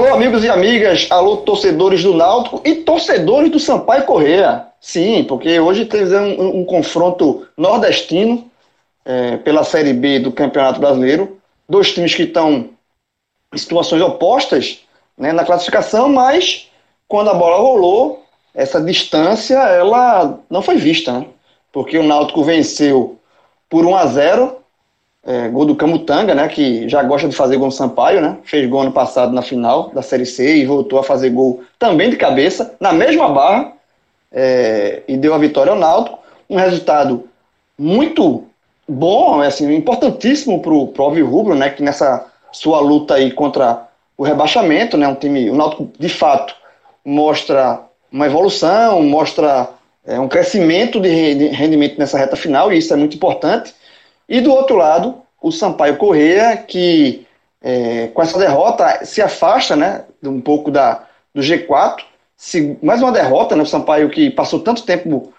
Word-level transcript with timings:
Alô, 0.00 0.14
amigos 0.14 0.42
e 0.42 0.48
amigas, 0.48 1.06
alô, 1.10 1.36
torcedores 1.36 2.02
do 2.02 2.14
Náutico 2.14 2.62
e 2.64 2.76
torcedores 2.76 3.50
do 3.50 3.60
Sampaio 3.60 4.06
Correia. 4.06 4.66
Sim, 4.80 5.24
porque 5.24 5.60
hoje 5.60 5.84
temos 5.84 6.10
um, 6.10 6.60
um 6.60 6.64
confronto 6.64 7.46
nordestino 7.54 8.50
é, 9.04 9.36
pela 9.36 9.62
Série 9.62 9.92
B 9.92 10.18
do 10.20 10.32
Campeonato 10.32 10.80
Brasileiro. 10.80 11.38
Dois 11.68 11.92
times 11.92 12.14
que 12.14 12.22
estão 12.22 12.70
em 13.54 13.58
situações 13.58 14.00
opostas 14.00 14.80
né, 15.18 15.34
na 15.34 15.44
classificação, 15.44 16.08
mas 16.08 16.70
quando 17.06 17.28
a 17.28 17.34
bola 17.34 17.58
rolou, 17.58 18.24
essa 18.54 18.80
distância 18.80 19.58
ela 19.58 20.40
não 20.48 20.62
foi 20.62 20.76
vista, 20.76 21.12
né? 21.12 21.26
Porque 21.70 21.98
o 21.98 22.02
Náutico 22.02 22.42
venceu 22.42 23.18
por 23.68 23.84
1 23.84 23.96
a 23.96 24.06
0 24.06 24.59
é, 25.24 25.48
gol 25.48 25.66
do 25.66 25.76
Camutanga, 25.76 26.34
né, 26.34 26.48
que 26.48 26.88
já 26.88 27.02
gosta 27.02 27.28
de 27.28 27.36
fazer 27.36 27.56
gol 27.56 27.66
no 27.66 27.72
Sampaio, 27.72 28.20
né, 28.20 28.38
fez 28.42 28.68
gol 28.68 28.80
ano 28.80 28.92
passado 28.92 29.32
na 29.32 29.42
final 29.42 29.90
da 29.90 30.02
Série 30.02 30.26
C 30.26 30.56
e 30.56 30.66
voltou 30.66 30.98
a 30.98 31.04
fazer 31.04 31.30
gol 31.30 31.62
também 31.78 32.10
de 32.10 32.16
cabeça, 32.16 32.74
na 32.80 32.92
mesma 32.92 33.28
barra, 33.28 33.72
é, 34.32 35.02
e 35.06 35.16
deu 35.16 35.34
a 35.34 35.38
vitória 35.38 35.72
ao 35.72 35.78
Náutico, 35.78 36.18
um 36.48 36.56
resultado 36.56 37.28
muito 37.78 38.44
bom, 38.88 39.40
assim, 39.40 39.72
importantíssimo 39.74 40.60
para 40.60 40.72
o 40.72 40.92
Alvio 40.98 41.28
Rubro, 41.28 41.54
né, 41.54 41.70
que 41.70 41.82
nessa 41.82 42.26
sua 42.52 42.80
luta 42.80 43.14
aí 43.14 43.30
contra 43.30 43.86
o 44.16 44.24
rebaixamento, 44.24 44.96
né, 44.96 45.06
um 45.06 45.14
time, 45.14 45.50
o 45.50 45.54
Náutico 45.54 45.90
de 45.98 46.08
fato 46.08 46.54
mostra 47.04 47.80
uma 48.10 48.26
evolução, 48.26 49.02
mostra 49.02 49.68
é, 50.04 50.18
um 50.18 50.28
crescimento 50.28 50.98
de 50.98 51.08
rendimento 51.48 51.98
nessa 51.98 52.18
reta 52.18 52.36
final, 52.36 52.72
e 52.72 52.78
isso 52.78 52.92
é 52.92 52.96
muito 52.96 53.16
importante, 53.16 53.74
e 54.30 54.40
do 54.40 54.52
outro 54.52 54.76
lado, 54.76 55.20
o 55.42 55.50
Sampaio 55.50 55.96
Correia, 55.96 56.56
que 56.56 57.26
é, 57.60 58.06
com 58.14 58.22
essa 58.22 58.38
derrota 58.38 59.04
se 59.04 59.20
afasta 59.20 59.74
né, 59.74 60.04
um 60.22 60.40
pouco 60.40 60.70
da, 60.70 61.04
do 61.34 61.42
G4. 61.42 62.04
Se, 62.36 62.78
mais 62.80 63.02
uma 63.02 63.10
derrota, 63.10 63.56
né, 63.56 63.62
o 63.64 63.66
Sampaio 63.66 64.08
que 64.08 64.30
passou 64.30 64.60
tanto 64.60 64.84
tempo 64.84 65.32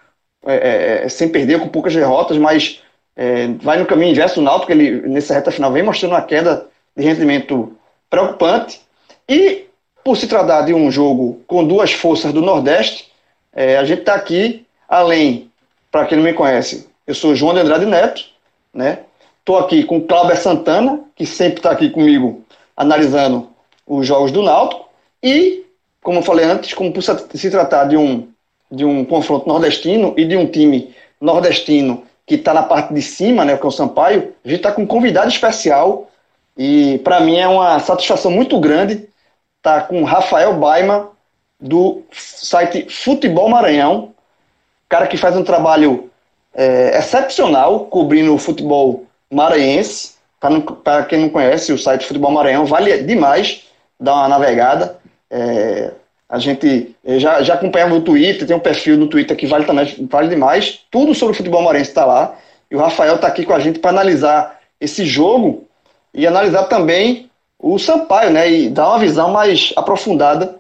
é, 0.46 0.56
é, 0.56 1.06
é 1.06 1.10
sem 1.10 1.30
perder, 1.30 1.62
com 1.62 1.70
poucas 1.70 1.96
derrotas, 1.96 2.38
mas 2.38 2.82
é, 3.16 3.48
vai 3.62 3.80
no 3.80 3.86
caminho 3.86 4.12
inverso 4.12 4.36
do 4.36 4.42
Náutico, 4.42 4.74
ele 4.74 5.08
nessa 5.08 5.34
reta 5.34 5.52
final 5.52 5.72
vem 5.72 5.84
mostrando 5.84 6.12
uma 6.12 6.22
queda 6.22 6.68
de 6.96 7.04
rendimento 7.04 7.72
preocupante. 8.10 8.82
E 9.28 9.68
por 10.04 10.18
se 10.18 10.28
tratar 10.28 10.64
de 10.64 10.74
um 10.74 10.92
jogo 10.92 11.42
com 11.48 11.66
duas 11.66 11.94
forças 11.94 12.34
do 12.34 12.42
Nordeste, 12.42 13.10
é, 13.54 13.78
a 13.78 13.86
gente 13.86 14.00
está 14.00 14.16
aqui, 14.16 14.66
além, 14.88 15.50
para 15.90 16.06
quem 16.06 16.18
não 16.18 16.26
me 16.26 16.34
conhece, 16.34 16.90
eu 17.08 17.16
sou 17.16 17.36
João 17.36 17.54
de 17.54 17.62
Andrade 17.62 17.86
Neto, 17.86 18.31
né? 18.74 19.00
Estou 19.40 19.58
aqui 19.58 19.84
com 19.84 19.98
o 19.98 20.02
Cláudio 20.06 20.38
Santana, 20.38 21.02
que 21.16 21.26
sempre 21.26 21.58
está 21.58 21.72
aqui 21.72 21.90
comigo 21.90 22.44
analisando 22.76 23.50
os 23.88 24.06
jogos 24.06 24.32
do 24.32 24.44
Náutico. 24.44 24.88
E, 25.22 25.66
como 26.02 26.20
eu 26.20 26.24
falei 26.24 26.46
antes, 26.46 26.74
como 26.74 26.92
por 26.92 27.02
se 27.02 27.52
tratar 27.52 27.86
de 27.86 27.98
um, 27.98 28.28
de 28.72 28.86
um 28.86 29.04
confronto 29.04 29.48
nordestino 29.48 30.14
e 30.18 30.26
de 30.26 30.38
um 30.38 30.46
time 30.46 30.96
nordestino 31.20 32.04
que 32.26 32.36
está 32.36 32.54
na 32.54 32.64
parte 32.64 32.94
de 32.94 33.02
cima, 33.02 33.44
né, 33.44 33.58
que 33.58 33.66
é 33.66 33.68
o 33.68 33.72
Sampaio, 33.72 34.34
a 34.46 34.48
gente 34.48 34.60
está 34.60 34.72
com 34.72 34.84
um 34.84 34.88
convidado 34.88 35.28
especial. 35.28 36.10
E 36.58 37.00
para 37.00 37.20
mim 37.20 37.38
é 37.38 37.48
uma 37.48 37.80
satisfação 37.80 38.32
muito 38.32 38.60
grande 38.60 39.10
estar 39.58 39.82
tá 39.82 39.88
com 39.88 40.04
Rafael 40.04 40.54
Baima, 40.54 41.10
do 41.60 42.02
site 42.12 42.88
Futebol 42.90 43.48
Maranhão, 43.48 44.14
cara 44.90 45.06
que 45.06 45.16
faz 45.16 45.38
um 45.38 45.44
trabalho 45.44 46.11
é, 46.54 46.98
excepcional 46.98 47.86
cobrindo 47.86 48.34
o 48.34 48.38
futebol 48.38 49.06
maranhense. 49.32 50.14
Para 50.84 51.06
quem 51.06 51.20
não 51.20 51.30
conhece 51.30 51.72
o 51.72 51.78
site 51.78 52.06
Futebol 52.06 52.32
Maranhão, 52.32 52.66
vale 52.66 53.04
demais 53.04 53.68
dar 54.00 54.16
uma 54.16 54.28
navegada. 54.28 54.98
É, 55.30 55.92
a 56.28 56.40
gente 56.40 56.96
já, 57.20 57.44
já 57.44 57.54
acompanhava 57.54 57.94
o 57.94 58.02
Twitter, 58.02 58.48
tem 58.48 58.56
um 58.56 58.60
perfil 58.60 58.98
no 58.98 59.08
Twitter 59.08 59.38
que 59.38 59.46
vale 59.46 59.66
também, 59.66 60.08
vale 60.10 60.30
demais. 60.30 60.80
Tudo 60.90 61.14
sobre 61.14 61.34
o 61.34 61.38
futebol 61.38 61.62
maranhense 61.62 61.92
está 61.92 62.06
lá. 62.06 62.36
E 62.72 62.76
o 62.76 62.80
Rafael 62.80 63.16
está 63.16 63.28
aqui 63.28 63.46
com 63.46 63.54
a 63.54 63.60
gente 63.60 63.80
para 63.80 63.92
analisar 63.92 64.60
esse 64.80 65.06
jogo 65.06 65.68
e 66.14 66.26
analisar 66.26 66.64
também 66.64 67.30
o 67.60 67.78
Sampaio, 67.78 68.32
né? 68.32 68.50
E 68.50 68.70
dar 68.70 68.90
uma 68.90 69.00
visão 69.00 69.30
mais 69.30 69.74
aprofundada 69.76 70.56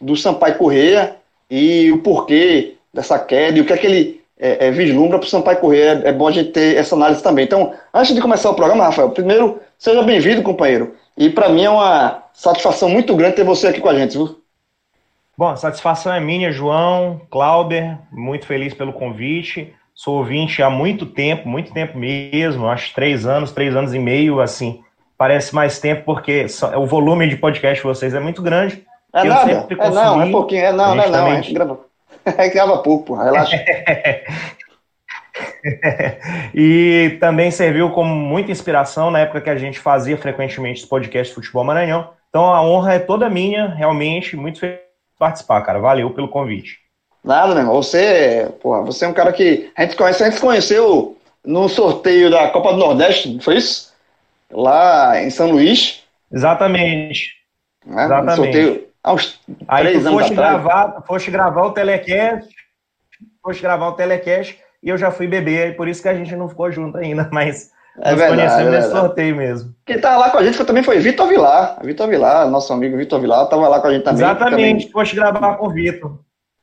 do 0.00 0.16
Sampaio 0.16 0.56
Correia 0.56 1.16
e 1.50 1.90
o 1.90 1.98
porquê 1.98 2.74
dessa 2.92 3.18
queda 3.18 3.58
e 3.58 3.60
o 3.60 3.64
que 3.64 3.72
é 3.72 3.76
que 3.76 3.86
ele 3.86 4.23
é, 4.38 4.66
é, 4.66 4.70
vislumbra 4.70 5.18
para 5.18 5.26
o 5.26 5.28
Sampaio 5.28 5.58
correr. 5.58 6.02
É, 6.04 6.08
é, 6.08 6.12
bom 6.12 6.28
a 6.28 6.32
gente 6.32 6.50
ter 6.50 6.76
essa 6.76 6.94
análise 6.94 7.22
também. 7.22 7.44
Então, 7.44 7.72
antes 7.92 8.14
de 8.14 8.20
começar 8.20 8.50
o 8.50 8.54
programa, 8.54 8.84
Rafael, 8.84 9.10
primeiro, 9.10 9.60
seja 9.78 10.02
bem-vindo, 10.02 10.42
companheiro. 10.42 10.94
E 11.16 11.30
para 11.30 11.48
mim 11.48 11.64
é 11.64 11.70
uma 11.70 12.24
satisfação 12.32 12.88
muito 12.88 13.14
grande 13.14 13.36
ter 13.36 13.44
você 13.44 13.68
aqui 13.68 13.80
com 13.80 13.88
a 13.88 13.94
gente, 13.94 14.16
viu? 14.16 14.40
Bom, 15.36 15.48
a 15.48 15.56
satisfação 15.56 16.12
é 16.12 16.20
minha, 16.20 16.52
João, 16.52 17.20
Clauber, 17.30 17.98
muito 18.12 18.46
feliz 18.46 18.74
pelo 18.74 18.92
convite. 18.92 19.72
Sou 19.94 20.18
ouvinte 20.18 20.62
há 20.62 20.68
muito 20.68 21.06
tempo, 21.06 21.48
muito 21.48 21.72
tempo 21.72 21.96
mesmo, 21.96 22.66
acho 22.66 22.92
três 22.94 23.26
anos, 23.26 23.52
três 23.52 23.76
anos 23.76 23.94
e 23.94 23.98
meio, 23.98 24.40
assim, 24.40 24.82
parece 25.16 25.54
mais 25.54 25.78
tempo 25.78 26.02
porque 26.04 26.46
o 26.76 26.84
volume 26.84 27.28
de 27.28 27.36
podcast 27.36 27.76
de 27.76 27.86
vocês 27.86 28.12
é 28.12 28.18
muito 28.18 28.42
grande. 28.42 28.84
É 29.12 29.22
nada, 29.22 29.50
é 29.52 29.90
não, 29.90 30.22
é 30.22 30.30
pouquinho, 30.30 30.64
é 30.64 30.72
não, 30.72 30.96
não 30.96 31.04
é 31.04 31.08
não, 31.08 31.52
grava 31.52 31.93
É 32.38 32.48
que 32.48 32.54
grava 32.54 32.78
pouco, 32.78 33.06
porra, 33.06 33.24
relaxa. 33.24 33.56
e 36.54 37.16
também 37.20 37.50
serviu 37.50 37.90
como 37.90 38.14
muita 38.14 38.50
inspiração 38.50 39.10
na 39.10 39.20
época 39.20 39.40
que 39.40 39.50
a 39.50 39.56
gente 39.56 39.78
fazia 39.78 40.16
frequentemente 40.16 40.82
os 40.82 40.88
podcasts 40.88 41.34
Futebol 41.34 41.64
Maranhão. 41.64 42.10
Então 42.28 42.52
a 42.52 42.62
honra 42.62 42.94
é 42.94 42.98
toda 42.98 43.30
minha, 43.30 43.68
realmente, 43.68 44.36
muito 44.36 44.60
feliz 44.60 44.78
de 44.78 45.18
participar, 45.18 45.62
cara. 45.62 45.78
Valeu 45.78 46.10
pelo 46.10 46.28
convite. 46.28 46.78
Nada, 47.22 47.54
meu 47.54 47.58
irmão. 47.58 47.76
Você, 47.76 48.52
porra, 48.60 48.82
você 48.82 49.04
é 49.04 49.08
um 49.08 49.14
cara 49.14 49.32
que 49.32 49.70
a 49.76 49.82
gente 49.82 49.96
conhece, 49.96 50.22
a 50.22 50.30
gente 50.30 50.40
conheceu 50.40 51.16
no 51.44 51.68
sorteio 51.68 52.30
da 52.30 52.48
Copa 52.48 52.72
do 52.72 52.78
Nordeste, 52.78 53.38
foi 53.40 53.56
isso? 53.56 53.92
Lá 54.50 55.22
em 55.22 55.30
São 55.30 55.50
Luís. 55.50 56.02
Exatamente. 56.32 57.34
Né? 57.84 58.04
Exatamente. 58.04 58.36
sorteio 58.36 58.83
há 59.04 59.12
uns 59.12 59.40
Aí 59.68 59.84
três 59.84 60.02
tu 60.02 60.08
anos 60.08 60.20
foste 60.20 60.34
gravar, 60.34 61.02
foste 61.06 61.30
gravar 61.30 61.66
o 61.66 61.72
telecast, 61.72 62.54
foste 63.42 63.62
gravar 63.62 63.88
o 63.88 63.92
telecast 63.92 64.58
e 64.82 64.88
eu 64.88 64.98
já 64.98 65.10
fui 65.10 65.26
beber, 65.26 65.70
e 65.70 65.74
por 65.74 65.86
isso 65.86 66.02
que 66.02 66.08
a 66.08 66.14
gente 66.14 66.34
não 66.34 66.48
ficou 66.48 66.72
junto 66.72 66.96
ainda, 66.96 67.28
mas 67.32 67.70
é 68.00 68.10
nós 68.10 68.18
verdade, 68.18 68.64
conhecemos 68.64 68.74
é 68.74 68.82
sorteio 68.90 69.36
mesmo. 69.36 69.74
Quem 69.86 70.00
tá 70.00 70.16
lá 70.16 70.30
com 70.30 70.38
a 70.38 70.44
gente 70.44 70.62
também 70.64 70.82
foi 70.82 70.98
Vitor 70.98 71.28
Vilar. 71.28 71.78
Vitor 71.84 72.08
Vilar, 72.08 72.50
nosso 72.50 72.72
amigo 72.72 72.96
Vitor 72.96 73.20
Vilar, 73.20 73.46
tava 73.48 73.68
lá 73.68 73.80
com 73.80 73.86
a 73.86 73.92
gente 73.92 74.02
também. 74.02 74.24
Exatamente, 74.24 74.86
também... 74.86 74.92
foste 74.92 75.14
gravar 75.14 75.54
com 75.56 75.68
o 75.68 75.70
Vitor. 75.70 76.18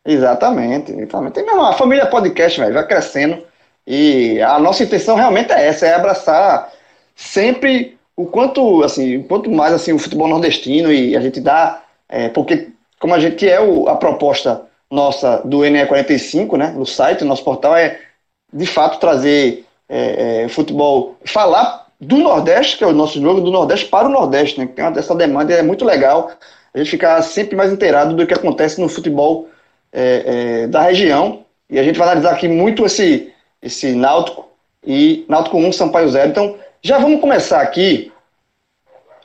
Exatamente, 0.06 0.92
exatamente. 0.92 1.34
Tem 1.34 1.44
uma 1.44 1.74
família 1.74 2.06
podcast, 2.08 2.60
velho, 2.60 2.74
vai 2.74 2.86
crescendo. 2.86 3.44
E 3.88 4.42
a 4.42 4.60
nossa 4.60 4.84
intenção 4.84 5.16
realmente 5.16 5.52
é 5.52 5.68
essa, 5.68 5.86
é 5.86 5.94
abraçar 5.94 6.72
sempre 7.16 7.98
o 8.16 8.26
quanto, 8.26 8.84
assim, 8.84 9.24
quanto 9.24 9.50
mais 9.50 9.74
assim 9.74 9.94
o 9.94 10.00
futebol 10.00 10.28
nordestino 10.28 10.92
e 10.92 11.16
a 11.16 11.22
gente 11.22 11.40
dá 11.40 11.82
é, 12.12 12.28
porque, 12.28 12.68
como 13.00 13.16
a 13.16 13.20
gente 13.20 13.48
é 13.48 13.60
o, 13.60 13.88
a 13.88 13.96
proposta 13.96 14.64
nossa 14.92 15.38
do 15.46 15.60
NE45, 15.60 16.58
né, 16.58 16.74
no 16.76 16.86
site, 16.86 17.22
no 17.22 17.30
nosso 17.30 17.44
portal, 17.44 17.76
é 17.76 17.98
de 18.54 18.66
fato 18.66 19.00
trazer 19.00 19.66
é, 19.88 20.44
é, 20.44 20.48
futebol, 20.50 21.16
falar 21.26 21.88
do 22.00 22.18
Nordeste, 22.18 22.78
que 22.78 22.84
é 22.84 22.88
o 22.88 22.92
nosso 22.92 23.22
jogo, 23.22 23.40
do 23.40 23.52
Nordeste 23.52 23.86
para 23.86 24.08
o 24.08 24.12
Nordeste, 24.12 24.60
né, 24.60 24.68
tem 24.68 24.84
uma, 24.84 25.00
essa 25.00 25.16
demanda 25.16 25.54
é 25.54 25.62
muito 25.62 25.86
legal, 25.86 26.32
a 26.74 26.78
gente 26.78 26.92
ficar 26.92 27.22
sempre 27.22 27.56
mais 27.56 27.72
inteirado 27.72 28.14
do 28.14 28.28
que 28.28 28.34
acontece 28.34 28.82
no 28.82 28.90
futebol 28.90 29.48
é, 29.94 30.64
é, 30.64 30.68
da 30.68 30.82
região, 30.82 31.46
e 31.70 31.80
a 31.80 31.84
gente 31.84 31.98
vai 31.98 32.08
analisar 32.10 32.34
aqui 32.34 32.50
muito 32.50 32.86
esse, 32.86 33.32
esse 33.62 33.94
Náutico 33.94 34.50
e 34.86 35.26
Náutico 35.30 35.58
1, 35.58 35.72
Sampaio 35.72 36.10
0. 36.10 36.30
Então, 36.30 36.58
já 36.82 36.98
vamos 36.98 37.22
começar 37.22 37.62
aqui 37.62 38.12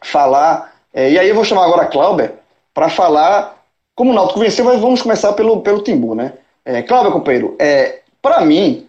falar, 0.01 0.73
é, 0.95 1.11
e 1.11 1.19
aí 1.19 1.29
eu 1.29 1.35
vou 1.35 1.45
chamar 1.45 1.65
agora 1.65 1.83
a 1.83 1.87
Clauber 1.87 2.35
para 2.77 2.91
falar 2.91 3.65
como 3.95 4.11
o 4.11 4.15
Náutico 4.15 4.39
venceu, 4.39 4.63
mas 4.63 4.79
vamos 4.79 5.01
começar 5.01 5.33
pelo, 5.33 5.63
pelo 5.63 5.83
Timbu, 5.83 6.15
né? 6.15 6.35
É, 6.63 6.83
Cláudio, 6.83 7.11
companheiro, 7.11 7.57
é, 7.59 8.01
para 8.21 8.43
mim, 8.43 8.87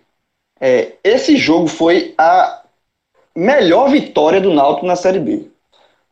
é, 0.60 0.92
esse 1.02 1.38
jogo 1.38 1.68
foi 1.68 2.14
a 2.18 2.64
melhor 3.34 3.90
vitória 3.90 4.42
do 4.42 4.54
Náutico 4.54 4.86
na 4.86 4.98
Série 4.98 5.20
B. 5.20 5.48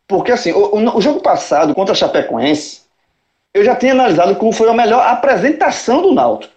Porque, 0.08 0.32
assim, 0.32 0.54
o, 0.54 0.74
o, 0.74 0.98
o 0.98 1.02
jogo 1.02 1.20
passado 1.20 1.76
contra 1.76 1.92
a 1.92 1.96
Chapecoense, 1.96 2.84
eu 3.54 3.66
já 3.66 3.76
tinha 3.76 3.92
analisado 3.92 4.38
como 4.38 4.54
foi 4.54 4.70
a 4.70 4.74
melhor 4.74 5.06
apresentação 5.06 6.02
do 6.02 6.14
Náutico. 6.14 6.54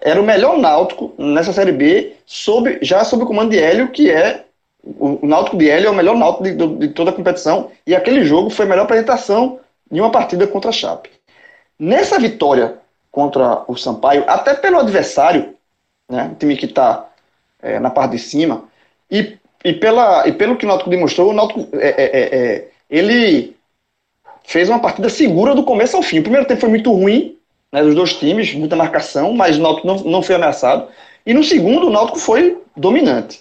Era 0.00 0.18
o 0.18 0.24
melhor 0.24 0.56
Náutico 0.56 1.12
nessa 1.18 1.52
Série 1.52 1.72
B, 1.72 2.14
sob, 2.24 2.78
já 2.80 3.04
sob 3.04 3.24
o 3.24 3.26
comando 3.26 3.50
de 3.50 3.58
Hélio, 3.58 3.90
que 3.90 4.10
é 4.10 4.46
o, 4.82 5.18
o 5.22 5.26
Náutico 5.26 5.58
de 5.58 5.68
Hélio 5.68 5.88
é 5.88 5.90
o 5.90 5.94
melhor 5.94 6.16
Náutico 6.16 6.44
de, 6.44 6.54
de, 6.54 6.66
de, 6.76 6.88
toda 6.88 7.10
a 7.10 7.14
competição, 7.14 7.70
e 7.86 7.94
aquele 7.94 8.24
jogo 8.24 8.48
foi 8.48 8.64
a 8.64 8.68
melhor 8.68 8.84
apresentação 8.84 9.60
de 9.90 10.00
uma 10.00 10.10
partida 10.10 10.46
contra 10.46 10.70
a 10.70 10.72
Chape. 10.72 11.10
Nessa 11.78 12.18
vitória 12.18 12.78
contra 13.10 13.64
o 13.66 13.76
Sampaio, 13.76 14.24
até 14.26 14.54
pelo 14.54 14.78
adversário, 14.78 15.54
né, 16.08 16.30
o 16.32 16.34
time 16.34 16.56
que 16.56 16.66
está 16.66 17.08
é, 17.62 17.78
na 17.78 17.90
parte 17.90 18.12
de 18.12 18.18
cima, 18.18 18.64
e, 19.10 19.38
e, 19.64 19.72
pela, 19.72 20.26
e 20.28 20.32
pelo 20.32 20.56
que 20.56 20.64
o 20.64 20.68
Náutico 20.68 20.90
demonstrou, 20.90 21.30
o 21.30 21.32
Náutico, 21.32 21.68
é, 21.74 21.88
é, 21.88 22.04
é, 22.04 22.38
é 22.38 22.68
ele 22.88 23.56
fez 24.44 24.68
uma 24.68 24.78
partida 24.78 25.08
segura 25.08 25.54
do 25.54 25.64
começo 25.64 25.96
ao 25.96 26.02
fim. 26.02 26.18
O 26.18 26.22
primeiro 26.22 26.46
tempo 26.46 26.60
foi 26.60 26.68
muito 26.68 26.92
ruim, 26.92 27.36
né, 27.72 27.82
dos 27.82 27.94
dois 27.94 28.14
times, 28.14 28.54
muita 28.54 28.76
marcação, 28.76 29.32
mas 29.32 29.58
o 29.58 29.62
Náutico 29.62 29.86
não, 29.86 29.96
não 29.96 30.22
foi 30.22 30.34
ameaçado. 30.34 30.88
E 31.24 31.34
no 31.34 31.42
segundo, 31.42 31.88
o 31.88 31.90
Náutico 31.90 32.18
foi 32.18 32.62
dominante 32.76 33.40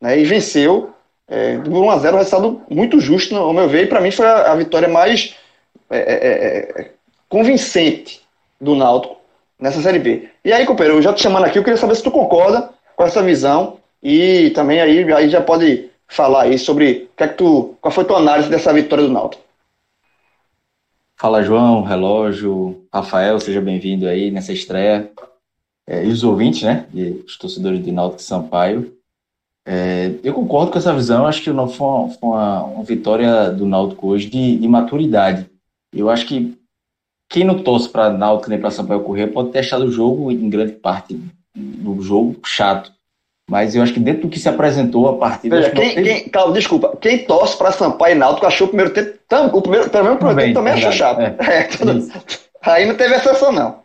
né, 0.00 0.18
e 0.18 0.24
venceu 0.24 0.90
é, 1.28 1.58
por 1.58 1.72
1 1.72 1.90
a 1.90 1.98
0 1.98 2.14
um 2.14 2.18
resultado 2.18 2.62
muito 2.70 3.00
justo, 3.00 3.34
ao 3.36 3.52
meu 3.52 3.68
ver, 3.68 3.84
e 3.84 3.86
para 3.86 4.00
mim 4.00 4.10
foi 4.10 4.26
a, 4.26 4.52
a 4.52 4.54
vitória 4.54 4.88
mais 4.88 5.34
é, 5.90 5.98
é, 5.98 6.28
é, 6.28 6.82
é, 6.82 6.90
convincente 7.28 8.22
do 8.60 8.74
Náutico 8.74 9.16
nessa 9.58 9.80
Série 9.80 9.98
B. 9.98 10.28
E 10.44 10.52
aí, 10.52 10.66
companheiro, 10.66 10.98
eu 10.98 11.02
já 11.02 11.12
te 11.12 11.22
chamando 11.22 11.44
aqui, 11.44 11.58
eu 11.58 11.64
queria 11.64 11.76
saber 11.76 11.94
se 11.94 12.02
tu 12.02 12.10
concorda 12.10 12.70
com 12.94 13.04
essa 13.04 13.22
visão 13.22 13.78
e 14.02 14.50
também 14.50 14.80
aí, 14.80 15.12
aí 15.12 15.28
já 15.28 15.40
pode 15.40 15.90
falar 16.08 16.42
aí 16.42 16.58
sobre 16.58 17.10
que 17.16 17.24
é 17.24 17.28
que 17.28 17.34
tu, 17.34 17.74
qual 17.80 17.92
foi 17.92 18.04
tua 18.04 18.18
análise 18.18 18.48
dessa 18.48 18.72
vitória 18.72 19.04
do 19.04 19.12
Náutico. 19.12 19.42
Fala, 21.18 21.42
João, 21.42 21.82
Relógio, 21.82 22.84
Rafael, 22.92 23.40
seja 23.40 23.60
bem-vindo 23.60 24.06
aí 24.06 24.30
nessa 24.30 24.52
estreia. 24.52 25.10
É, 25.88 26.04
e 26.04 26.08
os 26.08 26.24
ouvintes, 26.24 26.62
né, 26.62 26.86
e 26.92 27.22
os 27.26 27.38
torcedores 27.38 27.82
de 27.82 27.92
Náutico 27.92 28.20
Sampaio. 28.20 28.96
É, 29.66 30.12
eu 30.22 30.34
concordo 30.34 30.70
com 30.70 30.78
essa 30.78 30.94
visão, 30.94 31.26
acho 31.26 31.42
que 31.42 31.50
não 31.50 31.68
foi 31.68 31.86
uma, 31.86 32.08
foi 32.10 32.28
uma, 32.28 32.64
uma 32.64 32.84
vitória 32.84 33.50
do 33.50 33.66
Náutico 33.66 34.08
hoje 34.08 34.28
de, 34.28 34.58
de, 34.58 34.68
maturidade. 34.68 35.48
Eu 35.98 36.10
acho 36.10 36.26
que 36.26 36.56
quem 37.28 37.44
não 37.44 37.62
torce 37.62 37.88
para 37.88 38.10
Náutico 38.10 38.50
nem 38.50 38.58
para 38.58 38.70
Sampaio 38.70 39.00
correr 39.00 39.28
pode 39.28 39.50
ter 39.50 39.60
achado 39.60 39.84
o 39.84 39.90
jogo, 39.90 40.30
em 40.30 40.48
grande 40.48 40.72
parte 40.72 41.18
do 41.54 42.00
jogo, 42.00 42.38
chato. 42.44 42.92
Mas 43.48 43.76
eu 43.76 43.82
acho 43.82 43.92
que 43.92 44.00
dentro 44.00 44.22
do 44.22 44.28
que 44.28 44.40
se 44.40 44.48
apresentou 44.48 45.08
a 45.08 45.16
partida. 45.16 45.56
Veja, 45.56 45.70
quem, 45.70 45.94
teve... 45.94 46.02
quem, 46.02 46.28
calma, 46.28 46.52
desculpa, 46.52 46.96
quem 47.00 47.24
torce 47.24 47.56
para 47.56 47.70
Sampaio 47.70 48.16
e 48.16 48.18
Náutico 48.18 48.46
achou 48.46 48.66
o 48.66 48.70
primeiro 48.70 48.92
tempo. 48.92 49.16
Tam, 49.28 49.46
o 49.46 49.62
primeiro, 49.62 49.88
pelo 49.88 50.04
menos 50.04 50.16
o 50.16 50.18
primeiro 50.18 50.40
tempo 50.40 50.54
também 50.54 50.72
achou 50.72 50.92
chato. 50.92 51.20
É. 51.20 51.36
É, 51.46 51.62
tudo, 51.64 52.08
aí 52.62 52.86
não 52.86 52.96
teve 52.96 53.14
exceção, 53.14 53.52
não. 53.52 53.80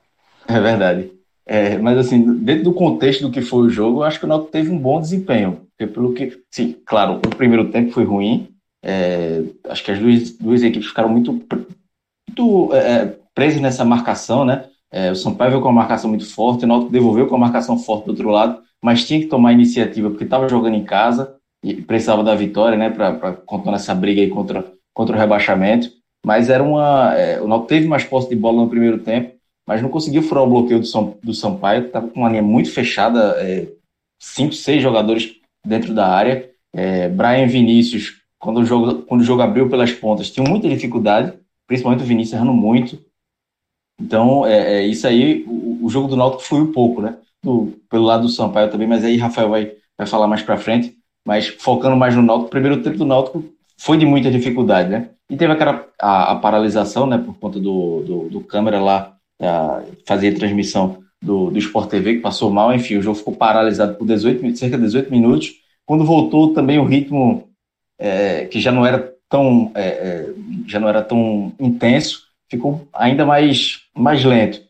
É 0.48 0.60
verdade. 0.60 1.12
É, 1.46 1.78
mas 1.78 1.98
assim, 1.98 2.38
dentro 2.38 2.64
do 2.66 2.74
contexto 2.74 3.22
do 3.22 3.32
que 3.32 3.42
foi 3.42 3.68
o 3.68 3.70
jogo, 3.70 4.00
eu 4.00 4.04
acho 4.04 4.20
que 4.20 4.26
o 4.26 4.28
Náutico 4.28 4.52
teve 4.52 4.72
um 4.72 4.80
bom 4.80 5.00
desempenho. 5.00 5.62
Porque 5.78 5.94
pelo 5.94 6.14
que, 6.14 6.40
sim, 6.50 6.76
claro, 6.86 7.16
o 7.16 7.36
primeiro 7.36 7.70
tempo 7.70 7.92
foi 7.92 8.04
ruim. 8.04 8.50
É, 8.84 9.44
acho 9.70 9.84
que 9.84 9.92
as 9.92 10.00
duas, 10.00 10.32
duas 10.32 10.64
equipes 10.64 10.88
ficaram 10.88 11.10
muito, 11.10 11.40
muito 12.32 12.74
é, 12.74 13.16
presas 13.34 13.62
nessa 13.62 13.84
marcação, 13.84 14.46
né? 14.46 14.66
É, 14.92 15.12
o 15.12 15.16
Sampaio 15.16 15.52
veio 15.52 15.62
com 15.62 15.70
uma 15.70 15.82
marcação 15.82 16.10
muito 16.10 16.26
forte, 16.26 16.66
o 16.66 16.68
Náutico 16.68 16.92
devolveu 16.92 17.28
com 17.28 17.36
uma 17.36 17.46
marcação 17.46 17.78
forte 17.78 18.06
do 18.06 18.12
outro 18.12 18.30
lado, 18.30 18.62
mas 18.82 19.06
tinha 19.06 19.20
que 19.20 19.28
tomar 19.28 19.54
iniciativa 19.54 20.10
porque 20.10 20.26
estava 20.26 20.50
jogando 20.50 20.76
em 20.76 20.84
casa 20.84 21.36
e 21.64 21.76
precisava 21.76 22.24
da 22.24 22.36
vitória, 22.36 22.78
né? 22.78 22.90
Para 22.90 23.34
contar 23.34 23.72
nessa 23.72 23.94
briga 23.94 24.22
aí 24.22 24.30
contra, 24.30 24.66
contra 24.94 25.16
o 25.16 25.20
rebaixamento. 25.20 25.90
Mas 26.26 26.50
era 26.50 26.64
uma. 26.64 27.14
É, 27.16 27.42
o 27.42 27.48
Náutico 27.48 27.70
teve 27.70 27.88
mais 27.88 28.04
posse 28.04 28.30
de 28.30 28.36
bola 28.36 28.62
no 28.62 28.70
primeiro 28.70 29.00
tempo, 29.00 29.36
mas 29.68 29.82
não 29.82 29.90
conseguiu 29.90 30.22
furar 30.22 30.44
o 30.44 30.50
bloqueio 30.50 30.80
do, 30.80 30.86
São, 30.86 31.18
do 31.24 31.34
Sampaio, 31.34 31.86
estava 31.86 32.08
com 32.08 32.20
uma 32.20 32.30
linha 32.30 32.44
muito 32.44 32.72
fechada, 32.72 33.36
é, 33.40 33.68
cinco, 34.20 34.54
seis 34.54 34.82
jogadores 34.82 35.36
dentro 35.66 35.94
da 35.94 36.08
área. 36.08 36.50
É, 36.74 37.10
Brian 37.10 37.48
Vinícius, 37.48 38.22
quando 38.40 38.60
o, 38.60 38.66
jogo, 38.66 39.04
quando 39.04 39.22
o 39.22 39.24
jogo 39.24 39.42
abriu 39.42 39.68
pelas 39.70 39.92
pontas, 39.92 40.30
tinha 40.30 40.48
muita 40.48 40.70
dificuldade, 40.70 41.34
principalmente 41.72 42.04
o 42.04 42.06
Vinícius 42.06 42.34
errando 42.34 42.52
muito. 42.52 43.00
Então, 43.98 44.46
é, 44.46 44.80
é 44.80 44.86
isso 44.86 45.08
aí, 45.08 45.46
o, 45.48 45.86
o, 45.86 45.90
jogo 45.90 46.10
do 46.10 46.18
Náutico 46.18 46.54
um 46.58 46.70
pouco, 46.70 47.02
né? 47.02 47.18
Do, 47.42 47.80
pelo 47.90 48.04
lado 48.04 48.24
do 48.24 48.30
Sampaio 48.30 48.70
também, 48.70 48.86
mas 48.86 49.06
aí 49.06 49.16
Rafael 49.16 49.50
vai, 49.50 49.72
vai 49.98 50.06
falar 50.06 50.28
mais 50.28 50.44
para 50.44 50.58
frente. 50.58 50.98
Mas 51.26 51.48
focando 51.48 51.96
mais 51.96 52.14
no 52.14 52.22
Náutico, 52.22 52.48
o 52.48 52.52
primeiro 52.52 52.84
tempo 52.84 52.98
do 52.98 53.06
Náutico 53.06 53.46
foi 53.78 53.98
de 53.98 54.06
muita 54.06 54.30
dificuldade, 54.30 54.90
né? 54.90 55.12
E 55.30 55.38
teve 55.38 55.54
aquela 55.54 55.88
a, 55.98 56.34
a 56.34 56.36
paralisação, 56.36 57.08
né, 57.08 57.18
por 57.18 57.40
conta 57.40 57.58
do, 57.58 58.02
do, 58.02 58.30
do 58.30 58.42
câmera 58.42 58.82
lá 58.82 59.16
a, 59.42 59.82
fazer 60.06 60.34
transmissão 60.34 61.02
do, 61.22 61.52
do 61.52 61.58
Sport 61.58 61.90
TV, 61.90 62.16
que 62.16 62.22
passou 62.22 62.52
mal, 62.52 62.76
enfim, 62.76 62.98
o 62.98 63.02
jogo 63.02 63.18
ficou 63.18 63.34
paralisado 63.34 63.96
por 63.96 64.06
18, 64.06 64.58
cerca 64.58 64.76
de 64.76 64.84
18 64.84 65.10
minutos. 65.10 65.54
Quando 65.86 66.04
voltou 66.04 66.54
também 66.54 66.80
o 66.80 66.86
ritmo 66.86 67.50
é, 67.98 68.46
que 68.48 68.60
já 68.60 68.74
não 68.74 68.86
era 68.86 69.14
tão 69.30 69.72
é, 69.74 69.88
é, 69.88 70.34
já 70.66 70.80
não 70.80 70.90
era 70.90 71.02
tão 71.02 71.54
intenso, 71.60 72.24
ficou 72.50 72.88
ainda 72.94 73.26
mais, 73.26 73.82
mais 73.96 74.24
lento. 74.24 74.62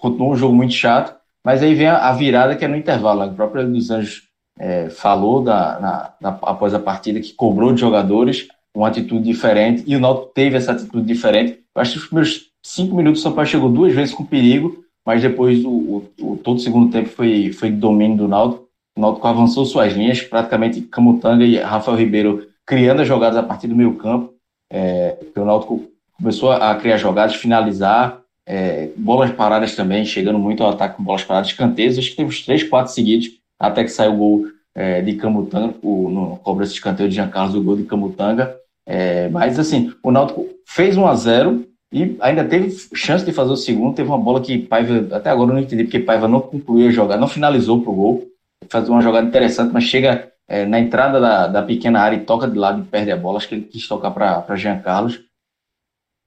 Continuou 0.00 0.32
um 0.32 0.36
jogo 0.36 0.54
muito 0.54 0.74
chato, 0.74 1.14
mas 1.44 1.62
aí 1.62 1.74
vem 1.74 1.86
a, 1.86 2.08
a 2.08 2.12
virada 2.12 2.56
que 2.56 2.64
é 2.64 2.68
no 2.68 2.76
intervalo. 2.76 3.20
Né? 3.20 3.26
O 3.26 3.34
próprio 3.34 3.66
dos 3.66 3.90
Anjos 3.90 4.22
é, 4.58 4.88
falou 4.90 5.42
da, 5.42 6.12
na, 6.20 6.38
após 6.42 6.74
a 6.74 6.78
partida 6.78 7.20
que 7.20 7.32
cobrou 7.32 7.72
de 7.72 7.80
jogadores 7.80 8.48
uma 8.74 8.88
atitude 8.88 9.24
diferente 9.24 9.84
e 9.86 9.94
o 9.94 10.00
Náutico 10.00 10.32
teve 10.34 10.56
essa 10.56 10.72
atitude 10.72 11.06
diferente. 11.06 11.60
Eu 11.74 11.82
acho 11.82 11.92
que 11.92 11.98
os 11.98 12.06
primeiros 12.06 12.50
cinco 12.64 12.96
minutos 12.96 13.24
o 13.24 13.30
Paulo 13.30 13.46
chegou 13.46 13.70
duas 13.70 13.94
vezes 13.94 14.14
com 14.14 14.24
perigo, 14.24 14.84
mas 15.06 15.22
depois 15.22 15.64
o, 15.64 15.70
o, 15.70 16.10
o, 16.20 16.36
todo 16.36 16.56
o 16.56 16.60
segundo 16.60 16.90
tempo 16.90 17.08
foi, 17.08 17.52
foi 17.52 17.70
domínio 17.70 18.16
do 18.16 18.28
Náutico. 18.28 18.68
O 18.96 19.00
Náutico 19.00 19.26
avançou 19.26 19.64
suas 19.64 19.92
linhas, 19.92 20.22
praticamente 20.22 20.80
Camutanga 20.80 21.44
e 21.44 21.56
Rafael 21.58 21.96
Ribeiro 21.96 22.48
criando 22.66 23.02
as 23.02 23.08
jogadas 23.08 23.36
a 23.36 23.42
partir 23.42 23.68
do 23.68 23.76
meio 23.76 23.94
campo. 23.94 24.33
É, 24.70 25.16
o 25.36 25.44
Náutico 25.44 25.88
começou 26.16 26.52
a 26.52 26.74
criar 26.76 26.96
jogadas, 26.96 27.36
finalizar, 27.36 28.20
é, 28.46 28.90
bolas 28.96 29.30
paradas 29.32 29.74
também, 29.74 30.04
chegando 30.04 30.38
muito 30.38 30.62
ao 30.62 30.70
ataque 30.70 30.96
com 30.96 31.04
bolas 31.04 31.24
paradas, 31.24 31.48
escanteios. 31.48 31.98
Acho 31.98 32.10
que 32.10 32.16
teve 32.16 32.28
uns 32.28 32.44
três, 32.44 32.62
quatro 32.62 32.92
seguidos, 32.92 33.30
até 33.58 33.84
que 33.84 33.90
saiu 33.90 34.14
o 34.14 34.16
gol 34.16 34.46
é, 34.74 35.00
de 35.00 35.14
Camutanga, 35.14 35.74
o, 35.82 36.10
no 36.10 36.36
cobra 36.38 36.64
esse 36.64 36.74
escanteio 36.74 37.08
de 37.08 37.14
Jean 37.14 37.28
Carlos, 37.28 37.54
o 37.54 37.62
gol 37.62 37.76
de 37.76 37.84
Camutanga. 37.84 38.56
É, 38.86 39.28
mas 39.28 39.58
assim, 39.58 39.92
o 40.02 40.10
Náutico 40.10 40.46
fez 40.66 40.96
1 40.96 41.06
a 41.06 41.14
0 41.14 41.66
e 41.92 42.16
ainda 42.20 42.44
teve 42.44 42.76
chance 42.94 43.24
de 43.24 43.32
fazer 43.32 43.52
o 43.52 43.56
segundo. 43.56 43.94
Teve 43.94 44.08
uma 44.08 44.18
bola 44.18 44.40
que 44.40 44.58
Paiva, 44.58 45.16
até 45.16 45.30
agora 45.30 45.50
eu 45.50 45.54
não 45.54 45.62
entendi 45.62 45.84
porque 45.84 46.00
Paiva 46.00 46.28
não 46.28 46.40
concluiu 46.40 46.88
a 46.88 46.92
jogada, 46.92 47.20
não 47.20 47.28
finalizou 47.28 47.80
para 47.80 47.90
o 47.90 47.94
gol. 47.94 48.26
Faz 48.68 48.88
uma 48.88 49.00
jogada 49.00 49.26
interessante, 49.26 49.72
mas 49.72 49.84
chega 49.84 50.32
é, 50.48 50.64
na 50.64 50.78
entrada 50.78 51.20
da, 51.20 51.46
da, 51.46 51.62
pequena 51.62 52.00
área 52.00 52.16
e 52.16 52.24
toca 52.24 52.48
de 52.48 52.58
lado 52.58 52.82
e 52.82 52.84
perde 52.84 53.10
a 53.10 53.16
bola. 53.16 53.38
Acho 53.38 53.48
que 53.48 53.54
ele 53.54 53.64
quis 53.64 53.86
tocar 53.88 54.10
para 54.10 54.56
Jean 54.56 54.78
Carlos. 54.78 55.20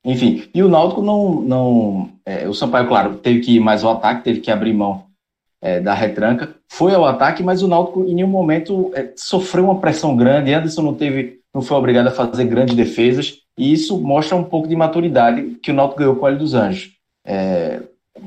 Enfim, 0.03 0.50
e 0.53 0.63
o 0.63 0.69
Náutico 0.69 1.01
não. 1.01 1.41
não 1.41 2.09
é, 2.25 2.47
o 2.47 2.53
Sampaio, 2.53 2.88
claro, 2.88 3.15
teve 3.15 3.41
que 3.41 3.55
ir 3.55 3.59
mais 3.59 3.83
ao 3.83 3.93
ataque, 3.93 4.24
teve 4.24 4.39
que 4.39 4.51
abrir 4.51 4.74
mão 4.74 5.05
é, 5.62 5.79
da 5.79 5.93
retranca. 5.93 6.55
Foi 6.69 6.93
ao 6.93 7.05
ataque, 7.05 7.43
mas 7.43 7.62
o 7.62 7.67
Náutico 7.67 8.03
em 8.05 8.15
nenhum 8.15 8.27
momento 8.27 8.91
é, 8.95 9.12
sofreu 9.15 9.65
uma 9.65 9.79
pressão 9.79 10.15
grande. 10.15 10.53
Anderson 10.53 10.81
não 10.81 10.93
teve, 10.93 11.39
não 11.53 11.62
foi 11.62 11.77
obrigado 11.77 12.07
a 12.07 12.12
fazer 12.12 12.45
grandes 12.45 12.75
defesas. 12.75 13.39
E 13.57 13.74
isso 13.74 14.00
mostra 14.00 14.36
um 14.36 14.43
pouco 14.43 14.67
de 14.67 14.75
maturidade 14.75 15.57
que 15.62 15.71
o 15.71 15.74
Náutico 15.74 16.00
ganhou 16.00 16.15
com 16.15 16.25
o 16.25 16.27
Hélio 16.27 16.39
dos 16.39 16.53
Anjos. 16.53 16.91
É, 17.25 17.81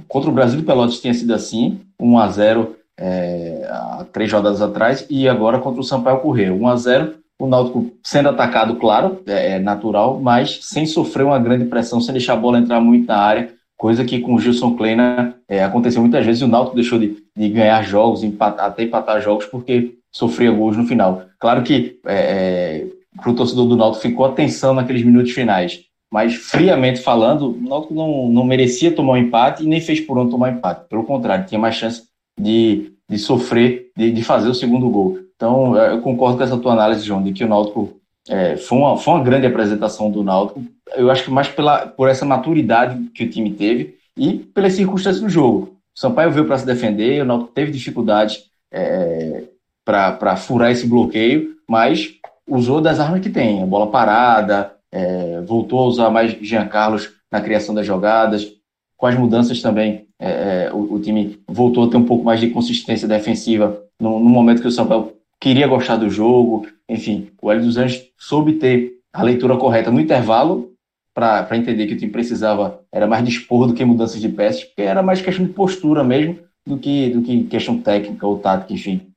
contra 0.07 0.29
o 0.29 0.35
Brasil 0.35 0.61
de 0.61 0.67
Pelotas 0.67 1.01
tinha 1.01 1.15
sido 1.15 1.33
assim, 1.33 1.81
1 1.99 2.19
a 2.19 2.29
0 2.29 2.77
é, 3.01 3.67
há 3.69 4.07
três 4.13 4.31
rodadas 4.33 4.61
atrás, 4.61 5.07
e 5.09 5.29
agora 5.29 5.59
contra 5.59 5.81
o 5.81 5.85
Sampaio 5.85 6.21
Correia, 6.21 6.53
1 6.53 6.69
a 6.69 6.77
0 6.77 7.15
o 7.39 7.47
Náutico 7.47 7.91
sendo 8.05 8.29
atacado, 8.29 8.77
claro, 8.77 9.23
é, 9.27 9.53
é, 9.53 9.59
natural, 9.59 10.21
mas 10.21 10.59
sem 10.63 10.85
sofrer 10.85 11.25
uma 11.25 11.39
grande 11.39 11.65
pressão, 11.65 11.99
sem 11.99 12.13
deixar 12.13 12.35
a 12.35 12.37
bola 12.37 12.59
entrar 12.59 12.81
muito 12.81 13.07
na 13.07 13.17
área, 13.17 13.51
coisa 13.79 14.05
que 14.05 14.21
com 14.21 14.35
o 14.35 14.39
Gilson 14.39 14.77
Kleina 14.77 15.35
é, 15.49 15.65
aconteceu 15.65 16.03
muitas 16.03 16.25
vezes, 16.27 16.43
e 16.43 16.45
o 16.45 16.49
Náutico 16.49 16.77
deixou 16.77 16.99
de, 16.99 17.17
de 17.35 17.49
ganhar 17.49 17.83
jogos, 17.83 18.23
empatar, 18.23 18.67
até 18.67 18.83
empatar 18.83 19.23
jogos, 19.23 19.47
porque 19.47 19.95
sofria 20.13 20.51
gols 20.51 20.77
no 20.77 20.87
final. 20.87 21.23
Claro 21.39 21.63
que 21.63 21.99
é, 22.07 22.85
é 22.85 22.87
para 23.17 23.31
o 23.31 23.35
torcedor 23.35 23.67
do 23.67 23.77
Náutico 23.77 24.03
ficou 24.03 24.27
atenção 24.27 24.75
naqueles 24.75 25.03
minutos 25.03 25.33
finais. 25.33 25.81
Mas, 26.13 26.35
friamente 26.35 27.01
falando, 27.01 27.53
o 27.53 27.69
Náutico 27.69 27.95
não, 27.95 28.29
não 28.29 28.45
merecia 28.45 28.93
tomar 28.93 29.13
um 29.13 29.17
empate 29.17 29.63
e 29.63 29.67
nem 29.67 29.81
fez 29.81 30.01
por 30.01 30.19
onde 30.19 30.33
tomar 30.33 30.51
um 30.53 30.57
empate. 30.57 30.89
Pelo 30.89 31.05
contrário, 31.05 31.47
tinha 31.47 31.59
mais 31.59 31.77
chance 31.77 32.03
de, 32.41 32.93
de 33.09 33.19
sofrer, 33.19 33.91
de, 33.97 34.11
de 34.11 34.23
fazer 34.23 34.49
o 34.49 34.55
segundo 34.55 34.89
gol. 34.89 35.19
Então, 35.37 35.77
é, 35.77 35.93
eu 35.93 36.01
concordo 36.01 36.37
com 36.37 36.45
essa 36.45 36.59
tua 36.59 36.73
análise, 36.73 37.05
João, 37.05 37.23
de 37.23 37.33
que 37.33 37.45
o 37.45 37.49
Náutico 37.49 38.01
é, 38.29 38.57
foi, 38.57 38.79
uma, 38.79 38.97
foi 38.97 39.15
uma 39.15 39.25
grande 39.25 39.47
apresentação 39.47 40.11
do 40.11 40.23
Náutico. 40.23 40.63
Eu 40.95 41.11
acho 41.11 41.25
que 41.25 41.31
mais 41.31 41.49
pela, 41.49 41.87
por 41.87 42.09
essa 42.09 42.27
maturidade 42.27 42.99
que 43.15 43.25
o 43.25 43.31
time 43.31 43.53
teve 43.53 43.97
e 44.17 44.35
pelas 44.39 44.75
circunstâncias 44.75 45.23
do 45.23 45.29
jogo. 45.29 45.77
O 45.95 46.01
Sampaio 46.01 46.31
veio 46.31 46.47
para 46.47 46.59
se 46.59 46.67
defender, 46.67 47.23
o 47.23 47.25
Náutico 47.25 47.53
teve 47.53 47.73
dificuldade 47.73 48.41
é, 48.71 49.45
para 49.85 50.37
furar 50.37 50.71
esse 50.71 50.87
bloqueio, 50.87 51.57
mas 51.69 52.15
usou 52.47 52.81
das 52.81 53.01
armas 53.01 53.21
que 53.21 53.31
tem, 53.31 53.63
a 53.63 53.67
bola 53.67 53.91
parada, 53.91 54.73
é, 54.93 55.41
voltou 55.43 55.79
a 55.81 55.85
usar 55.85 56.11
mais 56.11 56.33
Jean 56.43 56.67
Carlos 56.67 57.11
na 57.31 57.41
criação 57.41 57.75
das 57.75 57.87
jogadas, 57.87 58.53
com 58.97 59.07
as 59.07 59.17
mudanças 59.17 59.63
também, 59.63 60.07
é, 60.21 60.67
é, 60.67 60.73
o, 60.73 60.95
o, 60.95 61.01
time 61.01 61.41
voltou 61.49 61.85
a 61.85 61.91
ter 61.91 61.97
um 61.97 62.05
pouco 62.05 62.23
mais 62.23 62.39
de 62.39 62.51
consistência 62.51 63.09
defensiva 63.09 63.83
no, 63.99 64.21
no 64.21 64.29
momento 64.29 64.61
que 64.61 64.69
o 64.69 64.71
Sampaio 64.71 65.15
queria 65.41 65.67
gostar 65.67 65.97
do 65.97 66.11
jogo, 66.11 66.67
enfim, 66.87 67.31
o 67.41 67.51
Hélio 67.51 67.65
dos 67.65 67.79
Anjos 67.79 68.07
soube 68.19 68.53
ter 68.55 68.99
a 69.13 69.23
leitura 69.23 69.57
correta 69.57 69.91
no 69.91 69.99
intervalo 69.99 70.71
para 71.15 71.57
entender 71.57 71.87
que 71.87 71.95
o 71.95 71.97
time 71.97 72.13
precisava, 72.13 72.81
era 72.93 73.07
mais 73.07 73.25
dispor 73.25 73.67
do 73.67 73.75
que 73.75 73.85
mudanças 73.85 74.21
de 74.21 74.29
peças, 74.29 74.65
porque 74.65 74.83
era 74.83 75.03
mais 75.03 75.21
questão 75.21 75.45
de 75.45 75.53
postura 75.53 76.05
mesmo 76.05 76.39
do 76.67 76.79
que, 76.79 77.11
do 77.11 77.23
que 77.23 77.45
questão 77.45 77.79
técnica 77.79 78.27
ou 78.27 78.39
tática, 78.39 78.73
enfim. 78.73 79.09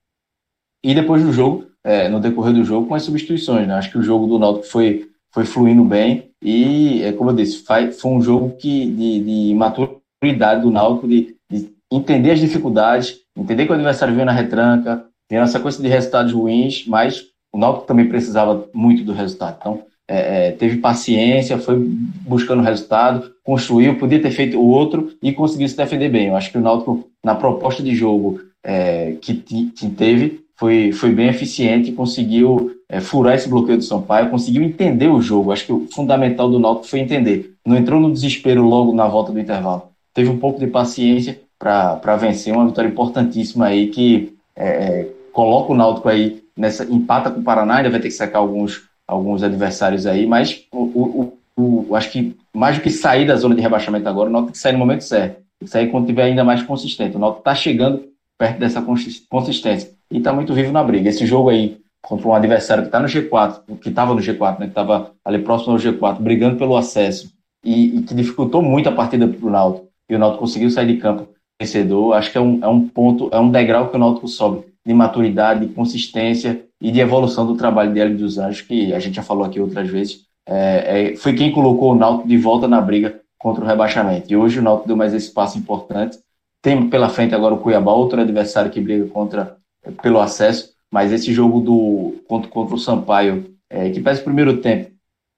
E 0.83 0.95
depois 0.95 1.21
do 1.21 1.31
jogo, 1.31 1.67
é, 1.83 2.09
no 2.09 2.19
decorrer 2.19 2.53
do 2.53 2.63
jogo, 2.63 2.87
com 2.87 2.95
as 2.95 3.03
substituições, 3.03 3.67
né? 3.67 3.75
Acho 3.75 3.91
que 3.91 3.97
o 3.97 4.03
jogo 4.03 4.25
do 4.25 4.39
Náutico 4.39 4.65
foi, 4.67 5.09
foi 5.31 5.45
fluindo 5.45 5.83
bem 5.83 6.31
e, 6.41 7.03
é, 7.03 7.13
como 7.13 7.29
eu 7.29 7.35
disse, 7.35 7.63
foi, 7.63 7.91
foi 7.91 8.11
um 8.11 8.21
jogo 8.21 8.55
que, 8.57 8.85
de, 8.87 9.23
de 9.23 9.55
maturidade 9.55 10.02
do 10.31 10.71
Náutico, 10.71 11.07
de, 11.07 11.35
de 11.51 11.69
entender 11.91 12.31
as 12.31 12.39
dificuldades, 12.39 13.15
entender 13.37 13.65
que 13.65 13.71
o 13.71 13.75
adversário 13.75 14.13
veio 14.13 14.25
na 14.25 14.31
retranca, 14.31 15.05
tem 15.27 15.39
uma 15.39 15.47
sequência 15.47 15.81
de 15.81 15.89
resultados 15.89 16.31
ruins, 16.31 16.85
mas 16.87 17.23
o 17.51 17.57
Náutico 17.57 17.85
também 17.85 18.07
precisava 18.07 18.67
muito 18.73 19.03
do 19.03 19.13
resultado. 19.13 19.57
Então, 19.59 19.83
é, 20.07 20.47
é, 20.47 20.51
teve 20.51 20.77
paciência, 20.77 21.57
foi 21.57 21.77
buscando 21.79 22.61
resultado, 22.61 23.31
construiu, 23.43 23.97
podia 23.97 24.21
ter 24.21 24.31
feito 24.31 24.59
o 24.59 24.67
outro 24.67 25.13
e 25.21 25.31
conseguiu 25.31 25.67
se 25.67 25.77
defender 25.77 26.09
bem. 26.09 26.27
Eu 26.27 26.35
acho 26.35 26.51
que 26.51 26.57
o 26.57 26.61
Náutico, 26.61 27.07
na 27.23 27.35
proposta 27.35 27.81
de 27.81 27.95
jogo 27.95 28.39
é, 28.63 29.15
que, 29.21 29.35
que 29.35 29.89
teve, 29.89 30.43
foi, 30.55 30.91
foi 30.91 31.11
bem 31.11 31.29
eficiente 31.29 31.89
e 31.89 31.93
conseguiu 31.93 32.71
é, 32.89 32.99
furar 32.99 33.35
esse 33.35 33.49
bloqueio 33.49 33.77
do 33.77 33.83
Sampaio, 33.83 34.29
conseguiu 34.29 34.63
entender 34.63 35.07
o 35.07 35.21
jogo. 35.21 35.51
Acho 35.51 35.65
que 35.65 35.73
o 35.73 35.87
fundamental 35.91 36.49
do 36.49 36.59
Náutico 36.59 36.87
foi 36.87 36.99
entender. 36.99 37.53
Não 37.65 37.77
entrou 37.77 37.99
no 37.99 38.11
desespero 38.11 38.63
logo 38.63 38.93
na 38.93 39.07
volta 39.07 39.31
do 39.31 39.39
intervalo. 39.39 39.92
Teve 40.13 40.29
um 40.29 40.39
pouco 40.39 40.59
de 40.59 40.67
paciência 40.67 41.41
para 41.57 42.15
vencer 42.17 42.53
uma 42.53 42.67
vitória 42.67 42.89
importantíssima 42.89 43.67
aí 43.67 43.87
que 43.87 44.35
é, 44.55 44.67
é, 44.67 45.09
coloca 45.31 45.71
o 45.71 45.75
Náutico 45.75 46.09
aí 46.09 46.43
nessa 46.55 46.83
empata 46.83 47.31
com 47.31 47.39
o 47.39 47.43
Paraná, 47.43 47.77
ainda 47.77 47.89
vai 47.89 47.99
ter 47.99 48.09
que 48.09 48.13
sacar 48.13 48.41
alguns, 48.41 48.83
alguns 49.07 49.41
adversários 49.41 50.05
aí, 50.05 50.27
mas 50.27 50.65
o, 50.71 50.77
o, 50.77 51.37
o, 51.57 51.95
acho 51.95 52.11
que 52.11 52.35
mais 52.53 52.77
do 52.77 52.81
que 52.81 52.89
sair 52.89 53.25
da 53.25 53.35
zona 53.35 53.55
de 53.55 53.61
rebaixamento 53.61 54.07
agora, 54.07 54.29
o 54.29 54.31
Náutico 54.31 54.51
tem 54.51 54.53
que 54.53 54.59
sair 54.59 54.73
no 54.73 54.79
momento 54.79 55.03
certo. 55.03 55.35
Tem 55.59 55.65
que 55.65 55.69
sair 55.69 55.89
quando 55.89 56.05
tiver 56.05 56.23
ainda 56.23 56.43
mais 56.43 56.61
consistente. 56.61 57.15
O 57.15 57.19
Náutico 57.19 57.39
está 57.39 57.55
chegando 57.55 58.03
perto 58.37 58.59
dessa 58.59 58.81
consistência 59.29 59.91
e 60.11 60.17
está 60.17 60.33
muito 60.33 60.53
vivo 60.53 60.71
na 60.71 60.83
briga. 60.83 61.09
Esse 61.09 61.25
jogo 61.25 61.49
aí 61.49 61.77
contra 62.01 62.27
um 62.27 62.33
adversário 62.33 62.83
que 62.83 62.89
está 62.89 62.99
no 62.99 63.07
G4, 63.07 63.79
que 63.79 63.89
estava 63.89 64.13
no 64.13 64.19
G4, 64.19 64.59
né, 64.59 64.65
que 64.65 64.71
estava 64.71 65.11
ali 65.23 65.39
próximo 65.39 65.71
ao 65.71 65.79
G4, 65.79 66.19
brigando 66.19 66.57
pelo 66.57 66.75
acesso 66.75 67.31
e, 67.63 67.97
e 67.97 68.03
que 68.03 68.13
dificultou 68.13 68.61
muito 68.61 68.89
a 68.89 68.91
partida 68.91 69.25
para 69.25 69.47
o 69.47 69.49
Náutico, 69.49 69.87
e 70.13 70.15
o 70.15 70.19
Náutico 70.19 70.41
conseguiu 70.41 70.69
sair 70.69 70.87
de 70.87 70.97
campo 70.97 71.27
vencedor, 71.59 72.13
acho 72.13 72.31
que 72.31 72.37
é 72.37 72.41
um, 72.41 72.59
é 72.63 72.67
um 72.67 72.87
ponto, 72.87 73.29
é 73.31 73.39
um 73.39 73.49
degrau 73.49 73.89
que 73.89 73.95
o 73.95 73.99
Náutico 73.99 74.27
sobe 74.27 74.65
de 74.85 74.93
maturidade, 74.93 75.65
de 75.65 75.73
consistência 75.73 76.65
e 76.79 76.91
de 76.91 76.99
evolução 76.99 77.45
do 77.45 77.55
trabalho 77.55 77.93
de 77.93 77.99
Hélio 77.99 78.17
dos 78.17 78.37
Anjos, 78.37 78.61
que 78.61 78.93
a 78.93 78.99
gente 78.99 79.15
já 79.15 79.23
falou 79.23 79.45
aqui 79.45 79.59
outras 79.59 79.89
vezes, 79.89 80.25
é, 80.45 81.11
é, 81.11 81.15
foi 81.15 81.33
quem 81.33 81.51
colocou 81.51 81.93
o 81.93 81.95
Náutico 81.95 82.27
de 82.27 82.37
volta 82.37 82.67
na 82.67 82.81
briga 82.81 83.21
contra 83.37 83.63
o 83.63 83.67
rebaixamento. 83.67 84.31
E 84.31 84.35
hoje 84.35 84.59
o 84.59 84.61
Náutico 84.61 84.87
deu 84.87 84.97
mais 84.97 85.13
esse 85.13 85.31
passo 85.31 85.57
importante. 85.57 86.17
Tem 86.61 86.89
pela 86.89 87.09
frente 87.09 87.33
agora 87.33 87.53
o 87.53 87.57
Cuiabá, 87.57 87.93
outro 87.93 88.19
adversário 88.21 88.71
que 88.71 88.79
briga 88.79 89.05
contra 89.07 89.57
pelo 90.01 90.19
acesso, 90.19 90.73
mas 90.91 91.11
esse 91.11 91.33
jogo 91.33 91.59
do 91.59 92.15
contra, 92.27 92.49
contra 92.49 92.75
o 92.75 92.79
Sampaio, 92.79 93.53
é, 93.69 93.89
que 93.89 94.01
faz 94.01 94.19
o 94.19 94.23
primeiro 94.23 94.57
tempo, 94.57 94.91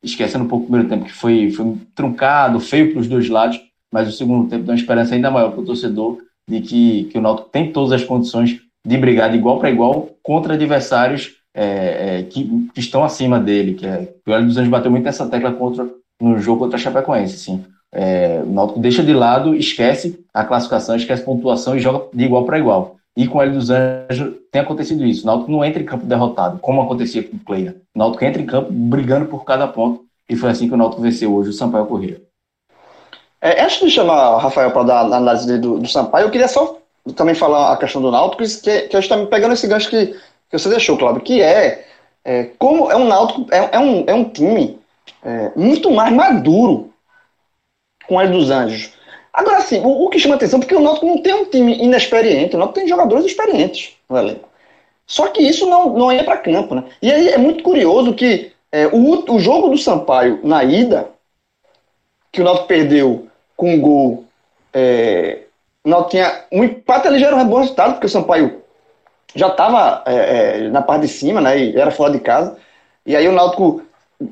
esquecendo 0.04 0.44
um 0.44 0.48
pouco 0.48 0.66
o 0.66 0.68
primeiro 0.68 0.90
tempo, 0.90 1.06
que 1.06 1.14
foi, 1.14 1.50
foi 1.52 1.78
truncado, 1.96 2.60
feio 2.60 2.92
para 2.92 3.02
os 3.02 3.08
dois 3.08 3.28
lados, 3.28 3.60
mas 3.96 4.10
o 4.10 4.12
segundo 4.12 4.50
tempo 4.50 4.66
dá 4.66 4.74
uma 4.74 4.78
esperança 4.78 5.16
ainda 5.16 5.32
maior 5.32 5.52
para 5.52 5.62
o 5.62 5.66
torcedor 5.66 6.18
de 6.50 6.60
que, 6.60 7.06
que 7.06 7.18
o 7.18 7.22
Náutico 7.22 7.48
tem 7.48 7.72
todas 7.72 7.94
as 7.94 8.04
condições 8.04 8.60
de 8.86 8.98
brigar 8.98 9.32
de 9.32 9.38
igual 9.38 9.58
para 9.58 9.70
igual 9.70 10.10
contra 10.22 10.56
adversários 10.56 11.36
é, 11.54 12.18
é, 12.20 12.24
que, 12.24 12.68
que, 12.74 12.80
estão 12.82 13.06
acima 13.06 13.40
dele, 13.40 13.76
que 13.76 13.88
é, 13.88 14.14
o 14.28 14.34
Hélio 14.34 14.48
dos 14.48 14.58
Anjos 14.58 14.70
bateu 14.70 14.92
muito 14.92 15.06
nessa 15.06 15.26
tecla 15.30 15.54
contra, 15.54 15.88
no 16.22 16.38
jogo 16.40 16.60
contra 16.60 16.76
a 16.76 16.80
Chapecoense, 16.80 17.36
assim. 17.36 17.64
É, 17.94 18.44
o 18.46 18.52
Náutico 18.52 18.82
deixa 18.82 19.02
de 19.02 19.14
lado, 19.14 19.56
esquece 19.56 20.20
a 20.34 20.44
classificação, 20.44 20.98
esquece 20.98 21.22
a 21.22 21.26
pontuação 21.26 21.78
e 21.78 21.80
joga 21.80 22.06
de 22.14 22.26
igual 22.26 22.44
para 22.44 22.60
igual. 22.60 22.98
E 23.16 23.26
com 23.30 23.38
o 23.38 23.42
Hélio 23.42 23.54
dos 23.54 23.70
Anjos 23.70 24.34
tem 24.52 24.62
acontecido 24.62 25.06
isso. 25.06 25.24
O 25.24 25.28
Náutico 25.28 25.50
não 25.50 25.64
entra 25.64 25.82
em 25.82 25.86
campo 25.86 26.06
derrotado, 26.06 26.60
como 26.60 26.82
acontecia 26.82 27.24
com 27.24 27.38
o 27.38 27.40
Kleina. 27.40 27.78
O 27.96 28.00
Náutico 28.00 28.26
entra 28.26 28.42
em 28.42 28.46
campo 28.46 28.74
brigando 28.74 29.28
por 29.28 29.46
cada 29.46 29.66
ponto. 29.70 30.04
E 30.30 30.36
foi 30.36 30.50
assim 30.50 30.68
que 30.68 30.74
o 30.74 30.78
Náutico 30.78 31.02
venceu 31.02 31.34
hoje 31.34 31.52
o 31.52 31.54
Sampaio 31.54 31.86
Corrêa. 31.86 32.20
É, 33.46 33.62
antes 33.62 33.80
de 33.80 33.92
chamar 33.92 34.32
o 34.32 34.38
Rafael 34.38 34.72
para 34.72 34.82
dar 34.82 34.96
a 35.02 35.18
análise 35.18 35.60
do, 35.60 35.78
do 35.78 35.88
Sampaio, 35.88 36.26
eu 36.26 36.32
queria 36.32 36.48
só 36.48 36.80
também 37.16 37.36
falar 37.36 37.74
a 37.74 37.78
questão 37.78 38.02
do 38.02 38.10
Náutico, 38.10 38.42
que, 38.44 38.82
que 38.88 38.98
a 38.98 39.00
gente 39.00 39.12
está 39.12 39.24
pegando 39.28 39.54
esse 39.54 39.68
gancho 39.68 39.88
que, 39.88 40.08
que 40.08 40.58
você 40.58 40.68
deixou, 40.68 40.98
Cláudio, 40.98 41.22
que 41.22 41.44
é, 41.44 41.86
é 42.24 42.46
como 42.58 42.92
é 42.92 42.96
um 42.96 43.08
Náutico, 43.08 43.46
é, 43.54 43.70
é, 43.74 43.80
um, 43.80 44.04
é 44.08 44.16
um 44.16 44.24
time 44.24 44.80
é, 45.24 45.52
muito 45.56 45.92
mais 45.92 46.12
maduro 46.12 46.92
com 48.08 48.16
o 48.16 48.20
Hélio 48.20 48.34
dos 48.34 48.50
Anjos. 48.50 48.94
Agora, 49.32 49.62
sim, 49.62 49.80
o, 49.82 50.06
o, 50.06 50.10
que 50.10 50.18
chama 50.18 50.34
atenção, 50.34 50.60
porque 50.60 50.74
o 50.74 50.82
Náutico 50.82 51.06
não 51.06 51.22
tem 51.22 51.36
um 51.36 51.46
time 51.46 51.78
inexperiente, 51.78 52.56
o 52.56 52.58
Náutico 52.58 52.80
tem 52.80 52.88
jogadores 52.88 53.26
experientes 53.26 53.96
no 54.10 54.18
elenco. 54.18 54.50
Só 55.06 55.28
que 55.28 55.44
isso 55.44 55.68
não, 55.68 55.96
não 55.96 56.12
ia 56.12 56.24
para 56.24 56.38
campo, 56.38 56.74
né? 56.74 56.84
E 57.00 57.12
aí 57.12 57.30
é 57.30 57.38
muito 57.38 57.64
curioso 57.64 58.16
que 58.16 58.52
é, 58.72 58.88
o, 58.88 59.32
o 59.32 59.40
jogo 59.40 59.70
do 59.70 59.78
Sampaio 59.78 60.40
na 60.44 60.64
ida, 60.64 61.12
que 62.32 62.42
o 62.42 62.44
Náutico 62.44 62.68
perdeu 62.68 63.30
com 63.56 63.74
um 63.74 63.82
gol. 63.82 64.26
É, 64.74 65.44
o 65.84 65.90
Náutico 65.90 66.12
tinha 66.12 66.46
um 66.52 66.64
empate 66.64 67.08
ali 67.08 67.20
já 67.20 67.28
era 67.28 67.36
um 67.36 67.48
bom 67.48 67.60
resultado, 67.60 67.94
porque 67.94 68.08
o 68.08 68.10
Sampaio 68.10 68.62
já 69.34 69.48
estava 69.48 70.04
é, 70.06 70.16
é, 70.66 70.70
na 70.70 70.82
parte 70.82 71.04
de 71.04 71.08
cima, 71.08 71.42
né? 71.42 71.58
E 71.58 71.78
era 71.78 71.92
fora 71.92 72.12
de 72.12 72.20
casa. 72.20 72.58
E 73.06 73.16
aí 73.16 73.28
o 73.28 73.32
Náutico 73.32 73.82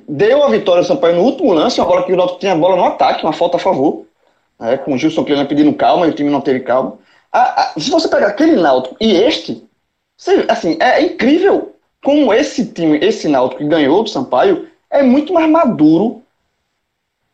deu 0.08 0.44
a 0.44 0.50
vitória 0.50 0.82
ao 0.82 0.86
Sampaio 0.86 1.16
no 1.16 1.24
último 1.24 1.54
lance, 1.54 1.80
uma 1.80 1.88
bola 1.88 2.04
que 2.04 2.14
o 2.14 2.16
Náutico 2.16 2.40
tinha 2.40 2.54
a 2.54 2.58
bola 2.58 2.76
no 2.76 2.86
ataque, 2.86 3.24
uma 3.24 3.34
falta 3.34 3.58
a 3.58 3.60
favor 3.60 4.06
né, 4.60 4.78
com 4.78 4.94
o 4.94 4.98
Gilson 4.98 5.26
Kleina 5.26 5.46
pedindo 5.46 5.74
calma 5.74 6.08
e 6.08 6.10
o 6.10 6.14
time 6.14 6.30
não 6.30 6.42
teve 6.42 6.62
calma. 6.62 6.98
se 7.78 7.92
você 7.92 8.08
pegar 8.08 8.28
aquele 8.28 8.56
Náutico 8.56 8.96
e 9.00 9.12
este, 9.12 9.64
você, 10.18 10.46
assim, 10.48 10.78
é 10.80 11.02
incrível 11.02 11.76
como 12.04 12.34
esse 12.34 12.66
time, 12.68 12.98
esse 13.00 13.28
Náutico 13.28 13.62
que 13.62 13.68
ganhou 13.68 14.04
do 14.04 14.10
Sampaio, 14.10 14.68
é 14.90 15.04
muito 15.04 15.34
mais 15.34 15.50
maduro, 15.50 16.23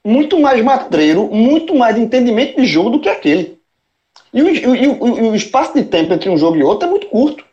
muito 0.05 0.39
mais 0.39 0.63
matreiro, 0.63 1.27
muito 1.27 1.75
mais 1.75 1.97
entendimento 1.97 2.59
de 2.59 2.65
jogo 2.65 2.91
do 2.91 2.99
que 2.99 3.09
aquele. 3.09 3.59
E 4.33 4.41
o, 4.41 4.75
e 4.75 4.87
o, 4.87 5.31
o 5.31 5.35
espaço 5.35 5.73
de 5.73 5.83
tempo 5.83 6.13
entre 6.13 6.29
um 6.29 6.37
jogo 6.37 6.57
e 6.57 6.63
outro 6.63 6.87
é 6.87 6.91
muito 6.91 7.07
curto. 7.07 7.43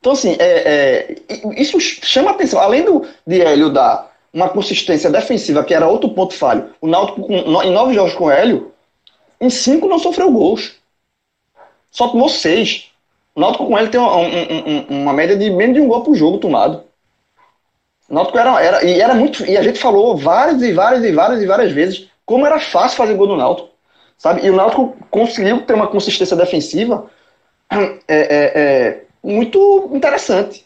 Então, 0.00 0.12
assim, 0.12 0.36
é, 0.38 1.16
é, 1.28 1.60
isso 1.60 1.80
chama 1.80 2.30
atenção. 2.30 2.60
Além 2.60 2.84
do, 2.84 3.06
de 3.26 3.40
Hélio 3.40 3.70
dar 3.70 4.12
uma 4.32 4.48
consistência 4.48 5.10
defensiva, 5.10 5.64
que 5.64 5.72
era 5.72 5.88
outro 5.88 6.10
ponto 6.10 6.34
falho, 6.34 6.70
o 6.80 6.86
Náutico, 6.86 7.26
em 7.32 7.70
nove 7.70 7.94
jogos 7.94 8.14
com 8.14 8.30
Hélio, 8.30 8.72
em 9.40 9.48
cinco 9.48 9.88
não 9.88 9.98
sofreu 9.98 10.30
gols. 10.30 10.74
Só 11.90 12.08
tomou 12.08 12.28
seis. 12.28 12.90
O 13.34 13.40
Náutico 13.40 13.66
com 13.66 13.78
ele 13.78 13.88
tem 13.88 14.00
um, 14.00 14.04
um, 14.04 15.02
uma 15.02 15.12
média 15.12 15.36
de 15.36 15.48
menos 15.50 15.74
de 15.74 15.80
um 15.80 15.88
gol 15.88 16.02
por 16.02 16.14
jogo 16.14 16.38
tomado. 16.38 16.82
Náutico 18.08 18.38
era, 18.38 18.62
era, 18.62 18.84
e 18.84 19.00
era 19.00 19.14
muito. 19.14 19.44
E 19.46 19.56
a 19.56 19.62
gente 19.62 19.78
falou 19.78 20.16
várias 20.16 20.62
e 20.62 20.72
várias 20.72 21.04
e 21.04 21.12
várias 21.12 21.42
e 21.42 21.46
várias 21.46 21.72
vezes 21.72 22.08
como 22.26 22.46
era 22.46 22.58
fácil 22.58 22.96
fazer 22.96 23.14
gol 23.14 23.28
no 23.28 23.36
Náutico. 23.36 23.68
Sabe? 24.16 24.46
E 24.46 24.50
o 24.50 24.56
Náutico 24.56 24.96
conseguiu 25.10 25.62
ter 25.62 25.74
uma 25.74 25.86
consistência 25.86 26.36
defensiva 26.36 27.06
é, 27.70 27.98
é, 28.08 28.52
é, 28.54 29.02
muito 29.22 29.90
interessante. 29.92 30.64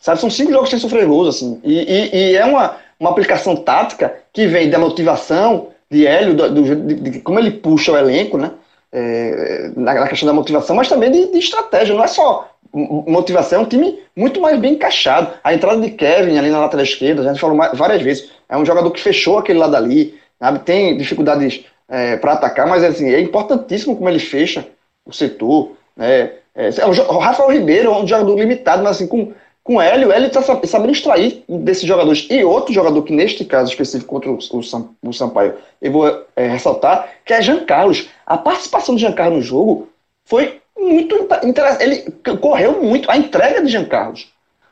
Sabe? 0.00 0.20
São 0.20 0.30
cinco 0.30 0.52
jogos 0.52 0.70
sem 0.70 0.78
sofrer 0.78 1.06
gols, 1.06 1.36
assim. 1.36 1.60
E, 1.62 1.80
e, 1.80 2.16
e, 2.16 2.36
é 2.36 2.44
uma, 2.44 2.76
uma 2.98 3.10
aplicação 3.10 3.56
tática 3.56 4.14
que 4.32 4.46
vem 4.46 4.70
da 4.70 4.78
motivação, 4.78 5.68
de 5.90 6.06
Hélio, 6.06 6.34
do, 6.34 6.50
do, 6.50 6.76
de, 6.76 6.94
de, 6.94 7.20
como 7.20 7.38
ele 7.38 7.50
puxa 7.50 7.92
o 7.92 7.96
elenco, 7.96 8.38
né? 8.38 8.52
É, 8.92 9.70
na, 9.76 9.94
na, 9.94 10.08
questão 10.08 10.26
da 10.26 10.32
motivação, 10.32 10.74
mas 10.74 10.88
também 10.88 11.10
de, 11.10 11.30
de, 11.30 11.38
estratégia. 11.38 11.94
Não 11.94 12.02
é 12.02 12.08
só 12.08 12.49
motivação, 12.72 13.60
é 13.60 13.62
um 13.62 13.68
time 13.68 13.98
muito 14.14 14.40
mais 14.40 14.58
bem 14.58 14.74
encaixado. 14.74 15.32
A 15.42 15.54
entrada 15.54 15.80
de 15.80 15.90
Kevin 15.90 16.38
ali 16.38 16.50
na 16.50 16.60
lateral 16.60 16.84
esquerda, 16.84 17.22
a 17.22 17.32
gente 17.32 17.40
falou 17.40 17.56
várias 17.74 18.02
vezes, 18.02 18.30
é 18.48 18.56
um 18.56 18.64
jogador 18.64 18.90
que 18.90 19.00
fechou 19.00 19.38
aquele 19.38 19.58
lado 19.58 19.76
ali, 19.76 20.18
sabe? 20.38 20.60
tem 20.60 20.96
dificuldades 20.96 21.64
é, 21.88 22.16
para 22.16 22.34
atacar, 22.34 22.66
mas 22.66 22.84
assim, 22.84 23.12
é 23.12 23.20
importantíssimo 23.20 23.96
como 23.96 24.08
ele 24.08 24.18
fecha 24.18 24.66
o 25.04 25.12
setor. 25.12 25.72
Né? 25.96 26.22
É, 26.22 26.40
É, 26.54 26.84
o 26.86 27.18
Rafael 27.18 27.50
Ribeiro 27.50 27.90
é 27.90 27.96
um 27.96 28.06
jogador 28.06 28.38
limitado, 28.38 28.82
mas 28.82 28.96
assim, 28.96 29.06
com, 29.06 29.32
com 29.62 29.76
o 29.76 29.80
Hélio, 29.80 30.08
o 30.08 30.12
Hélio 30.12 30.26
está 30.26 30.42
sabendo 30.42 30.92
extrair 30.92 31.44
desses 31.48 31.84
jogadores. 31.84 32.26
E 32.28 32.44
outro 32.44 32.74
jogador 32.74 33.02
que, 33.02 33.14
neste 33.14 33.44
caso 33.44 33.70
específico 33.70 34.10
contra 34.10 34.30
o, 34.30 34.38
o, 34.38 35.08
o 35.08 35.12
Sampaio, 35.12 35.54
eu 35.80 35.92
vou 35.92 36.24
é, 36.36 36.48
ressaltar, 36.48 37.08
que 37.24 37.32
é 37.32 37.40
Jean 37.40 37.64
Carlos. 37.64 38.08
A 38.26 38.36
participação 38.36 38.94
de 38.94 39.02
Jean 39.02 39.12
Carlos 39.12 39.38
no 39.38 39.42
jogo 39.42 39.88
foi 40.24 40.59
muito 40.80 41.28
interessante. 41.44 41.82
Ele 41.82 42.36
correu 42.38 42.82
muito. 42.82 43.10
A 43.10 43.16
entrega 43.16 43.62
de 43.62 43.70
Jean 43.70 43.84
Carlos. 43.84 44.28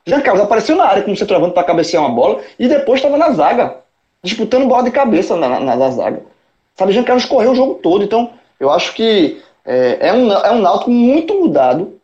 Jean 0.06 0.20
Carlos 0.20 0.42
apareceu 0.42 0.74
na 0.74 0.84
área 0.84 1.02
como 1.02 1.16
centroavante 1.16 1.52
para 1.52 1.64
cabecear 1.64 2.02
uma 2.02 2.14
bola 2.14 2.40
e 2.58 2.66
depois 2.66 2.98
estava 2.98 3.18
na 3.18 3.30
zaga, 3.32 3.76
disputando 4.22 4.66
bola 4.66 4.84
de 4.84 4.90
cabeça 4.90 5.36
na, 5.36 5.60
na, 5.60 5.76
na 5.76 5.90
zaga. 5.90 6.22
Sabe, 6.74 6.92
Jean 6.92 7.04
Carlos 7.04 7.26
correu 7.26 7.52
o 7.52 7.54
jogo 7.54 7.74
todo. 7.74 8.04
Então, 8.04 8.30
eu 8.58 8.70
acho 8.70 8.94
que 8.94 9.40
é, 9.64 10.08
é 10.08 10.12
um, 10.12 10.32
é 10.32 10.50
um 10.52 10.60
Náutico 10.60 10.90
muito 10.90 11.34
mudado 11.34 12.00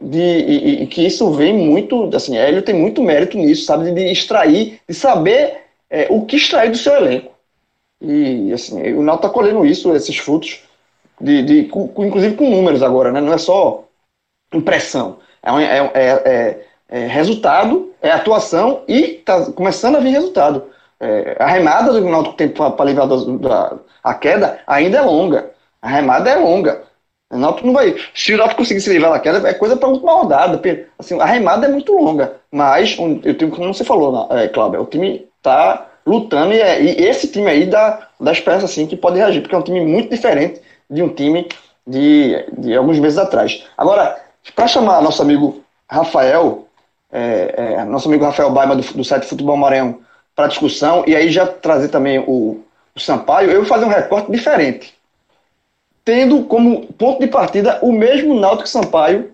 de, 0.00 0.20
e, 0.20 0.82
e, 0.82 0.86
que 0.86 1.04
isso 1.04 1.30
vem 1.32 1.52
muito, 1.52 2.08
assim, 2.14 2.36
Hélio 2.36 2.62
tem 2.62 2.74
muito 2.74 3.02
mérito 3.02 3.36
nisso, 3.36 3.64
sabe, 3.64 3.90
de 3.90 4.12
extrair, 4.12 4.80
de 4.88 4.94
saber 4.94 5.62
é, 5.90 6.06
o 6.10 6.24
que 6.24 6.36
extrair 6.36 6.70
do 6.70 6.78
seu 6.78 6.94
elenco. 6.94 7.32
E, 8.00 8.52
assim, 8.52 8.80
o 8.92 9.02
Náutico 9.02 9.26
está 9.26 9.28
colhendo 9.28 9.66
isso, 9.66 9.92
esses 9.94 10.16
frutos, 10.18 10.62
de, 11.20 11.42
de, 11.42 11.64
com, 11.64 11.90
inclusive 12.04 12.36
com 12.36 12.48
números 12.48 12.82
agora, 12.82 13.12
né? 13.12 13.20
Não 13.20 13.32
é 13.32 13.38
só 13.38 13.84
impressão, 14.52 15.18
é, 15.42 15.50
é, 15.50 15.90
é, 15.94 16.10
é, 16.24 16.64
é 16.88 17.06
resultado, 17.06 17.92
é 18.00 18.10
atuação 18.10 18.82
e 18.88 19.16
está 19.16 19.50
começando 19.52 19.96
a 19.96 20.00
vir 20.00 20.10
resultado. 20.10 20.64
É, 21.00 21.36
a 21.38 21.46
remada 21.46 21.92
do 21.92 22.08
Náutico 22.08 22.36
tem 22.36 22.48
para 22.48 22.84
livrar 22.84 23.06
da, 23.06 23.16
da, 23.16 23.76
a 24.02 24.14
queda 24.14 24.60
ainda 24.66 24.98
é 24.98 25.02
longa. 25.02 25.50
A 25.80 25.88
remada 25.88 26.30
é 26.30 26.36
longa. 26.36 26.82
O 27.30 27.36
Náutico 27.36 27.66
não 27.66 27.74
vai. 27.74 27.94
Se 28.14 28.34
o 28.34 28.36
Náutico 28.36 28.62
conseguir 28.62 28.80
se 28.80 28.90
livrar 28.90 29.12
da 29.12 29.20
queda, 29.20 29.48
é 29.48 29.54
coisa 29.54 29.76
para 29.76 29.88
última 29.88 30.12
rodada. 30.12 30.60
Assim, 30.98 31.20
a 31.20 31.26
remada 31.26 31.66
é 31.66 31.70
muito 31.70 31.92
longa. 31.92 32.36
Mas, 32.50 32.96
eu 33.24 33.36
tenho, 33.36 33.50
como 33.50 33.72
você 33.72 33.84
falou, 33.84 34.26
é, 34.32 34.48
Cláudio, 34.48 34.82
o 34.82 34.86
time 34.86 35.28
está 35.36 35.86
lutando 36.06 36.54
e, 36.54 36.60
é, 36.60 36.82
e, 36.82 37.04
esse 37.06 37.28
time 37.28 37.48
aí 37.48 37.66
dá, 37.66 38.08
dá 38.18 38.32
esperança 38.32 38.64
assim, 38.64 38.86
que 38.86 38.96
pode 38.96 39.18
reagir, 39.18 39.42
porque 39.42 39.54
é 39.54 39.58
um 39.58 39.62
time 39.62 39.80
muito 39.80 40.10
diferente 40.10 40.60
de 40.90 41.02
um 41.02 41.08
time 41.08 41.48
de, 41.86 42.44
de 42.56 42.76
alguns 42.76 42.98
meses 42.98 43.18
atrás. 43.18 43.64
Agora, 43.76 44.20
para 44.54 44.66
chamar 44.66 45.02
nosso 45.02 45.22
amigo 45.22 45.62
Rafael, 45.88 46.66
é, 47.10 47.54
é, 47.56 47.84
nosso 47.84 48.08
amigo 48.08 48.24
Rafael 48.24 48.50
Baima 48.50 48.76
do, 48.76 48.82
do 48.82 49.04
site 49.04 49.26
Futebol 49.26 49.56
Maranhão 49.56 50.00
para 50.34 50.46
discussão, 50.46 51.04
e 51.06 51.16
aí 51.16 51.30
já 51.30 51.46
trazer 51.46 51.88
também 51.88 52.18
o, 52.20 52.62
o 52.94 53.00
Sampaio, 53.00 53.50
eu 53.50 53.60
vou 53.60 53.66
fazer 53.66 53.84
um 53.84 53.88
recorte 53.88 54.30
diferente 54.30 54.98
tendo 56.08 56.44
como 56.44 56.86
ponto 56.94 57.20
de 57.20 57.26
partida 57.26 57.78
o 57.82 57.92
mesmo 57.92 58.40
Náutico 58.40 58.66
Sampaio 58.66 59.30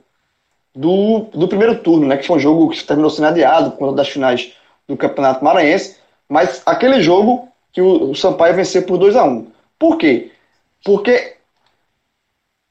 do, 0.75 1.21
do 1.33 1.47
primeiro 1.47 1.79
turno, 1.79 2.05
né, 2.05 2.17
que 2.17 2.27
foi 2.27 2.37
um 2.37 2.41
jogo 2.41 2.69
que 2.71 2.83
terminou 2.83 3.09
sendo 3.11 3.29
adiado 3.29 3.71
por 3.71 3.79
conta 3.79 3.95
das 3.95 4.09
finais 4.09 4.55
do 4.89 4.97
Campeonato 4.97 5.45
Maranhense, 5.45 5.99
mas 6.29 6.63
aquele 6.67 7.01
jogo 7.01 7.49
que 7.73 7.81
o, 7.81 8.11
o 8.11 8.15
Sampaio 8.17 8.57
venceu 8.57 8.83
por 8.83 8.99
2 8.99 9.15
a 9.15 9.23
1 9.23 9.29
um. 9.29 9.47
Por 9.79 9.99
quê? 9.99 10.33
Porque 10.85 11.37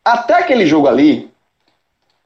até 0.04 0.36
aquele 0.36 0.66
jogo 0.66 0.88
ali, 0.88 1.32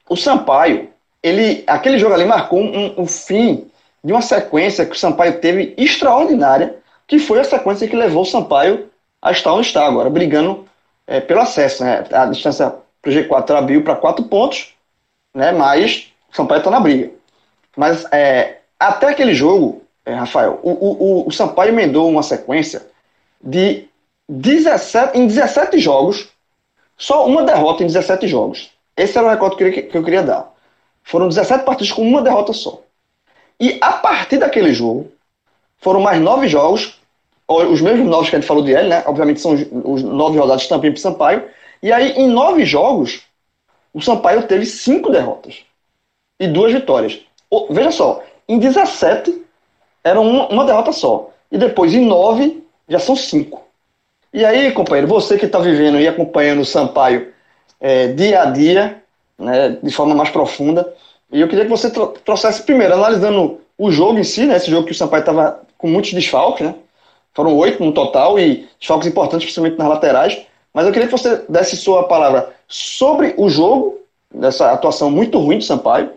o 0.09 0.15
Sampaio, 0.15 0.89
ele, 1.21 1.63
aquele 1.67 1.99
jogo 1.99 2.13
ali 2.13 2.25
marcou 2.25 2.59
um, 2.59 3.01
um 3.01 3.05
fim 3.05 3.69
de 4.03 4.13
uma 4.13 4.21
sequência 4.21 4.85
que 4.85 4.95
o 4.95 4.99
Sampaio 4.99 5.39
teve 5.39 5.73
extraordinária, 5.77 6.77
que 7.05 7.19
foi 7.19 7.39
a 7.39 7.43
sequência 7.43 7.87
que 7.87 7.95
levou 7.95 8.23
o 8.23 8.25
Sampaio 8.25 8.89
a 9.21 9.31
estar 9.31 9.53
onde 9.53 9.67
está 9.67 9.85
agora, 9.85 10.09
brigando 10.09 10.67
é, 11.05 11.19
pelo 11.19 11.41
acesso. 11.41 11.83
Né? 11.83 12.05
A 12.11 12.25
distância 12.25 12.73
para 13.01 13.11
o 13.11 13.13
G4 13.13 13.51
abriu 13.55 13.83
para 13.83 13.95
quatro 13.95 14.25
pontos, 14.25 14.73
né? 15.33 15.51
mas 15.51 16.11
o 16.31 16.35
Sampaio 16.35 16.59
está 16.59 16.71
na 16.71 16.79
briga. 16.79 17.11
Mas 17.75 18.05
é, 18.11 18.57
até 18.79 19.09
aquele 19.09 19.33
jogo, 19.33 19.83
é, 20.05 20.13
Rafael, 20.13 20.59
o, 20.63 20.71
o, 20.71 21.27
o 21.27 21.31
Sampaio 21.31 21.69
emendou 21.69 22.09
uma 22.09 22.23
sequência 22.23 22.87
de 23.41 23.87
17, 24.29 25.17
em 25.17 25.27
17 25.27 25.79
jogos, 25.79 26.29
só 26.97 27.25
uma 27.25 27.43
derrota 27.43 27.83
em 27.83 27.87
17 27.87 28.27
jogos. 28.27 28.71
Esse 28.95 29.17
era 29.17 29.27
o 29.27 29.29
recorde 29.29 29.55
que 29.55 29.63
eu, 29.63 29.71
queria, 29.71 29.89
que 29.89 29.97
eu 29.97 30.03
queria 30.03 30.23
dar. 30.23 30.51
Foram 31.03 31.27
17 31.27 31.63
partidas 31.63 31.93
com 31.93 32.01
uma 32.01 32.21
derrota 32.21 32.51
só. 32.51 32.81
E 33.59 33.77
a 33.81 33.93
partir 33.93 34.37
daquele 34.37 34.73
jogo, 34.73 35.11
foram 35.77 36.01
mais 36.01 36.19
nove 36.19 36.47
jogos 36.47 36.97
os 37.47 37.81
mesmos 37.81 38.07
nove 38.07 38.29
que 38.29 38.35
a 38.35 38.39
gente 38.39 38.47
falou 38.47 38.63
de 38.63 38.71
ele, 38.71 38.89
né? 38.89 39.03
Obviamente 39.05 39.39
são 39.39 39.53
os, 39.53 40.03
nove 40.03 40.37
rodados 40.37 40.63
de 40.63 40.69
Tampinha 40.69 40.91
para 40.91 41.01
Sampaio. 41.01 41.49
E 41.81 41.91
aí, 41.91 42.11
em 42.11 42.27
nove 42.27 42.65
jogos, 42.65 43.21
o 43.93 44.01
Sampaio 44.01 44.43
teve 44.43 44.65
cinco 44.65 45.09
derrotas 45.09 45.63
e 46.39 46.47
duas 46.47 46.73
vitórias. 46.73 47.19
Veja 47.69 47.91
só, 47.91 48.21
em 48.47 48.59
17 48.59 49.45
era 50.03 50.19
uma, 50.19 50.65
derrota 50.65 50.91
só. 50.91 51.31
E 51.49 51.57
depois, 51.57 51.93
em 51.93 52.05
nove, 52.05 52.63
já 52.89 52.99
são 52.99 53.15
cinco. 53.15 53.65
E 54.37 54.45
aí, 54.45 54.71
companheiro, 54.71 55.07
você 55.07 55.35
que 55.35 55.47
está 55.47 55.57
vivendo 55.57 55.99
e 55.99 56.07
acompanhando 56.07 56.61
o 56.61 56.65
Sampaio 56.65 57.33
é, 57.81 58.09
dia 58.09 58.43
a 58.43 58.45
dia, 58.45 59.01
né, 59.35 59.79
de 59.81 59.89
forma 59.89 60.13
mais 60.13 60.29
profunda, 60.29 60.93
e 61.31 61.41
eu 61.41 61.47
queria 61.47 61.63
que 61.63 61.71
você 61.71 61.89
trouxesse 61.89 62.61
primeiro, 62.61 62.93
analisando 62.93 63.59
o 63.75 63.89
jogo 63.89 64.19
em 64.19 64.23
si, 64.23 64.45
né, 64.45 64.57
esse 64.57 64.69
jogo 64.69 64.85
que 64.85 64.91
o 64.91 64.95
Sampaio 64.95 65.21
estava 65.21 65.61
com 65.75 65.87
muitos 65.87 66.13
desfalques, 66.13 66.67
né? 66.67 66.75
Foram 67.33 67.57
oito 67.57 67.83
no 67.83 67.91
total 67.91 68.37
e 68.37 68.69
choques 68.79 69.07
importantes, 69.07 69.45
principalmente 69.45 69.79
nas 69.79 69.89
laterais. 69.89 70.39
Mas 70.71 70.85
eu 70.85 70.91
queria 70.91 71.07
que 71.07 71.17
você 71.17 71.41
desse 71.49 71.75
sua 71.75 72.03
palavra 72.03 72.53
sobre 72.67 73.33
o 73.37 73.49
jogo, 73.49 74.01
dessa 74.31 74.71
atuação 74.71 75.09
muito 75.09 75.39
ruim 75.39 75.57
de 75.57 75.65
Sampaio, 75.65 76.11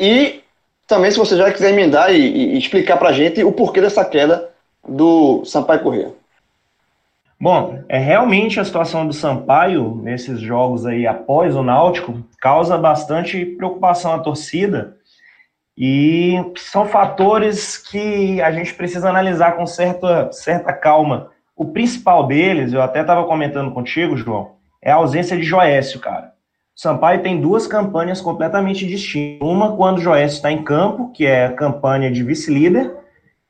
e 0.00 0.40
também 0.84 1.12
se 1.12 1.16
você 1.16 1.36
já 1.36 1.52
quiser 1.52 1.70
emendar 1.70 2.12
e, 2.12 2.18
e 2.18 2.58
explicar 2.58 2.96
para 2.96 3.10
a 3.10 3.12
gente 3.12 3.44
o 3.44 3.52
porquê 3.52 3.80
dessa 3.80 4.04
queda 4.04 4.50
do 4.84 5.44
Sampaio 5.44 5.80
Corrêa. 5.84 6.25
Bom, 7.38 7.84
é 7.88 7.98
realmente 7.98 8.58
a 8.58 8.64
situação 8.64 9.06
do 9.06 9.12
Sampaio 9.12 10.00
nesses 10.02 10.40
jogos 10.40 10.86
aí 10.86 11.06
após 11.06 11.54
o 11.54 11.62
Náutico 11.62 12.24
causa 12.40 12.78
bastante 12.78 13.44
preocupação 13.44 14.14
à 14.14 14.18
torcida, 14.18 14.96
e 15.78 16.42
são 16.56 16.86
fatores 16.86 17.76
que 17.76 18.40
a 18.40 18.50
gente 18.50 18.72
precisa 18.72 19.10
analisar 19.10 19.56
com 19.56 19.66
certa, 19.66 20.32
certa 20.32 20.72
calma. 20.72 21.30
O 21.54 21.66
principal 21.66 22.26
deles, 22.26 22.72
eu 22.72 22.80
até 22.80 23.02
estava 23.02 23.24
comentando 23.24 23.70
contigo, 23.70 24.16
João, 24.16 24.52
é 24.80 24.90
a 24.90 24.94
ausência 24.94 25.36
de 25.36 25.42
Joécio, 25.42 26.00
cara. 26.00 26.32
O 26.74 26.80
Sampaio 26.80 27.22
tem 27.22 27.40
duas 27.40 27.66
campanhas 27.66 28.22
completamente 28.22 28.86
distintas. 28.86 29.46
Uma 29.46 29.76
quando 29.76 29.98
o 29.98 30.00
Joécio 30.00 30.36
está 30.36 30.50
em 30.50 30.62
campo, 30.62 31.10
que 31.12 31.26
é 31.26 31.46
a 31.46 31.52
campanha 31.52 32.10
de 32.10 32.22
vice-líder, 32.22 32.94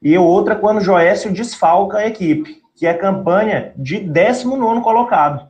e 0.02 0.18
outra 0.18 0.56
quando 0.56 0.78
o 0.78 0.84
Joécio 0.84 1.32
desfalca 1.32 1.98
a 1.98 2.06
equipe, 2.08 2.60
que 2.76 2.86
é 2.86 2.90
a 2.90 2.98
campanha 2.98 3.72
de 3.76 3.98
19 3.98 4.82
colocado. 4.82 5.48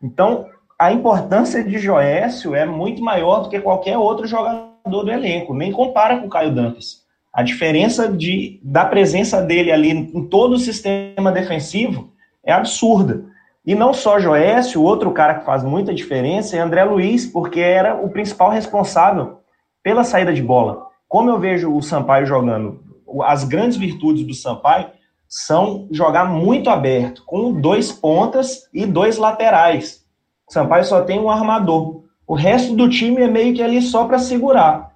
Então, 0.00 0.46
a 0.78 0.92
importância 0.92 1.62
de 1.62 1.78
Joécio 1.78 2.54
é 2.54 2.64
muito 2.64 3.02
maior 3.02 3.40
do 3.40 3.48
que 3.48 3.60
qualquer 3.60 3.98
outro 3.98 4.26
jogador 4.26 4.72
do 4.84 5.10
elenco, 5.10 5.54
nem 5.54 5.72
compara 5.72 6.18
com 6.18 6.26
o 6.26 6.30
Caio 6.30 6.54
Dantas. 6.54 7.02
A 7.32 7.42
diferença 7.42 8.08
de, 8.08 8.60
da 8.62 8.84
presença 8.84 9.40
dele 9.40 9.72
ali 9.72 9.90
em 9.90 10.26
todo 10.26 10.54
o 10.54 10.58
sistema 10.58 11.32
defensivo 11.32 12.12
é 12.44 12.52
absurda. 12.52 13.24
E 13.64 13.74
não 13.74 13.94
só 13.94 14.18
Joécio, 14.18 14.82
outro 14.82 15.12
cara 15.12 15.34
que 15.34 15.44
faz 15.44 15.62
muita 15.62 15.94
diferença 15.94 16.56
é 16.56 16.60
André 16.60 16.84
Luiz, 16.84 17.26
porque 17.26 17.60
era 17.60 17.94
o 17.94 18.10
principal 18.10 18.50
responsável 18.50 19.38
pela 19.82 20.04
saída 20.04 20.32
de 20.32 20.42
bola. 20.42 20.86
Como 21.08 21.30
eu 21.30 21.38
vejo 21.38 21.74
o 21.74 21.80
Sampaio 21.80 22.26
jogando, 22.26 22.82
as 23.22 23.44
grandes 23.44 23.76
virtudes 23.76 24.26
do 24.26 24.34
Sampaio 24.34 24.88
são 25.34 25.88
jogar 25.90 26.26
muito 26.26 26.68
aberto, 26.68 27.22
com 27.24 27.58
dois 27.58 27.90
pontas 27.90 28.68
e 28.70 28.84
dois 28.84 29.16
laterais. 29.16 30.04
Sampaio 30.46 30.84
só 30.84 31.00
tem 31.00 31.18
um 31.18 31.30
armador. 31.30 32.04
O 32.26 32.34
resto 32.34 32.76
do 32.76 32.86
time 32.86 33.22
é 33.22 33.26
meio 33.26 33.54
que 33.54 33.62
ali 33.62 33.80
só 33.80 34.04
para 34.04 34.18
segurar. 34.18 34.92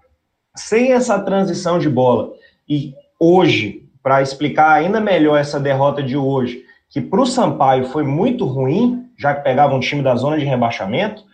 Sem 0.55 0.93
essa 0.93 1.19
transição 1.19 1.79
de 1.79 1.89
bola. 1.89 2.35
E 2.69 2.93
hoje, 3.19 3.89
para 4.03 4.21
explicar 4.21 4.75
ainda 4.75 5.01
melhor 5.01 5.39
essa 5.39 5.59
derrota 5.59 6.03
de 6.03 6.19
hoje, 6.19 6.63
que 6.91 7.01
para 7.01 7.23
o 7.23 7.27
Sampaio 7.27 7.87
foi 7.87 8.03
muito 8.03 8.45
ruim, 8.45 9.07
já 9.19 9.35
que 9.35 9.43
pegava 9.43 9.75
um 9.75 9.81
time 9.81 10.03
da 10.03 10.17
zona 10.17 10.37
de 10.37 10.45
rebaixamento, 10.45 11.25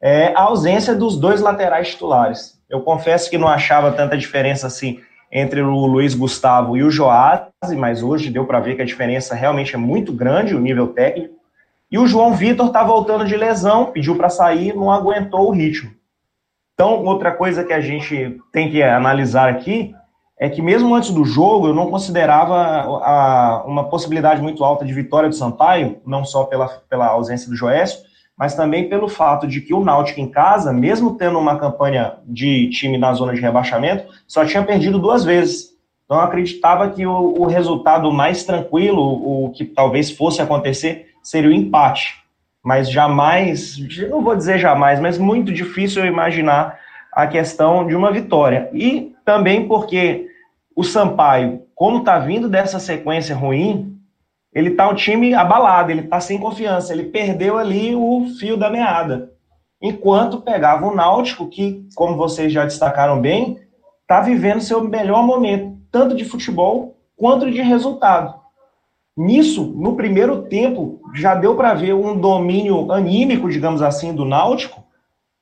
é 0.00 0.32
a 0.32 0.42
ausência 0.42 0.94
dos 0.94 1.18
dois 1.18 1.40
laterais 1.40 1.88
titulares. 1.88 2.56
Eu 2.70 2.82
confesso 2.82 3.28
que 3.28 3.36
não 3.36 3.48
achava 3.48 3.90
tanta 3.90 4.16
diferença 4.16 4.68
assim 4.68 5.00
entre 5.34 5.60
o 5.60 5.84
Luiz 5.84 6.14
Gustavo 6.14 6.76
e 6.76 6.84
o 6.84 6.90
Joás, 6.92 7.42
mas 7.76 8.04
hoje 8.04 8.30
deu 8.30 8.46
para 8.46 8.60
ver 8.60 8.76
que 8.76 8.82
a 8.82 8.86
diferença 8.86 9.34
realmente 9.34 9.74
é 9.74 9.78
muito 9.78 10.12
grande, 10.12 10.54
o 10.54 10.60
nível 10.60 10.86
técnico. 10.86 11.34
E 11.90 11.98
o 11.98 12.06
João 12.06 12.34
Vitor 12.34 12.68
está 12.68 12.84
voltando 12.84 13.24
de 13.24 13.36
lesão, 13.36 13.86
pediu 13.86 14.14
para 14.14 14.28
sair, 14.28 14.74
não 14.76 14.92
aguentou 14.92 15.48
o 15.48 15.50
ritmo. 15.50 15.90
Então, 16.74 17.04
outra 17.04 17.32
coisa 17.32 17.64
que 17.64 17.72
a 17.72 17.80
gente 17.80 18.40
tem 18.52 18.70
que 18.70 18.80
analisar 18.80 19.48
aqui 19.48 19.92
é 20.38 20.48
que 20.48 20.62
mesmo 20.62 20.94
antes 20.94 21.10
do 21.10 21.24
jogo 21.24 21.68
eu 21.68 21.74
não 21.74 21.90
considerava 21.90 22.54
a, 23.02 23.64
uma 23.66 23.88
possibilidade 23.88 24.40
muito 24.40 24.62
alta 24.64 24.84
de 24.84 24.92
vitória 24.92 25.28
do 25.28 25.34
Sampaio, 25.34 26.00
não 26.06 26.24
só 26.24 26.44
pela, 26.44 26.68
pela 26.88 27.06
ausência 27.06 27.48
do 27.48 27.56
Joécio, 27.56 28.00
mas 28.36 28.54
também 28.54 28.88
pelo 28.88 29.08
fato 29.08 29.46
de 29.46 29.60
que 29.60 29.72
o 29.72 29.84
Náutico 29.84 30.20
em 30.20 30.28
casa, 30.28 30.72
mesmo 30.72 31.16
tendo 31.16 31.38
uma 31.38 31.58
campanha 31.58 32.14
de 32.26 32.68
time 32.70 32.98
na 32.98 33.12
zona 33.12 33.32
de 33.32 33.40
rebaixamento, 33.40 34.04
só 34.26 34.44
tinha 34.44 34.62
perdido 34.62 34.98
duas 34.98 35.24
vezes. 35.24 35.74
Então 36.04 36.18
eu 36.18 36.24
acreditava 36.24 36.90
que 36.90 37.06
o, 37.06 37.34
o 37.40 37.46
resultado 37.46 38.12
mais 38.12 38.44
tranquilo, 38.44 39.00
o 39.02 39.50
que 39.50 39.64
talvez 39.64 40.10
fosse 40.10 40.42
acontecer, 40.42 41.06
seria 41.22 41.50
o 41.50 41.52
empate. 41.52 42.22
Mas 42.62 42.90
jamais, 42.90 43.76
não 44.08 44.22
vou 44.22 44.34
dizer 44.34 44.58
jamais, 44.58 44.98
mas 44.98 45.18
muito 45.18 45.52
difícil 45.52 46.02
eu 46.02 46.10
imaginar 46.10 46.78
a 47.12 47.26
questão 47.26 47.86
de 47.86 47.94
uma 47.94 48.10
vitória. 48.10 48.68
E 48.72 49.12
também 49.24 49.68
porque 49.68 50.26
o 50.74 50.82
Sampaio, 50.82 51.62
como 51.74 51.98
está 51.98 52.18
vindo 52.18 52.48
dessa 52.48 52.80
sequência 52.80 53.36
ruim, 53.36 53.93
ele 54.54 54.70
está 54.70 54.88
um 54.88 54.94
time 54.94 55.34
abalado, 55.34 55.90
ele 55.90 56.02
está 56.02 56.20
sem 56.20 56.38
confiança, 56.38 56.92
ele 56.92 57.04
perdeu 57.04 57.58
ali 57.58 57.94
o 57.94 58.26
fio 58.38 58.56
da 58.56 58.70
meada. 58.70 59.32
Enquanto 59.82 60.40
pegava 60.40 60.86
o 60.86 60.94
Náutico, 60.94 61.48
que, 61.48 61.86
como 61.94 62.16
vocês 62.16 62.52
já 62.52 62.64
destacaram 62.64 63.20
bem, 63.20 63.58
está 64.02 64.20
vivendo 64.20 64.60
seu 64.60 64.82
melhor 64.82 65.24
momento, 65.24 65.76
tanto 65.90 66.14
de 66.14 66.24
futebol 66.24 66.96
quanto 67.16 67.50
de 67.50 67.60
resultado. 67.60 68.34
Nisso, 69.16 69.72
no 69.76 69.94
primeiro 69.96 70.42
tempo, 70.42 71.00
já 71.14 71.34
deu 71.34 71.54
para 71.54 71.74
ver 71.74 71.94
um 71.94 72.18
domínio 72.18 72.90
anímico, 72.90 73.48
digamos 73.48 73.82
assim, 73.82 74.14
do 74.14 74.24
Náutico, 74.24 74.84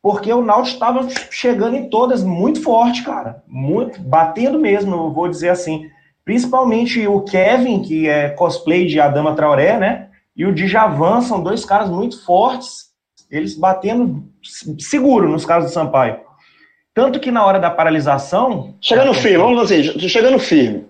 porque 0.03 0.33
o 0.33 0.42
Náutico 0.42 0.75
estava 0.75 1.09
chegando 1.31 1.77
em 1.77 1.88
todas 1.88 2.25
muito 2.25 2.62
forte, 2.62 3.05
cara, 3.05 3.42
muito 3.46 4.01
batendo 4.01 4.59
mesmo, 4.59 5.12
vou 5.12 5.29
dizer 5.29 5.51
assim. 5.51 5.88
Principalmente 6.24 7.06
o 7.06 7.20
Kevin, 7.22 7.82
que 7.82 8.08
é 8.08 8.28
cosplay 8.30 8.87
de 8.87 9.00
Adama 9.00 9.35
Traoré, 9.35 9.76
né? 9.76 10.08
E 10.37 10.46
o 10.46 10.54
Djavan 10.54 11.20
são 11.20 11.42
dois 11.42 11.64
caras 11.64 11.90
muito 11.90 12.24
fortes, 12.24 12.92
eles 13.30 13.56
batendo 13.56 14.24
seguro 14.78 15.28
nos 15.28 15.44
casos 15.44 15.70
do 15.70 15.74
Sampaio. 15.74 16.20
Tanto 16.94 17.18
que 17.18 17.30
na 17.30 17.44
hora 17.44 17.58
da 17.58 17.70
paralisação. 17.70 18.74
Chegando 18.80 19.12
é, 19.12 19.14
firme, 19.14 19.38
vamos 19.38 19.68
dizer, 19.68 19.98
chegando 20.08 20.38
firme. 20.38 20.87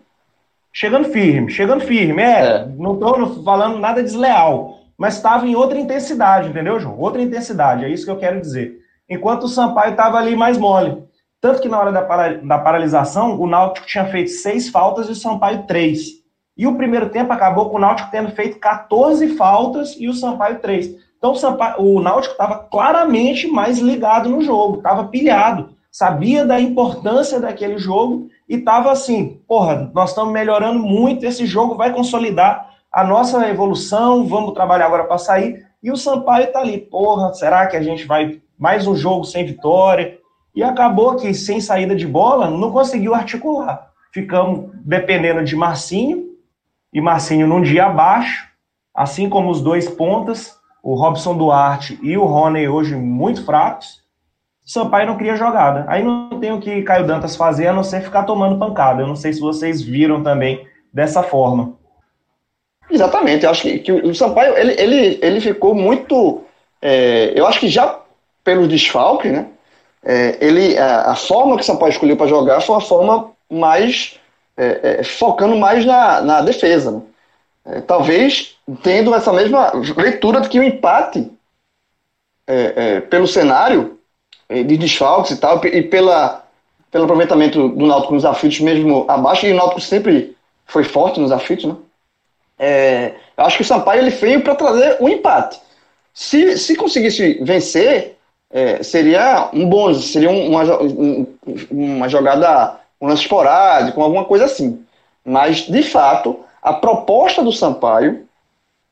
Chegando 0.72 1.08
firme, 1.08 1.50
chegando 1.50 1.80
firme. 1.82 2.22
É, 2.22 2.40
é. 2.40 2.66
não 2.66 2.94
estou 2.94 3.42
falando 3.44 3.78
nada 3.78 4.02
desleal, 4.02 4.80
mas 4.98 5.16
estava 5.16 5.46
em 5.46 5.54
outra 5.54 5.78
intensidade, 5.78 6.48
entendeu, 6.48 6.80
João? 6.80 6.98
Outra 6.98 7.22
intensidade, 7.22 7.84
é 7.84 7.88
isso 7.88 8.04
que 8.04 8.10
eu 8.10 8.18
quero 8.18 8.40
dizer. 8.40 8.78
Enquanto 9.08 9.44
o 9.44 9.48
Sampaio 9.48 9.92
estava 9.92 10.18
ali 10.18 10.34
mais 10.34 10.58
mole. 10.58 11.04
Tanto 11.42 11.60
que 11.60 11.68
na 11.68 11.80
hora 11.80 11.90
da, 11.90 12.02
para, 12.02 12.34
da 12.34 12.56
paralisação, 12.56 13.38
o 13.40 13.48
Náutico 13.48 13.84
tinha 13.84 14.06
feito 14.06 14.30
seis 14.30 14.68
faltas 14.68 15.08
e 15.08 15.10
o 15.10 15.16
Sampaio 15.16 15.64
três. 15.66 16.22
E 16.56 16.68
o 16.68 16.76
primeiro 16.76 17.08
tempo 17.08 17.32
acabou 17.32 17.68
com 17.68 17.78
o 17.78 17.80
Náutico 17.80 18.12
tendo 18.12 18.30
feito 18.30 18.60
14 18.60 19.36
faltas 19.36 19.96
e 19.98 20.08
o 20.08 20.14
Sampaio 20.14 20.60
três. 20.60 20.94
Então 21.18 21.32
o, 21.32 21.34
Sampaio, 21.34 21.82
o 21.82 22.00
Náutico 22.00 22.34
estava 22.34 22.58
claramente 22.70 23.48
mais 23.48 23.80
ligado 23.80 24.30
no 24.30 24.40
jogo, 24.40 24.76
estava 24.76 25.08
pilhado, 25.08 25.70
sabia 25.90 26.46
da 26.46 26.60
importância 26.60 27.40
daquele 27.40 27.76
jogo 27.76 28.28
e 28.48 28.58
estava 28.58 28.92
assim, 28.92 29.40
porra, 29.48 29.90
nós 29.92 30.10
estamos 30.10 30.32
melhorando 30.32 30.78
muito, 30.78 31.26
esse 31.26 31.44
jogo 31.44 31.74
vai 31.74 31.92
consolidar 31.92 32.70
a 32.92 33.02
nossa 33.02 33.48
evolução, 33.48 34.28
vamos 34.28 34.54
trabalhar 34.54 34.86
agora 34.86 35.04
para 35.04 35.18
sair. 35.18 35.66
E 35.82 35.90
o 35.90 35.96
Sampaio 35.96 36.44
está 36.44 36.60
ali, 36.60 36.78
porra, 36.78 37.34
será 37.34 37.66
que 37.66 37.76
a 37.76 37.82
gente 37.82 38.06
vai 38.06 38.40
mais 38.56 38.86
um 38.86 38.94
jogo 38.94 39.24
sem 39.24 39.44
vitória? 39.44 40.21
E 40.54 40.62
acabou 40.62 41.16
que, 41.16 41.32
sem 41.32 41.60
saída 41.60 41.94
de 41.94 42.06
bola, 42.06 42.50
não 42.50 42.70
conseguiu 42.70 43.14
articular. 43.14 43.90
Ficamos 44.12 44.70
dependendo 44.84 45.42
de 45.42 45.56
Marcinho, 45.56 46.32
e 46.92 47.00
Marcinho 47.00 47.46
num 47.46 47.62
dia 47.62 47.86
abaixo, 47.86 48.48
assim 48.94 49.28
como 49.28 49.50
os 49.50 49.62
dois 49.62 49.88
pontas, 49.88 50.54
o 50.82 50.94
Robson 50.94 51.36
Duarte 51.36 51.98
e 52.02 52.16
o 52.16 52.24
Rony 52.24 52.68
hoje 52.68 52.94
muito 52.94 53.44
fracos. 53.44 54.02
Sampaio 54.64 55.06
não 55.06 55.16
cria 55.16 55.36
jogada. 55.36 55.84
Aí 55.88 56.02
não 56.02 56.38
tem 56.38 56.52
o 56.52 56.60
que 56.60 56.82
Caio 56.82 57.06
Dantas 57.06 57.34
fazer 57.34 57.68
a 57.68 57.72
não 57.72 57.82
ser 57.82 58.02
ficar 58.02 58.24
tomando 58.24 58.58
pancada. 58.58 59.02
Eu 59.02 59.06
não 59.06 59.16
sei 59.16 59.32
se 59.32 59.40
vocês 59.40 59.80
viram 59.80 60.22
também 60.22 60.66
dessa 60.92 61.22
forma. 61.22 61.74
Exatamente, 62.90 63.44
eu 63.44 63.50
acho 63.50 63.62
que, 63.62 63.78
que 63.78 63.92
o 63.92 64.14
Sampaio 64.14 64.56
ele, 64.56 64.72
ele, 64.78 65.18
ele 65.22 65.40
ficou 65.40 65.74
muito. 65.74 66.42
É, 66.80 67.32
eu 67.34 67.46
acho 67.46 67.58
que 67.58 67.68
já 67.68 67.98
pelos 68.44 68.68
desfalques, 68.68 69.32
né? 69.32 69.46
É, 70.04 70.36
ele, 70.40 70.76
a, 70.76 71.12
a, 71.12 71.14
forma 71.14 71.56
que 71.56 71.62
o 71.62 71.64
São 71.64 71.76
Paulo 71.76 71.92
escolheu 71.92 72.16
para 72.16 72.26
jogar 72.26 72.60
foi 72.60 72.74
uma 72.74 72.80
forma 72.80 73.30
mais 73.48 74.18
é, 74.56 74.98
é, 75.00 75.04
focando 75.04 75.56
mais 75.56 75.84
na, 75.84 76.20
na 76.20 76.40
defesa. 76.42 76.90
Né? 76.90 77.02
É, 77.64 77.80
talvez 77.80 78.56
tendo 78.82 79.14
essa 79.14 79.32
mesma 79.32 79.72
leitura 79.96 80.40
de 80.40 80.48
que 80.48 80.58
o 80.58 80.62
empate 80.62 81.30
é, 82.46 82.72
é, 82.76 83.00
pelo 83.00 83.26
cenário 83.26 83.98
de 84.50 84.76
desfalques 84.76 85.30
e 85.30 85.40
tal, 85.40 85.64
e 85.64 85.80
pela, 85.80 86.44
pelo 86.90 87.04
aproveitamento 87.04 87.70
do 87.70 87.86
Náutico 87.86 88.12
nos 88.12 88.24
aflitos 88.24 88.60
mesmo 88.60 89.06
abaixo, 89.08 89.46
e 89.46 89.52
o 89.52 89.56
Náutico 89.56 89.80
sempre 89.80 90.36
foi 90.66 90.84
forte 90.84 91.18
nos 91.18 91.32
aflitos, 91.32 91.64
né? 91.64 91.76
eu 93.34 93.44
acho 93.44 93.56
que 93.56 93.62
o 93.62 93.66
Sampaio 93.66 94.02
ele 94.02 94.10
veio 94.10 94.42
para 94.42 94.54
trazer 94.54 94.98
um 95.00 95.08
empate. 95.08 95.58
Se, 96.12 96.58
se 96.58 96.76
conseguisse 96.76 97.42
vencer, 97.42 98.18
é, 98.52 98.82
seria 98.82 99.48
um 99.52 99.66
bônus, 99.66 100.12
seria 100.12 100.30
uma, 100.30 100.62
uma 101.70 102.08
jogada, 102.08 102.78
um 103.00 103.06
lance 103.06 103.22
esporádico, 103.22 104.00
alguma 104.00 104.24
coisa 104.26 104.44
assim. 104.44 104.84
Mas, 105.24 105.62
de 105.62 105.82
fato, 105.82 106.40
a 106.62 106.74
proposta 106.74 107.42
do 107.42 107.50
Sampaio, 107.50 108.26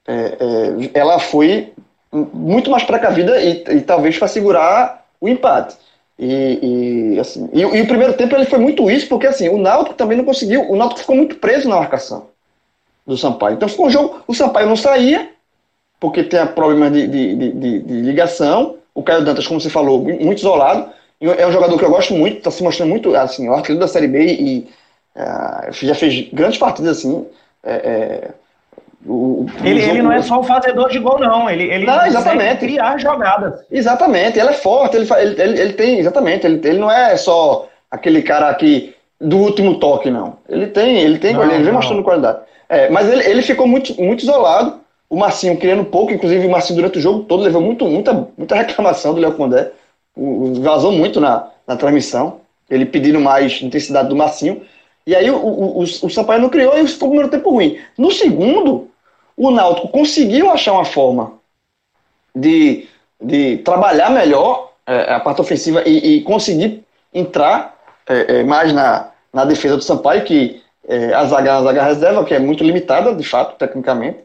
é, 0.08 0.14
é, 0.14 0.90
ela 0.94 1.18
foi 1.18 1.72
muito 2.10 2.70
mais 2.70 2.82
precavida 2.82 3.40
e, 3.40 3.62
e 3.68 3.80
talvez 3.82 4.18
para 4.18 4.28
segurar 4.28 5.04
o 5.20 5.28
empate. 5.28 5.76
E, 6.18 7.14
e, 7.14 7.20
assim, 7.20 7.48
e, 7.52 7.60
e, 7.60 7.80
o 7.82 7.86
primeiro 7.86 8.14
tempo 8.14 8.34
ele 8.34 8.46
foi 8.46 8.58
muito 8.58 8.90
isso, 8.90 9.08
porque 9.08 9.26
assim, 9.26 9.48
o 9.48 9.58
Náutico 9.58 9.94
também 9.94 10.18
não 10.18 10.24
conseguiu, 10.24 10.70
o 10.70 10.76
Náutico 10.76 11.00
ficou 11.00 11.16
muito 11.16 11.36
preso 11.36 11.68
na 11.68 11.76
marcação 11.76 12.28
do 13.06 13.16
Sampaio. 13.16 13.54
Então 13.54 13.68
ficou 13.68 13.86
um 13.86 13.90
jogo, 13.90 14.22
o 14.26 14.34
Sampaio 14.34 14.68
não 14.68 14.76
saía, 14.76 15.30
porque 15.98 16.22
tem 16.22 16.44
problema 16.48 16.90
de, 16.90 17.06
de, 17.06 17.34
de, 17.36 17.78
de 17.80 18.00
ligação, 18.02 18.79
o 18.94 19.02
Caio 19.02 19.24
Dantas, 19.24 19.46
como 19.46 19.60
você 19.60 19.70
falou, 19.70 20.02
muito 20.02 20.38
isolado. 20.38 20.90
É 21.20 21.46
um 21.46 21.52
jogador 21.52 21.78
que 21.78 21.84
eu 21.84 21.90
gosto 21.90 22.14
muito, 22.14 22.38
está 22.38 22.50
se 22.50 22.62
mostrando 22.62 22.88
muito, 22.88 23.14
assim, 23.14 23.48
o 23.48 23.52
artilheiro 23.52 23.80
da 23.80 23.88
Série 23.88 24.08
B 24.08 24.24
e 24.24 24.68
uh, 25.14 25.70
já 25.70 25.94
fez 25.94 26.28
grandes 26.32 26.58
partidas, 26.58 26.98
assim. 26.98 27.26
É, 27.62 27.72
é, 27.72 28.30
o, 29.06 29.46
ele, 29.62 29.82
ele 29.82 30.02
não 30.02 30.12
é 30.12 30.22
só 30.22 30.40
o 30.40 30.42
fazedor 30.42 30.88
de 30.88 30.98
gol, 30.98 31.18
não. 31.18 31.48
Ele, 31.48 31.64
ele 31.64 31.84
não, 31.84 32.06
exatamente. 32.06 32.60
criar 32.60 32.98
jogadas. 32.98 33.60
Exatamente, 33.70 34.38
ele 34.38 34.48
é 34.48 34.54
forte, 34.54 34.96
ele, 34.96 35.08
ele, 35.12 35.42
ele, 35.42 35.60
ele 35.60 35.72
tem, 35.74 35.98
exatamente, 35.98 36.46
ele, 36.46 36.60
ele 36.66 36.78
não 36.78 36.90
é 36.90 37.16
só 37.16 37.68
aquele 37.90 38.22
cara 38.22 38.52
que 38.54 38.94
do 39.20 39.36
último 39.36 39.78
toque, 39.78 40.10
não. 40.10 40.38
Ele 40.48 40.66
tem, 40.68 41.00
ele 41.00 41.18
tem, 41.18 41.34
não, 41.34 41.44
ele 41.44 41.64
vem 41.64 41.72
mostrando 41.72 42.02
qualidade. 42.02 42.38
É, 42.68 42.88
mas 42.88 43.10
ele, 43.10 43.22
ele 43.28 43.42
ficou 43.42 43.66
muito, 43.66 44.00
muito 44.00 44.22
isolado. 44.22 44.80
O 45.10 45.16
Marcinho 45.16 45.58
criando 45.58 45.84
pouco, 45.84 46.12
inclusive 46.12 46.46
o 46.46 46.50
Marcinho 46.50 46.76
durante 46.76 46.98
o 46.98 47.02
jogo 47.02 47.24
todo 47.24 47.42
levou 47.42 47.60
muito, 47.60 47.84
muita, 47.84 48.28
muita 48.38 48.54
reclamação 48.56 49.12
do 49.12 49.20
Léo 49.20 49.34
Condé. 49.34 49.72
Vazou 50.62 50.92
muito 50.92 51.20
na, 51.20 51.48
na 51.66 51.76
transmissão. 51.76 52.40
Ele 52.70 52.86
pedindo 52.86 53.20
mais 53.20 53.60
intensidade 53.60 54.08
do 54.08 54.14
Marcinho. 54.14 54.62
E 55.04 55.14
aí 55.14 55.28
o, 55.28 55.36
o, 55.36 55.78
o, 55.78 55.82
o 55.82 56.10
Sampaio 56.10 56.40
não 56.40 56.48
criou 56.48 56.78
e 56.78 56.86
ficou 56.86 57.08
o 57.08 57.10
primeiro 57.10 57.30
tempo 57.30 57.50
ruim. 57.50 57.78
No 57.98 58.12
segundo, 58.12 58.88
o 59.36 59.50
Náutico 59.50 59.88
conseguiu 59.88 60.50
achar 60.50 60.72
uma 60.72 60.84
forma 60.84 61.32
de, 62.34 62.86
de 63.20 63.58
trabalhar 63.58 64.10
melhor 64.10 64.70
é, 64.86 65.12
a 65.12 65.18
parte 65.18 65.40
ofensiva 65.40 65.82
e, 65.86 66.16
e 66.16 66.22
conseguir 66.22 66.84
entrar 67.12 67.76
é, 68.08 68.40
é, 68.40 68.42
mais 68.44 68.72
na, 68.72 69.10
na 69.32 69.44
defesa 69.44 69.76
do 69.76 69.82
Sampaio, 69.82 70.24
que 70.24 70.62
é, 70.86 71.12
a, 71.14 71.24
zaga, 71.24 71.56
a 71.56 71.62
zaga 71.62 71.82
reserva, 71.82 72.24
que 72.24 72.34
é 72.34 72.38
muito 72.38 72.62
limitada, 72.62 73.14
de 73.14 73.24
fato, 73.24 73.56
tecnicamente. 73.56 74.18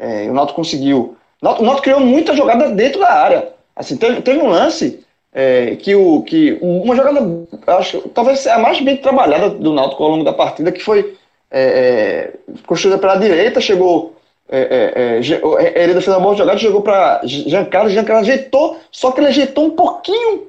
É, 0.00 0.30
o 0.30 0.32
Náutico 0.32 0.56
conseguiu. 0.56 1.14
O 1.42 1.44
Náutico 1.44 1.82
criou 1.82 2.00
muita 2.00 2.34
jogada 2.34 2.70
dentro 2.70 3.00
da 3.00 3.12
área. 3.12 3.48
Assim, 3.76 3.98
teve, 3.98 4.22
teve 4.22 4.40
um 4.40 4.48
lance 4.48 5.04
é, 5.32 5.76
que, 5.76 5.94
o, 5.94 6.22
que 6.22 6.58
uma 6.62 6.96
jogada, 6.96 7.20
acho 7.66 8.00
talvez 8.08 8.46
a 8.46 8.58
mais 8.58 8.80
bem 8.80 8.96
trabalhada 8.96 9.50
do 9.50 9.74
Náutico 9.74 10.02
ao 10.02 10.10
longo 10.10 10.24
da 10.24 10.32
partida, 10.32 10.72
que 10.72 10.82
foi 10.82 11.16
é, 11.50 11.60
é 11.60 12.32
construída 12.66 12.98
pela 12.98 13.16
direita, 13.16 13.60
chegou. 13.60 14.16
É, 14.52 15.20
é, 15.20 15.80
Hereda 15.80 16.00
fez 16.00 16.08
uma 16.08 16.18
boa 16.18 16.34
jogada, 16.34 16.58
jogou 16.58 16.82
para 16.82 17.20
Giancarlo, 17.24 17.90
Giancarlo 17.90 18.22
ajeitou, 18.22 18.78
só 18.90 19.12
que 19.12 19.20
ele 19.20 19.28
ajeitou 19.28 19.66
um 19.66 19.70
pouquinho, 19.70 20.48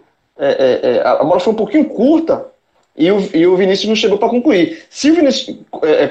a 1.04 1.24
bola 1.24 1.40
foi 1.40 1.54
um 1.54 1.56
pouquinho 1.56 1.86
curta, 1.86 2.48
e 2.98 3.12
o, 3.12 3.20
e 3.32 3.46
o 3.46 3.56
Vinícius 3.56 3.90
não 3.90 3.96
chegou 3.96 4.18
para 4.18 4.30
concluir. 4.30 4.84
Se 4.90 5.12
o 5.12 5.14
Vinícius 5.14 5.56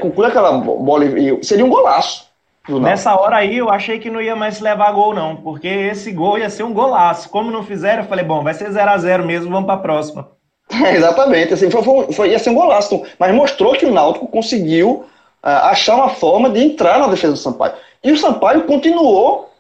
concluir 0.01 0.29
aquela 0.29 0.53
bola, 0.53 1.05
seria 1.43 1.65
um 1.65 1.69
golaço. 1.69 2.30
Nessa 2.79 3.15
hora 3.19 3.37
aí 3.37 3.59
eu 3.59 3.71
achei 3.71 3.99
que 3.99 4.11
não 4.11 4.21
ia 4.21 4.37
mais 4.37 4.61
levar 4.61 4.93
gol, 4.93 5.15
não, 5.15 5.37
porque 5.37 5.67
esse 5.67 6.13
gol 6.13 6.39
ia 6.39 6.51
ser 6.51 6.63
um 6.63 6.73
golaço. 6.73 7.29
Como 7.31 7.51
não 7.51 7.65
fizeram, 7.65 8.03
eu 8.03 8.09
falei, 8.09 8.25
bom, 8.25 8.43
vai 8.43 8.55
ser 8.55 8.71
0 8.71 8.91
a 8.91 8.99
0 8.99 9.25
mesmo, 9.25 9.51
vamos 9.51 9.67
para 9.67 9.75
a 9.75 9.83
próxima. 9.83 10.29
É, 10.73 10.95
exatamente, 10.95 11.53
assim, 11.53 11.69
foi, 11.69 11.83
foi, 11.83 12.13
foi, 12.13 12.31
ia 12.31 12.39
ser 12.39 12.51
um 12.51 12.55
golaço, 12.55 13.03
mas 13.19 13.35
mostrou 13.35 13.73
que 13.73 13.85
o 13.85 13.93
Náutico 13.93 14.29
conseguiu 14.29 15.05
uh, 15.43 15.49
achar 15.65 15.97
uma 15.97 16.11
forma 16.11 16.49
de 16.49 16.61
entrar 16.61 16.97
na 16.97 17.09
defesa 17.09 17.33
do 17.33 17.39
Sampaio. 17.39 17.75
E 18.05 18.13
o 18.13 18.17
Sampaio 18.17 18.63
continuou 18.63 19.51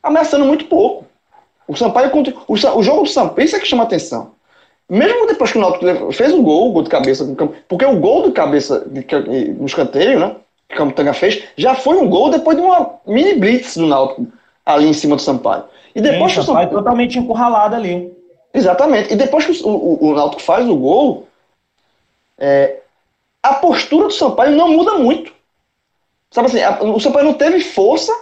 ameaçando 0.00 0.44
muito 0.44 0.66
pouco. 0.66 1.04
O 1.66 1.74
Sampaio 1.74 2.08
o, 2.46 2.52
o 2.52 2.82
jogo 2.82 3.02
do 3.02 3.08
Sampaio, 3.08 3.44
isso 3.44 3.56
é 3.56 3.58
que 3.58 3.66
chama 3.66 3.82
atenção. 3.82 4.30
Mesmo 4.88 5.26
depois 5.26 5.50
que 5.50 5.58
o 5.58 5.60
Náutico 5.60 6.12
fez 6.12 6.32
um 6.32 6.42
gol, 6.42 6.72
gol 6.72 6.82
de 6.82 6.90
cabeça, 6.90 7.26
porque 7.68 7.84
o 7.84 7.96
gol 7.96 8.22
de 8.24 8.32
cabeça 8.32 8.86
de, 8.86 9.04
no 9.54 9.66
escanteio, 9.66 10.20
né? 10.20 10.36
Que 10.68 10.74
o 10.74 10.78
Camutanga 10.78 11.12
fez, 11.12 11.42
já 11.56 11.74
foi 11.74 11.96
um 11.96 12.08
gol 12.08 12.30
depois 12.30 12.56
de 12.56 12.62
uma 12.62 12.98
mini 13.06 13.34
blitz 13.34 13.76
do 13.76 13.86
Náutico 13.86 14.26
ali 14.64 14.88
em 14.88 14.92
cima 14.92 15.16
do 15.16 15.22
Sampaio. 15.22 15.64
E 15.94 16.00
depois 16.00 16.32
Sim, 16.32 16.40
o 16.40 16.42
Sampaio 16.42 16.70
totalmente 16.70 17.18
encurralado 17.18 17.76
ali. 17.76 18.12
Exatamente. 18.52 19.12
E 19.12 19.16
depois 19.16 19.44
que 19.44 19.62
o, 19.62 19.68
o, 19.68 20.08
o 20.10 20.14
Náutico 20.14 20.42
faz 20.42 20.68
o 20.68 20.76
gol, 20.76 21.28
é, 22.38 22.78
a 23.42 23.54
postura 23.54 24.06
do 24.06 24.12
Sampaio 24.12 24.56
não 24.56 24.68
muda 24.68 24.94
muito. 24.94 25.32
Sabe 26.30 26.48
assim, 26.48 26.62
a, 26.62 26.82
o 26.82 26.98
Sampaio 26.98 27.26
não 27.26 27.34
teve 27.34 27.60
força 27.60 28.12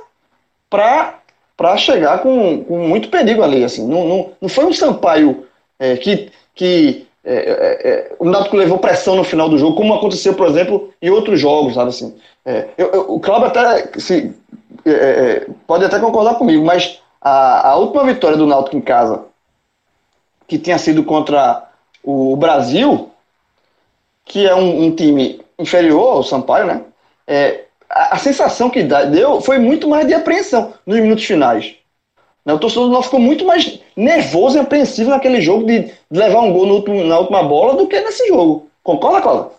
para 0.68 1.76
chegar 1.76 2.18
com, 2.22 2.64
com 2.64 2.78
muito 2.88 3.08
perigo 3.08 3.42
ali. 3.42 3.62
Assim. 3.62 3.86
Não, 3.86 4.04
não, 4.06 4.30
não 4.40 4.48
foi 4.48 4.64
um 4.64 4.72
Sampaio 4.72 5.46
é, 5.78 5.96
que, 5.96 6.30
que 6.54 7.06
é, 7.24 7.34
é, 7.34 7.88
é, 7.88 8.16
o 8.18 8.24
Náutico 8.24 8.56
levou 8.56 8.78
pressão 8.78 9.14
no 9.14 9.22
final 9.22 9.48
do 9.48 9.56
jogo, 9.56 9.76
como 9.76 9.94
aconteceu, 9.94 10.34
por 10.34 10.48
exemplo, 10.48 10.92
em 11.00 11.10
outros 11.10 11.38
jogos, 11.38 11.74
sabe 11.74 11.90
assim. 11.90 12.16
É, 12.44 12.68
eu, 12.76 12.88
eu, 12.88 13.14
o 13.14 13.20
Cláudio 13.20 13.48
até 13.48 13.98
se, 14.00 14.34
é, 14.84 15.46
pode 15.66 15.84
até 15.84 16.00
concordar 16.00 16.34
comigo, 16.34 16.64
mas 16.64 17.00
a, 17.20 17.70
a 17.70 17.76
última 17.76 18.04
vitória 18.04 18.36
do 18.36 18.46
Náutico 18.46 18.76
em 18.76 18.80
casa, 18.80 19.24
que 20.48 20.58
tinha 20.58 20.78
sido 20.78 21.04
contra 21.04 21.68
o 22.02 22.34
Brasil, 22.36 23.10
que 24.24 24.46
é 24.46 24.54
um, 24.54 24.86
um 24.86 24.94
time 24.94 25.40
inferior 25.58 26.16
ao 26.16 26.22
Sampaio, 26.24 26.66
né? 26.66 26.82
É, 27.26 27.64
a, 27.88 28.16
a, 28.16 28.18
sensação 28.18 28.68
que 28.68 28.82
deu 28.82 29.40
foi 29.40 29.58
muito 29.58 29.88
mais 29.88 30.06
de 30.06 30.14
apreensão 30.14 30.74
nos 30.84 30.98
minutos 30.98 31.24
finais. 31.24 31.76
Né? 32.44 32.52
O 32.52 32.58
torcedor 32.58 32.90
não 32.90 33.02
ficou 33.02 33.20
muito 33.20 33.44
mais 33.44 33.80
nervoso 33.96 34.56
e 34.56 34.60
apreensivo 34.60 35.10
naquele 35.10 35.40
jogo 35.40 35.66
de, 35.66 35.92
levar 36.10 36.40
um 36.40 36.52
gol 36.52 36.66
último, 36.68 37.04
na 37.04 37.18
última 37.18 37.42
bola 37.42 37.76
do 37.76 37.86
que 37.86 38.00
nesse 38.00 38.26
jogo. 38.28 38.68
Concorda, 38.82 39.20
Cláudio? 39.20 39.50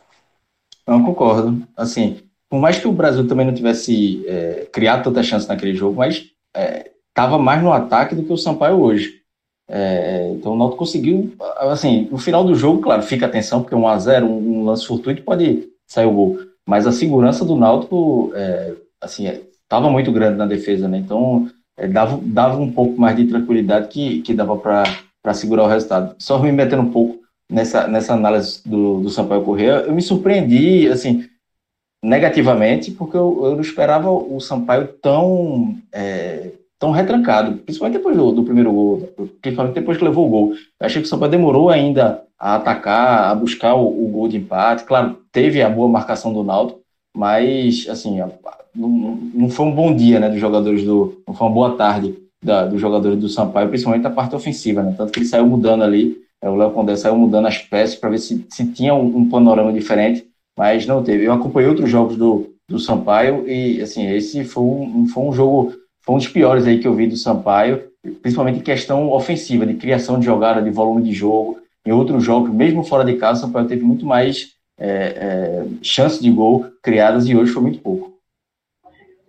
Não 0.88 1.04
concordo. 1.04 1.62
Assim, 1.78 2.18
por 2.50 2.60
mais 2.60 2.78
que 2.78 2.88
o 2.88 2.92
Brasil 2.92 3.28
também 3.28 3.46
não 3.46 3.54
tivesse 3.54 4.24
é, 4.28 4.68
criado 4.72 5.04
tanta 5.04 5.24
chance 5.24 5.48
naquele 5.48 5.74
jogo, 5.74 5.98
mas 5.98 6.26
estava 7.10 7.36
é, 7.36 7.40
mais 7.40 7.64
no 7.64 7.72
ataque 7.72 8.16
do 8.16 8.24
que 8.24 8.34
o 8.34 8.38
Sampaio 8.38 8.80
hoje. 8.80 9.22
É, 9.68 10.30
então 10.32 10.54
o 10.54 10.58
Náutico 10.58 10.80
conseguiu, 10.80 11.34
assim, 11.58 12.08
no 12.12 12.18
final 12.18 12.44
do 12.44 12.54
jogo, 12.54 12.82
claro, 12.82 13.02
fica 13.02 13.26
atenção, 13.26 13.62
porque 13.62 13.74
1 13.74 13.88
a 13.88 13.98
0 13.98 14.26
um, 14.26 14.60
um 14.60 14.66
lance 14.66 14.86
fortuito 14.86 15.24
pode 15.24 15.70
sair 15.88 16.06
o 16.06 16.12
gol. 16.12 16.40
Mas 16.66 16.86
a 16.86 16.92
segurança 16.92 17.44
do 17.46 17.56
Náutico, 17.56 18.32
é, 18.36 18.74
assim, 19.02 19.26
estava 19.28 19.88
é, 19.88 19.90
muito 19.90 20.12
grande 20.12 20.38
na 20.38 20.46
defesa, 20.46 20.88
né? 20.88 20.98
Então 20.98 21.50
é, 21.78 21.88
dava, 21.88 22.20
dava 22.24 22.58
um 22.58 22.72
pouco 22.72 23.00
mais 23.00 23.16
de 23.16 23.28
tranquilidade 23.28 23.88
que, 23.88 24.22
que 24.22 24.34
dava 24.34 24.58
para 24.58 25.34
segurar 25.34 25.64
o 25.64 25.68
resultado. 25.68 26.16
Só 26.20 26.40
me 26.40 26.52
metendo 26.52 26.84
um 26.84 26.92
pouco 26.92 27.24
nessa, 27.50 27.88
nessa 27.88 28.14
análise 28.14 28.62
do, 28.66 29.02
do 29.02 29.10
Sampaio 29.10 29.44
Corrêa, 29.44 29.84
eu 29.86 29.94
me 29.94 30.02
surpreendi, 30.02 30.88
assim, 30.88 31.28
negativamente, 32.04 32.92
porque 32.92 33.16
eu, 33.16 33.42
eu 33.46 33.52
não 33.52 33.62
esperava 33.62 34.10
o 34.12 34.40
Sampaio 34.40 34.88
tão 35.02 35.78
é, 35.92 36.52
tão 36.84 36.92
retrancado, 36.92 37.60
principalmente 37.60 37.98
depois 37.98 38.18
do, 38.18 38.34
do, 38.34 38.44
primeiro 38.44 38.74
gol, 38.74 39.10
principalmente 39.42 39.76
depois 39.76 39.98
que 39.98 40.04
levou 40.04 40.28
o 40.28 40.30
gol. 40.30 40.52
Eu 40.52 40.86
achei 40.86 41.02
que 41.02 41.08
o 41.08 41.10
Sampaio 41.10 41.32
demorou 41.32 41.70
ainda 41.70 42.22
a 42.38 42.56
atacar, 42.56 43.32
a 43.32 43.36
buscar 43.36 43.74
o, 43.76 43.88
o 43.88 44.10
gol 44.10 44.28
de 44.28 44.36
empate. 44.36 44.84
Claro, 44.84 45.18
teve 45.32 45.62
a 45.62 45.70
boa 45.70 45.88
marcação 45.88 46.34
do 46.34 46.44
Naldo, 46.44 46.83
mas 47.16 47.88
assim, 47.90 48.20
não, 48.76 49.50
foi 49.50 49.66
um 49.66 49.72
bom 49.72 49.96
dia, 49.96 50.20
né, 50.20 50.30
dos 50.30 50.40
jogadores 50.40 50.84
do, 50.84 51.22
não 51.28 51.34
foi 51.34 51.48
uma 51.48 51.54
boa 51.54 51.76
tarde 51.76 52.16
da, 52.44 52.66
dos 52.66 52.82
jogadores 52.82 53.20
do 53.20 53.30
Sampaio, 53.30 53.70
principalmente 53.70 54.06
a 54.06 54.12
parte 54.12 54.36
ofensiva, 54.36 54.84
né? 54.84 54.94
Tanto 54.98 55.12
que 55.12 55.20
ele 55.20 55.26
saiu 55.26 55.46
mudando 55.46 55.84
ali, 55.84 56.18
é, 56.42 56.50
o 56.50 56.56
Léo 56.56 56.72
Condé 56.72 56.96
saiu 56.96 57.16
mudando 57.16 57.48
as 57.48 57.58
peças 57.60 57.96
para 57.96 58.10
ver 58.10 58.18
se, 58.18 58.46
se 58.50 58.66
tinha 58.66 58.94
um, 58.94 59.18
um, 59.18 59.30
panorama 59.30 59.72
diferente, 59.72 60.28
mas 60.58 60.86
não 60.86 61.02
teve. 61.02 61.26
Eu 61.26 61.34
acompanhei 61.34 61.70
outros 61.70 61.90
jogos 61.90 62.18
do, 62.18 62.54
do 62.68 62.80
Sampaio 62.80 63.48
e 63.48 63.82
assim, 63.82 64.08
esse 64.10 64.44
foi 64.44 64.64
um, 64.64 65.08
foi 65.08 65.24
um 65.24 65.32
jogo 65.32 65.74
foi 66.02 66.16
um 66.16 66.18
dos 66.18 66.28
piores 66.28 66.68
aí 66.68 66.80
que 66.80 66.88
eu 66.88 66.94
vi 66.94 67.08
do 67.08 67.16
Sampaio, 67.16 67.82
principalmente 68.22 68.60
em 68.60 68.64
questão 68.64 69.10
ofensiva, 69.10 69.66
de 69.66 69.76
criação 69.76 70.20
de 70.20 70.26
jogada, 70.26 70.62
de 70.62 70.70
volume 70.70 71.02
de 71.02 71.14
jogo. 71.14 71.60
Em 71.86 71.94
outros 71.94 72.24
jogos, 72.24 72.54
mesmo 72.54 72.84
fora 72.84 73.06
de 73.06 73.14
casa, 73.16 73.40
o 73.40 73.42
Sampaio 73.44 73.68
teve 73.68 73.84
muito 73.84 74.06
mais 74.06 74.52
é, 74.84 74.90
é, 74.90 75.66
chances 75.82 76.20
de 76.20 76.30
gol 76.30 76.66
criadas 76.82 77.26
e 77.30 77.36
hoje 77.36 77.54
foi 77.54 77.62
muito 77.62 77.80
pouco. 77.80 78.12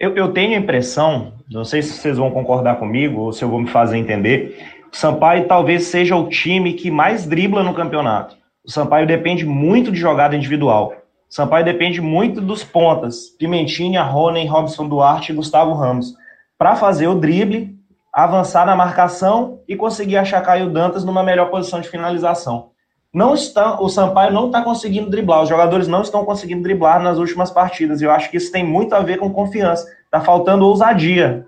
Eu, 0.01 0.17
eu, 0.17 0.33
tenho 0.33 0.57
a 0.57 0.61
impressão, 0.61 1.35
não 1.49 1.64
sei 1.64 1.81
se 1.81 1.93
vocês 1.93 2.19
vão 2.19 2.33
concordar 2.33 2.81
comigo 2.81 3.21
ou 3.21 3.33
se 3.33 3.45
eu 3.45 3.49
vou 3.49 3.61
me 3.61 3.69
fazer 3.69 3.97
entender, 3.97 4.59
o 4.93 4.97
Sampaio 4.97 5.47
talvez 5.47 5.85
seja 5.85 6.17
o 6.17 6.29
time 6.29 6.73
que 6.73 6.90
mais 6.90 7.25
dribla 7.25 7.62
no 7.62 7.73
campeonato. 7.73 8.37
O 8.64 8.71
Sampaio 8.71 9.07
depende 9.07 9.47
muito 9.47 9.93
de 9.93 9.99
jogada 9.99 10.35
individual. 10.35 10.93
O 11.31 11.35
Sampaio 11.35 11.64
depende 11.64 12.01
muito 12.01 12.40
dos 12.40 12.64
pontas, 12.64 13.29
Pimentinha, 13.38 14.03
Rony, 14.03 14.47
Robson 14.47 14.88
Duarte 14.88 15.31
e 15.31 15.35
Gustavo 15.37 15.73
Ramos 15.75 16.14
para 16.59 16.75
fazer 16.75 17.07
o 17.07 17.14
drible, 17.14 17.77
avançar 18.12 18.67
na 18.67 18.75
marcação 18.75 19.61
e 19.69 19.77
conseguir 19.77 20.17
achar 20.17 20.40
Caio 20.43 20.71
Dantas 20.71 21.05
numa 21.05 21.23
melhor 21.23 21.51
posição 21.51 21.81
de 21.81 21.88
finalização. 21.88 22.74
Não 23.14 23.33
está, 23.33 23.81
o 23.81 23.88
Sampaio 23.88 24.33
não 24.33 24.46
está 24.46 24.61
conseguindo 24.61 25.09
driblar, 25.09 25.44
os 25.44 25.48
jogadores 25.48 25.87
não 25.87 26.03
estão 26.03 26.24
conseguindo 26.24 26.62
driblar 26.62 27.00
nas 27.00 27.16
últimas 27.16 27.50
partidas. 27.50 28.00
E 28.00 28.05
eu 28.05 28.11
acho 28.11 28.29
que 28.29 28.37
isso 28.37 28.50
tem 28.50 28.66
muito 28.66 28.92
a 28.92 29.00
ver 29.00 29.18
com 29.18 29.31
confiança. 29.31 29.87
Está 30.05 30.20
faltando 30.20 30.66
ousadia. 30.66 31.46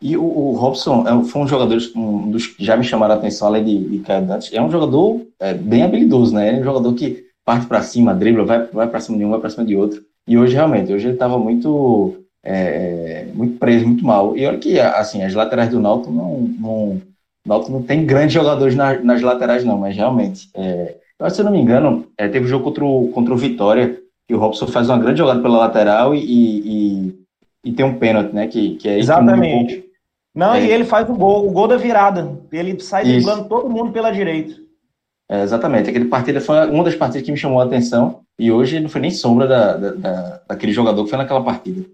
E 0.00 0.16
o, 0.16 0.22
o 0.22 0.52
Robson 0.52 1.04
é, 1.06 1.24
foi 1.24 1.42
um 1.42 1.48
jogador, 1.48 1.78
um 1.96 2.30
dos 2.30 2.46
que 2.46 2.64
já 2.64 2.76
me 2.76 2.84
chamaram 2.84 3.14
a 3.14 3.18
atenção, 3.18 3.48
além 3.48 3.64
de, 3.64 3.88
de 3.88 3.98
Caio 4.00 4.24
Dantas, 4.24 4.50
é 4.52 4.62
um 4.62 4.70
jogador 4.70 5.20
é, 5.40 5.52
bem 5.52 5.82
habilidoso, 5.82 6.34
né? 6.34 6.56
É 6.56 6.60
um 6.60 6.64
jogador 6.64 6.94
que 6.94 7.24
parte 7.44 7.66
para 7.66 7.82
cima, 7.82 8.14
dribla, 8.14 8.44
vai, 8.44 8.66
vai 8.66 8.88
para 8.88 9.00
cima 9.00 9.18
de 9.18 9.24
um, 9.24 9.30
vai 9.30 9.40
para 9.40 9.50
cima 9.50 9.64
de 9.64 9.76
outro. 9.76 10.00
E 10.28 10.38
hoje, 10.38 10.54
realmente, 10.54 10.92
hoje 10.92 11.06
ele 11.06 11.14
estava 11.14 11.38
muito 11.38 12.22
é, 12.44 13.26
muito 13.34 13.58
preso, 13.58 13.86
muito 13.86 14.04
mal. 14.04 14.36
E 14.36 14.46
olha 14.46 14.58
que, 14.58 14.78
assim, 14.78 15.22
as 15.22 15.34
laterais 15.34 15.70
do 15.70 15.80
Náutico 15.80 16.12
não, 16.12 16.40
não, 16.40 17.02
Náutico 17.46 17.72
não 17.72 17.82
tem 17.82 18.06
grandes 18.06 18.34
jogadores 18.34 18.74
na, 18.74 19.00
nas 19.00 19.20
laterais, 19.20 19.64
não, 19.64 19.78
mas 19.78 19.96
realmente, 19.96 20.48
é, 20.54 20.96
se 21.28 21.40
eu 21.40 21.44
não 21.44 21.52
me 21.52 21.60
engano, 21.60 22.06
é, 22.16 22.28
teve 22.28 22.44
um 22.44 22.48
jogo 22.48 22.64
contra 22.64 22.84
o, 22.84 23.08
contra 23.08 23.34
o 23.34 23.36
Vitória, 23.36 24.00
que 24.28 24.34
o 24.34 24.38
Robson 24.38 24.66
faz 24.68 24.88
uma 24.88 24.98
grande 24.98 25.18
jogada 25.18 25.42
pela 25.42 25.58
lateral 25.58 26.14
e, 26.14 26.20
e, 26.20 27.24
e 27.64 27.72
tem 27.72 27.84
um 27.84 27.98
pênalti, 27.98 28.32
né, 28.32 28.46
que, 28.46 28.76
que 28.76 28.88
é 28.88 28.98
Exatamente. 28.98 29.76
Que 29.76 29.92
não, 30.34 30.54
é. 30.54 30.64
e 30.64 30.70
ele 30.70 30.84
faz 30.84 31.08
o 31.08 31.14
gol, 31.14 31.46
o 31.46 31.50
gol 31.50 31.68
da 31.68 31.76
virada. 31.76 32.38
Ele 32.50 32.80
sai 32.80 33.04
driblando 33.04 33.48
todo 33.48 33.68
mundo 33.68 33.92
pela 33.92 34.10
direita. 34.10 34.54
É, 35.30 35.42
exatamente. 35.42 35.90
Aquele 35.90 36.06
partida 36.06 36.40
foi 36.40 36.68
uma 36.70 36.84
das 36.84 36.94
partidas 36.94 37.22
que 37.22 37.32
me 37.32 37.36
chamou 37.36 37.60
a 37.60 37.64
atenção 37.64 38.20
e 38.38 38.50
hoje 38.50 38.80
não 38.80 38.88
foi 38.88 39.00
nem 39.00 39.10
sombra 39.10 39.46
da, 39.46 39.76
da, 39.76 39.90
da, 39.90 40.40
daquele 40.48 40.72
jogador 40.72 41.04
que 41.04 41.10
foi 41.10 41.18
naquela 41.18 41.42
partida. 41.42 41.84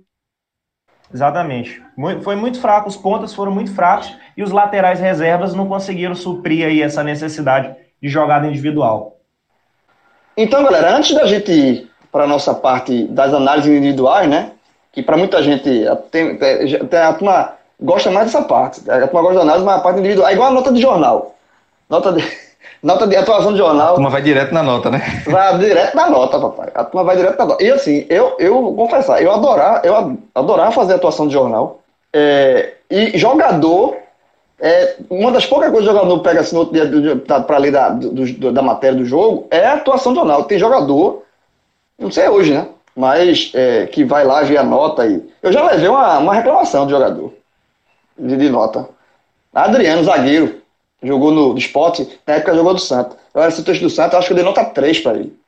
Exatamente. 1.12 1.82
Foi 2.22 2.36
muito 2.36 2.60
fraco, 2.60 2.88
os 2.88 2.96
pontas 2.96 3.34
foram 3.34 3.50
muito 3.50 3.72
fracos 3.74 4.14
e 4.36 4.42
os 4.42 4.50
laterais 4.50 5.00
reservas 5.00 5.54
não 5.54 5.66
conseguiram 5.66 6.14
suprir 6.14 6.66
aí 6.66 6.82
essa 6.82 7.02
necessidade 7.02 7.74
de 8.00 8.08
jogada 8.08 8.46
individual. 8.46 9.16
Então, 10.36 10.62
galera, 10.62 10.96
antes 10.96 11.14
da 11.14 11.26
gente 11.26 11.50
ir 11.50 11.90
para 12.12 12.24
a 12.24 12.26
nossa 12.26 12.54
parte 12.54 13.04
das 13.08 13.32
análises 13.34 13.70
individuais, 13.70 14.28
né? 14.28 14.52
Que 14.92 15.02
para 15.02 15.16
muita 15.16 15.42
gente 15.42 15.84
tem, 16.10 16.36
tem, 16.38 16.98
a 17.00 17.12
turma 17.12 17.54
gosta 17.80 18.10
mais 18.10 18.26
dessa 18.26 18.42
parte. 18.42 18.88
A 18.90 19.06
turma 19.08 19.22
gosta 19.22 19.36
da 19.36 19.42
análise, 19.42 19.64
mas 19.64 19.76
a 19.76 19.82
parte 19.82 19.98
individual 19.98 20.28
é 20.28 20.32
igual 20.32 20.48
a 20.48 20.52
nota 20.52 20.72
de 20.72 20.80
jornal. 20.80 21.34
Nota 21.88 22.12
de 22.12 22.22
Nota 22.82 23.06
de 23.06 23.16
atuação 23.16 23.52
de 23.52 23.58
jornal. 23.58 23.92
A 23.92 23.94
turma 23.94 24.10
vai 24.10 24.22
direto 24.22 24.54
na 24.54 24.62
nota, 24.62 24.90
né? 24.90 25.22
Vai 25.26 25.58
direto 25.58 25.96
na 25.96 26.08
nota, 26.08 26.38
papai. 26.38 26.70
A 26.74 26.84
turma 26.84 27.04
vai 27.04 27.16
direto 27.16 27.38
na 27.38 27.44
nota. 27.46 27.64
E 27.64 27.70
assim, 27.70 28.06
eu, 28.08 28.36
eu 28.38 28.54
vou 28.54 28.74
confessar, 28.74 29.20
eu 29.20 29.32
adorava, 29.32 29.84
eu 29.84 30.18
adorava 30.34 30.70
fazer 30.70 30.94
atuação 30.94 31.26
de 31.26 31.32
jornal. 31.32 31.80
É, 32.12 32.74
e 32.88 33.18
jogador, 33.18 33.96
é, 34.60 34.96
uma 35.10 35.32
das 35.32 35.44
poucas 35.44 35.70
coisas 35.70 35.88
que 35.88 35.92
o 35.92 35.96
jogador 35.96 36.20
pega 36.20 36.40
assim 36.40 36.54
no 36.54 36.60
outro 36.60 37.00
dia 37.00 37.16
para 37.16 37.58
ler 37.58 37.72
da, 37.72 37.88
do, 37.90 38.52
da 38.52 38.62
matéria 38.62 38.96
do 38.96 39.04
jogo 39.04 39.46
é 39.50 39.66
a 39.66 39.74
atuação 39.74 40.12
de 40.12 40.18
jornal. 40.18 40.44
Tem 40.44 40.58
jogador, 40.58 41.24
não 41.98 42.10
sei 42.10 42.28
hoje, 42.28 42.54
né? 42.54 42.68
Mas 42.94 43.50
é, 43.54 43.86
que 43.86 44.04
vai 44.04 44.24
lá 44.24 44.42
ver 44.42 44.58
a 44.58 44.62
nota 44.62 45.02
aí. 45.02 45.22
Eu 45.42 45.52
já 45.52 45.64
levei 45.64 45.88
uma, 45.88 46.18
uma 46.18 46.34
reclamação 46.34 46.86
de 46.86 46.92
jogador 46.92 47.32
de, 48.18 48.36
de 48.36 48.48
nota. 48.48 48.88
Adriano, 49.54 50.04
zagueiro 50.04 50.57
jogou 51.02 51.30
no, 51.30 51.52
no 51.52 51.58
esporte, 51.58 52.18
na 52.26 52.34
época 52.34 52.54
jogou 52.54 52.74
do 52.74 52.80
Santos. 52.80 53.16
Eu 53.34 53.42
era 53.42 53.50
setorista 53.50 53.86
do 53.86 53.90
Santos, 53.90 54.12
eu 54.12 54.18
acho 54.18 54.28
que 54.28 54.32
eu 54.32 54.36
dei 54.36 54.44
nota 54.44 54.64
3 54.64 55.00
pra 55.00 55.14
ele. 55.14 55.38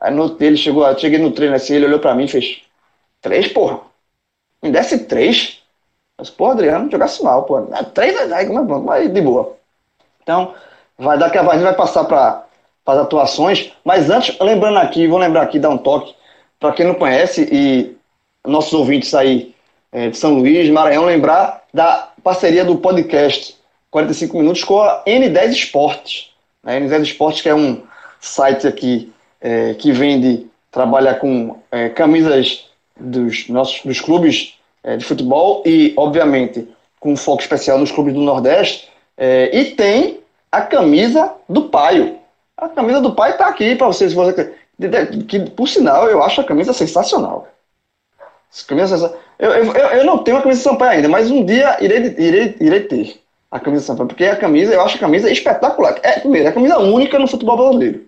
Aí 0.00 0.12
no 0.12 0.36
ele 0.40 0.56
chegou, 0.56 0.86
eu 0.86 0.98
cheguei 0.98 1.18
no 1.18 1.32
treino 1.32 1.54
assim, 1.54 1.74
ele 1.74 1.86
olhou 1.86 2.00
pra 2.00 2.14
mim 2.14 2.24
e 2.24 2.28
fez: 2.28 2.62
3, 3.20 3.48
porra? 3.48 3.80
Me 4.62 4.70
desse 4.70 4.98
3? 5.00 5.60
Mas, 6.18 6.30
pô, 6.30 6.46
Adriano, 6.46 6.90
jogasse 6.90 7.22
mal, 7.22 7.44
pô. 7.44 7.60
3 7.60 8.16
é, 8.16 8.42
é, 8.42 8.48
mas 8.48 9.12
de 9.12 9.20
boa. 9.20 9.56
Então, 10.22 10.54
vai 10.98 11.18
dar 11.18 11.30
que 11.30 11.38
a 11.38 11.42
vai 11.42 11.74
passar 11.74 12.04
para 12.04 12.44
as 12.86 12.98
atuações. 12.98 13.72
Mas 13.84 14.10
antes, 14.10 14.38
lembrando 14.40 14.78
aqui, 14.78 15.06
vou 15.06 15.18
lembrar 15.18 15.42
aqui, 15.42 15.58
dar 15.58 15.70
um 15.70 15.78
toque, 15.78 16.14
para 16.58 16.72
quem 16.72 16.86
não 16.86 16.94
conhece 16.94 17.48
e 17.50 17.96
nossos 18.46 18.72
ouvintes 18.72 19.14
aí 19.14 19.54
é, 19.92 20.08
de 20.10 20.16
São 20.16 20.34
Luís, 20.34 20.68
Maranhão, 20.70 21.04
lembrar 21.04 21.64
da 21.72 22.10
parceria 22.22 22.64
do 22.64 22.76
podcast 22.78 23.59
45 23.90 24.36
minutos 24.36 24.64
com 24.64 24.80
a 24.80 25.02
N10 25.04 25.50
Esportes. 25.50 26.30
A 26.64 26.72
N10 26.72 27.02
Esportes 27.02 27.42
que 27.42 27.48
é 27.48 27.54
um 27.54 27.82
site 28.20 28.66
aqui 28.66 29.12
é, 29.40 29.74
que 29.74 29.92
vende, 29.92 30.46
trabalha 30.70 31.14
com 31.14 31.58
é, 31.70 31.88
camisas 31.88 32.68
dos 32.98 33.48
nossos 33.48 33.82
dos 33.82 34.00
clubes 34.00 34.54
é, 34.84 34.96
de 34.96 35.04
futebol 35.04 35.62
e, 35.66 35.94
obviamente, 35.96 36.68
com 36.98 37.16
foco 37.16 37.42
especial 37.42 37.78
nos 37.78 37.90
clubes 37.90 38.14
do 38.14 38.20
Nordeste. 38.20 38.88
É, 39.16 39.50
e 39.56 39.74
tem 39.74 40.20
a 40.52 40.60
camisa 40.60 41.32
do 41.48 41.62
Paio. 41.62 42.18
A 42.56 42.68
camisa 42.68 43.00
do 43.00 43.14
Paio 43.14 43.32
está 43.32 43.46
aqui 43.46 43.74
para 43.74 43.86
vocês. 43.86 44.12
Você, 44.12 44.54
que, 45.26 45.40
por 45.50 45.68
sinal, 45.68 46.08
eu 46.08 46.22
acho 46.22 46.40
a 46.40 46.44
camisa 46.44 46.72
sensacional. 46.72 47.48
Camisa, 48.66 49.18
eu, 49.38 49.50
eu, 49.50 49.72
eu 49.72 50.04
não 50.04 50.18
tenho 50.18 50.36
a 50.36 50.42
camisa 50.42 50.58
de 50.58 50.64
Sampaio 50.64 50.90
ainda, 50.90 51.08
mas 51.08 51.30
um 51.30 51.44
dia 51.44 51.76
irei, 51.80 52.14
irei, 52.18 52.56
irei 52.60 52.80
ter 52.80 53.20
a 53.50 53.58
camisa 53.58 53.84
Sampaio, 53.84 54.08
porque 54.08 54.24
a 54.24 54.36
camisa, 54.36 54.72
eu 54.72 54.80
acho 54.80 54.96
a 54.96 55.00
camisa 55.00 55.30
espetacular. 55.30 55.98
É, 56.02 56.20
primeiro, 56.20 56.46
é 56.46 56.50
a 56.50 56.54
camisa 56.54 56.78
única 56.78 57.18
no 57.18 57.26
futebol 57.26 57.56
brasileiro. 57.56 58.04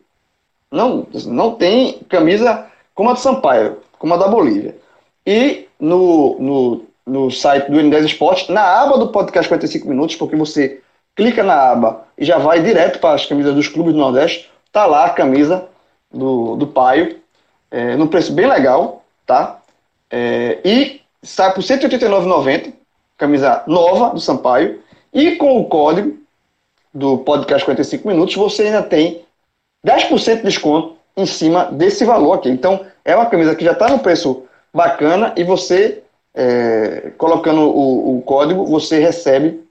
Não, 0.71 1.07
não 1.27 1.55
tem 1.55 2.01
camisa 2.09 2.67
como 2.95 3.11
a 3.11 3.15
do 3.15 3.19
Sampaio, 3.19 3.79
como 3.99 4.15
a 4.15 4.17
da 4.17 4.29
Bolívia. 4.29 4.77
E 5.27 5.67
no, 5.79 6.39
no, 6.39 6.85
no 7.07 7.31
site 7.31 7.71
do 7.71 7.79
N10 7.79 8.05
Esportes, 8.05 8.49
na 8.49 8.83
aba 8.83 8.99
do 8.99 9.09
podcast 9.09 9.49
45 9.49 9.89
minutos, 9.89 10.17
porque 10.17 10.37
você 10.37 10.81
clica 11.15 11.43
na 11.43 11.73
aba 11.73 12.05
e 12.17 12.25
já 12.25 12.39
vai 12.39 12.63
direto 12.63 13.01
para 13.01 13.15
as 13.15 13.27
camisas 13.27 13.55
dos 13.55 13.69
clubes 13.69 13.93
do 13.93 13.99
Nordeste, 13.99 14.51
tá 14.71 14.87
lá 14.87 15.07
a 15.07 15.11
camisa 15.11 15.69
do, 16.11 16.57
do 16.57 16.67
Paio, 16.67 17.17
é, 17.71 17.97
num 17.97 18.07
preço 18.07 18.33
bem 18.33 18.47
legal, 18.47 19.05
tá? 19.27 19.61
É, 20.11 20.59
e 20.65 21.01
sai 21.23 21.53
por 21.53 21.63
R$ 21.63 21.67
189,90, 21.67 22.73
camisa 23.17 23.63
nova 23.67 24.11
do 24.11 24.21
Sampaio, 24.21 24.82
e 25.13 25.37
com 25.37 25.61
o 25.61 25.67
código 25.67 26.17
do 26.93 27.19
podcast 27.19 27.65
45 27.65 28.07
minutos, 28.09 28.35
você 28.35 28.65
ainda 28.65 28.83
tem 28.83 29.23
10% 29.87 30.37
de 30.37 30.43
desconto 30.43 30.97
em 31.17 31.27
cima 31.27 31.67
desse 31.67 32.05
valor 32.05 32.35
aqui. 32.35 32.49
Então, 32.49 32.85
é 33.05 33.15
uma 33.15 33.27
camisa 33.27 33.55
que 33.55 33.65
já 33.65 33.73
está 33.73 33.89
no 33.89 33.99
preço 33.99 34.45
bacana 34.73 35.33
e 35.37 35.45
você, 35.45 36.03
é, 36.35 37.13
colocando 37.19 37.63
o, 37.63 38.19
o, 38.19 38.23
código, 38.23 38.65
você 38.65 38.99
recebe 38.99 39.63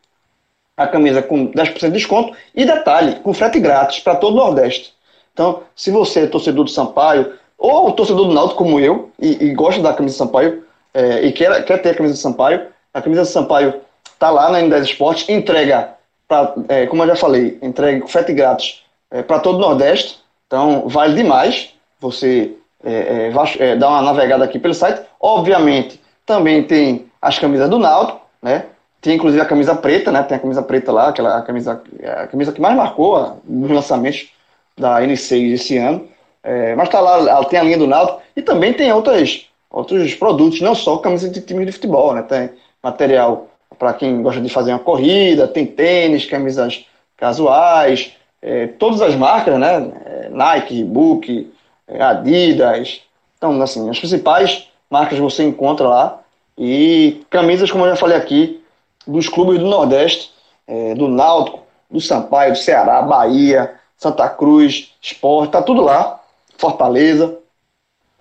a 0.78 0.88
camisa 0.88 1.22
com 1.22 1.48
10% 1.48 1.80
de 1.80 1.92
desconto 1.92 2.36
e 2.56 2.66
detalhe, 2.66 3.16
com 3.20 3.34
frete 3.34 3.60
grátis 3.60 4.00
para 4.00 4.16
todo 4.16 4.34
o 4.34 4.38
Nordeste. 4.38 4.94
Então, 5.34 5.64
se 5.76 5.92
você 5.92 6.22
é 6.22 6.28
torcedor 6.28 6.66
do 6.66 6.72
Sampaio 6.72 7.34
ou 7.58 7.92
torcedor 7.94 8.28
do 8.28 8.34
Náutico 8.34 8.64
como 8.64 8.80
eu 8.80 9.10
e, 9.20 9.46
e 9.46 9.54
gosta 9.54 9.82
da 9.82 9.94
camisa 9.94 10.16
do 10.16 10.18
Sampaio 10.18 10.64
é, 10.94 11.22
e 11.26 11.32
quer, 11.32 11.64
quer 11.66 11.82
ter 11.82 11.92
a 11.92 11.96
camisa 11.96 12.16
do 12.16 12.20
Sampaio, 12.20 12.68
a 12.94 13.02
camisa 13.02 13.22
do 13.22 13.28
Sampaio 13.28 13.81
está 14.22 14.30
lá 14.30 14.52
na 14.52 14.60
N10 14.60 14.84
Esportes, 14.84 15.28
entrega, 15.28 15.96
pra, 16.28 16.54
é, 16.70 16.86
como 16.86 17.02
eu 17.02 17.08
já 17.08 17.16
falei, 17.16 17.58
entrega 17.60 18.06
frete 18.06 18.32
grátis 18.34 18.84
é, 19.10 19.24
para 19.24 19.40
todo 19.40 19.56
o 19.56 19.62
Nordeste. 19.62 20.20
Então, 20.46 20.88
vale 20.88 21.16
demais 21.16 21.74
você 22.00 22.54
é, 22.84 23.32
é, 23.34 23.34
é, 23.60 23.76
dar 23.76 23.90
uma 23.90 24.04
navegada 24.04 24.44
aqui 24.46 24.60
pelo 24.60 24.76
site. 24.76 25.02
Obviamente, 25.20 26.00
também 26.24 26.62
tem 26.62 27.08
as 27.20 27.40
camisas 27.40 27.68
do 27.68 27.80
Náutico, 27.80 28.22
né? 28.44 28.66
Tem 29.02 29.16
inclusive 29.16 29.42
a 29.42 29.46
camisa 29.46 29.74
preta, 29.74 30.12
né? 30.12 30.22
Tem 30.22 30.38
a 30.38 30.40
camisa 30.40 30.62
preta 30.62 30.92
lá, 30.92 31.10
aquela 31.10 31.38
a 31.38 31.42
camisa, 31.42 31.82
a 32.04 32.28
camisa 32.28 32.52
que 32.52 32.62
mais 32.62 32.76
marcou 32.76 33.42
os 33.48 33.72
lançamentos 33.72 34.30
da 34.78 35.02
N6 35.02 35.54
esse 35.54 35.78
ano. 35.78 36.08
É, 36.44 36.76
mas 36.76 36.90
tá 36.90 37.00
lá, 37.00 37.44
tem 37.46 37.60
a 37.60 37.64
linha 37.64 37.78
do 37.78 37.88
Náutico 37.88 38.22
e 38.36 38.42
também 38.44 38.74
tem 38.74 38.92
outras, 38.94 39.48
outros 39.70 40.14
produtos, 40.14 40.62
não 40.62 40.76
só 40.76 40.98
camisa 40.98 41.28
de 41.28 41.42
time 41.42 41.66
de 41.66 41.72
futebol, 41.72 42.14
né? 42.14 42.22
Tem 42.22 42.52
material 42.84 43.48
para 43.82 43.96
quem 43.96 44.22
gosta 44.22 44.40
de 44.40 44.48
fazer 44.48 44.74
uma 44.74 44.78
corrida, 44.78 45.48
tem 45.48 45.66
tênis, 45.66 46.28
camisas 46.28 46.86
casuais, 47.18 48.12
é, 48.40 48.68
todas 48.68 49.02
as 49.02 49.16
marcas, 49.16 49.60
né? 49.60 49.92
É, 50.06 50.30
Nike, 50.30 50.76
Reebok, 50.76 51.52
é, 51.88 52.00
Adidas. 52.00 53.02
Então, 53.36 53.60
assim, 53.60 53.90
as 53.90 53.98
principais 53.98 54.68
marcas 54.88 55.18
você 55.18 55.44
encontra 55.44 55.88
lá. 55.88 56.20
E 56.56 57.24
camisas, 57.32 57.72
como 57.72 57.84
eu 57.84 57.90
já 57.90 57.96
falei 57.96 58.16
aqui, 58.16 58.64
dos 59.08 59.28
clubes 59.28 59.58
do 59.58 59.66
Nordeste, 59.66 60.32
é, 60.68 60.94
do 60.94 61.08
Náutico, 61.08 61.62
do 61.90 62.00
Sampaio, 62.00 62.52
do 62.52 62.60
Ceará, 62.60 63.02
Bahia, 63.02 63.74
Santa 63.98 64.30
Cruz, 64.30 64.94
Sport, 65.02 65.50
tá 65.50 65.60
tudo 65.64 65.82
lá. 65.82 66.22
Fortaleza. 66.56 67.36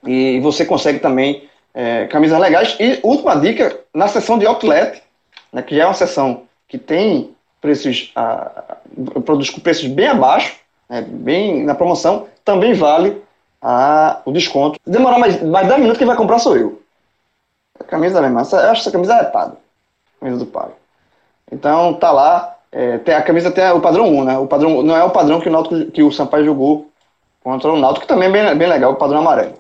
E 0.07 0.41
você 0.41 0.65
consegue 0.65 1.01
também 1.01 1.51
é, 1.75 2.07
camisas 2.07 2.41
legais. 2.41 2.77
E 2.81 2.99
última 3.03 3.35
dica, 3.35 3.79
na 3.93 4.09
seção 4.09 4.39
de 4.39 4.47
outlet, 4.47 5.03
né, 5.53 5.63
que 5.63 5.77
já 5.77 5.83
é 5.83 5.87
uma 5.87 5.95
seção 5.95 6.43
que 6.69 6.79
tem 6.79 7.35
preços, 7.61 8.13
a, 8.15 8.77
produtos 9.25 9.51
com 9.51 9.61
preços 9.61 9.87
bem 9.87 10.09
abaixo, 10.09 10.57
né, 10.89 11.03
bem 11.03 11.65
na 11.65 11.75
promoção, 11.75 12.27
também 12.45 12.73
vale 12.73 13.23
a, 13.61 14.21
o 14.25 14.33
desconto. 14.33 14.79
Demorar 14.87 15.19
mais, 15.19 15.43
mais 15.43 15.67
10 15.67 15.79
minutos, 15.81 15.99
quem 15.99 16.07
vai 16.07 16.17
comprar 16.17 16.39
sou 16.39 16.57
eu. 16.57 16.81
A 17.79 17.85
camisa 17.85 18.21
mesmo, 18.21 18.39
essa, 18.39 18.57
eu 18.57 18.71
acho 18.71 18.83
essa 18.83 18.91
camisa 18.91 19.15
retada. 19.15 19.57
Camisa 20.19 20.39
do 20.39 20.47
pai. 20.47 20.71
Então 21.51 21.95
tá 21.95 22.11
lá. 22.11 22.57
É, 22.73 22.99
tem, 22.99 23.15
a 23.15 23.23
camisa 23.23 23.51
tem 23.51 23.69
o 23.73 23.81
padrão 23.81 24.07
1, 24.07 24.25
né? 24.25 24.39
O 24.39 24.47
padrão 24.47 24.83
não 24.83 24.97
é 24.97 25.03
o 25.03 25.11
padrão 25.11 25.41
que 25.41 25.49
o, 25.49 25.53
Náutico, 25.53 25.91
que 25.91 26.03
o 26.03 26.13
Sampaio 26.13 26.45
jogou 26.45 26.89
contra 27.43 27.73
o 27.73 27.79
Náutico, 27.79 28.03
que 28.03 28.13
também 28.13 28.29
é 28.29 28.33
bem, 28.33 28.57
bem 28.57 28.69
legal, 28.69 28.93
o 28.93 28.97
padrão 28.97 29.21
amarelo. 29.21 29.55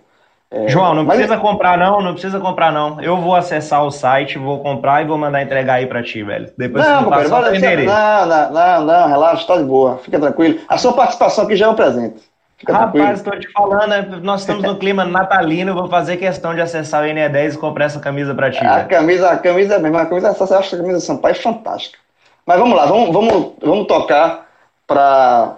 É, 0.52 0.66
João, 0.68 0.94
não 0.94 1.06
precisa 1.06 1.36
comprar 1.36 1.78
não, 1.78 2.00
não 2.00 2.12
precisa 2.12 2.40
comprar 2.40 2.72
não. 2.72 3.00
Eu 3.00 3.16
vou 3.18 3.36
acessar 3.36 3.84
o 3.84 3.90
site, 3.90 4.36
vou 4.36 4.58
comprar 4.58 5.02
e 5.02 5.06
vou 5.06 5.16
mandar 5.16 5.42
entregar 5.42 5.74
aí 5.74 5.86
para 5.86 6.02
ti, 6.02 6.24
velho. 6.24 6.50
Depois 6.58 6.84
não, 6.84 7.04
você 7.04 7.10
passa 7.10 7.52
não, 7.52 8.26
não, 8.26 8.50
não, 8.50 8.84
não, 8.84 9.08
relaxa, 9.08 9.46
tá 9.46 9.56
de 9.56 9.62
boa, 9.62 9.98
fica 9.98 10.18
tranquilo. 10.18 10.58
A 10.68 10.76
sua 10.76 10.92
participação 10.92 11.44
aqui 11.44 11.54
já 11.54 11.66
é 11.66 11.68
um 11.68 11.74
presente. 11.74 12.20
Fica 12.58 12.72
Rapaz, 12.74 13.20
estou 13.20 13.38
te 13.38 13.50
falando, 13.52 13.88
né? 13.88 14.06
nós 14.22 14.40
estamos 14.40 14.62
no 14.64 14.76
clima 14.76 15.04
natalino, 15.04 15.72
vou 15.72 15.88
fazer 15.88 16.16
questão 16.16 16.52
de 16.54 16.60
acessar 16.60 17.04
o 17.04 17.06
NE10 17.06 17.54
e 17.54 17.56
comprar 17.56 17.84
essa 17.86 18.00
camisa 18.00 18.34
para 18.34 18.50
ti. 18.50 18.62
A 18.62 18.84
camisa, 18.84 19.30
a 19.30 19.38
camisa 19.38 19.78
mesmo, 19.78 19.96
a 19.96 20.04
camisa, 20.04 20.32
você 20.32 20.52
acha 20.52 20.76
a 20.76 20.78
camisa 20.78 21.00
Sampaio 21.00 21.32
é 21.32 21.34
fantástica. 21.36 21.98
Mas 22.44 22.58
vamos 22.58 22.76
lá, 22.76 22.86
vamos, 22.86 23.12
vamos, 23.12 23.52
vamos 23.62 23.86
tocar 23.86 24.46
para 24.86 25.54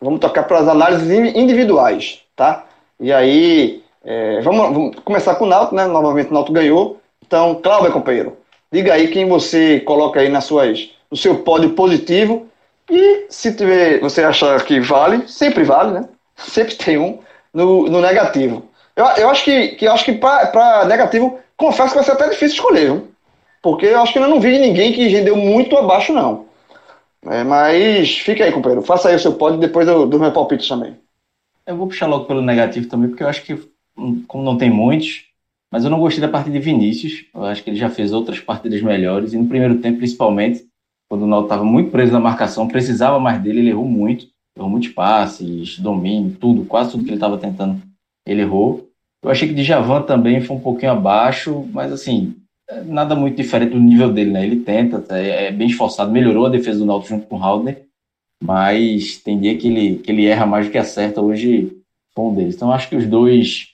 vamos 0.00 0.18
tocar 0.18 0.44
para 0.44 0.58
as 0.60 0.66
análises 0.68 1.36
individuais, 1.36 2.22
tá? 2.34 2.64
E 2.98 3.12
aí 3.12 3.84
é, 4.04 4.40
vamos, 4.40 4.72
vamos, 4.72 4.96
começar 5.04 5.34
com 5.34 5.44
o 5.44 5.48
Náutico, 5.48 5.74
né? 5.74 5.86
Novamente 5.86 6.30
o 6.30 6.34
Náutico 6.34 6.54
ganhou. 6.54 7.00
Então, 7.24 7.54
Cláudio, 7.62 7.92
companheiro, 7.92 8.36
diga 8.72 8.94
aí 8.94 9.08
quem 9.08 9.28
você 9.28 9.80
coloca 9.80 10.20
aí 10.20 10.28
nas 10.28 10.44
suas, 10.44 10.90
no 11.10 11.16
seu 11.16 11.38
pódio 11.38 11.70
positivo. 11.70 12.46
E 12.88 13.26
se 13.28 13.54
tiver, 13.54 14.00
você 14.00 14.22
achar 14.22 14.64
que 14.64 14.80
vale, 14.80 15.28
sempre 15.28 15.62
vale, 15.64 15.92
né? 15.92 16.08
Sempre 16.36 16.74
tem 16.74 16.96
um 16.96 17.18
no, 17.52 17.86
no 17.86 18.00
negativo. 18.00 18.64
Eu, 18.96 19.04
eu 19.04 19.30
acho 19.30 19.44
que, 19.44 19.68
que 19.68 19.86
acho 19.86 20.04
que 20.04 20.14
para 20.14 20.84
negativo, 20.86 21.38
confesso 21.56 21.90
que 21.90 21.96
vai 21.96 22.04
ser 22.04 22.12
até 22.12 22.28
difícil 22.30 22.56
escolher, 22.56 22.86
viu? 22.86 23.08
Porque 23.62 23.86
eu 23.86 24.00
acho 24.00 24.12
que 24.12 24.18
eu 24.18 24.26
não 24.26 24.40
vi 24.40 24.58
ninguém 24.58 24.92
que 24.92 25.06
rendeu 25.08 25.36
muito 25.36 25.76
abaixo, 25.76 26.12
não. 26.12 26.46
É, 27.26 27.44
mas 27.44 28.18
fica 28.18 28.44
aí, 28.44 28.52
companheiro. 28.52 28.82
Faça 28.82 29.10
aí 29.10 29.16
o 29.16 29.20
seu 29.20 29.34
pódio 29.34 29.58
e 29.58 29.60
depois 29.60 29.86
eu 29.86 30.06
dou 30.06 30.18
meu 30.18 30.32
palpite 30.32 30.66
também. 30.66 30.96
Eu 31.66 31.76
vou 31.76 31.86
puxar 31.86 32.06
logo 32.06 32.24
pelo 32.24 32.40
negativo 32.40 32.88
também, 32.88 33.10
porque 33.10 33.22
eu 33.22 33.28
acho 33.28 33.42
que 33.42 33.69
como 34.26 34.44
não 34.44 34.56
tem 34.56 34.70
muitos, 34.70 35.24
mas 35.72 35.84
eu 35.84 35.90
não 35.90 36.00
gostei 36.00 36.20
da 36.20 36.28
partida 36.28 36.58
de 36.58 36.64
Vinícius. 36.64 37.24
Eu 37.34 37.44
acho 37.44 37.62
que 37.62 37.70
ele 37.70 37.76
já 37.78 37.88
fez 37.88 38.12
outras 38.12 38.40
partidas 38.40 38.82
melhores, 38.82 39.32
e 39.32 39.38
no 39.38 39.46
primeiro 39.46 39.78
tempo, 39.78 39.98
principalmente, 39.98 40.64
quando 41.08 41.22
o 41.22 41.26
Naldo 41.26 41.46
estava 41.46 41.64
muito 41.64 41.90
preso 41.90 42.12
na 42.12 42.20
marcação, 42.20 42.68
precisava 42.68 43.18
mais 43.18 43.40
dele, 43.42 43.60
ele 43.60 43.70
errou 43.70 43.86
muito. 43.86 44.26
Errou 44.56 44.68
muitos 44.68 44.90
passes, 44.90 45.78
domínio, 45.78 46.36
tudo, 46.40 46.64
quase 46.64 46.90
tudo 46.90 47.04
que 47.04 47.10
ele 47.10 47.16
estava 47.16 47.38
tentando, 47.38 47.80
ele 48.26 48.42
errou. 48.42 48.88
Eu 49.22 49.30
achei 49.30 49.46
que 49.46 49.54
de 49.54 49.62
Javan 49.62 50.02
também 50.02 50.40
foi 50.40 50.56
um 50.56 50.60
pouquinho 50.60 50.92
abaixo, 50.92 51.68
mas 51.72 51.92
assim, 51.92 52.34
nada 52.86 53.14
muito 53.14 53.36
diferente 53.36 53.72
do 53.72 53.80
nível 53.80 54.12
dele, 54.12 54.30
né? 54.30 54.44
Ele 54.44 54.60
tenta, 54.60 55.04
é, 55.16 55.46
é 55.46 55.52
bem 55.52 55.68
esforçado, 55.68 56.10
melhorou 56.10 56.46
a 56.46 56.50
defesa 56.50 56.78
do 56.78 56.86
Náutico 56.86 57.14
junto 57.14 57.26
com 57.26 57.36
o 57.36 57.42
Haldner, 57.42 57.82
mas 58.42 59.18
tem 59.18 59.38
dia 59.38 59.56
que 59.56 59.68
ele, 59.68 59.96
que 59.96 60.10
ele 60.10 60.26
erra 60.26 60.46
mais 60.46 60.66
do 60.66 60.72
que 60.72 60.78
acerta. 60.78 61.20
Hoje 61.20 61.70
foi 62.14 62.24
um 62.24 62.34
deles. 62.34 62.54
Então 62.54 62.72
acho 62.72 62.88
que 62.88 62.96
os 62.96 63.06
dois 63.06 63.68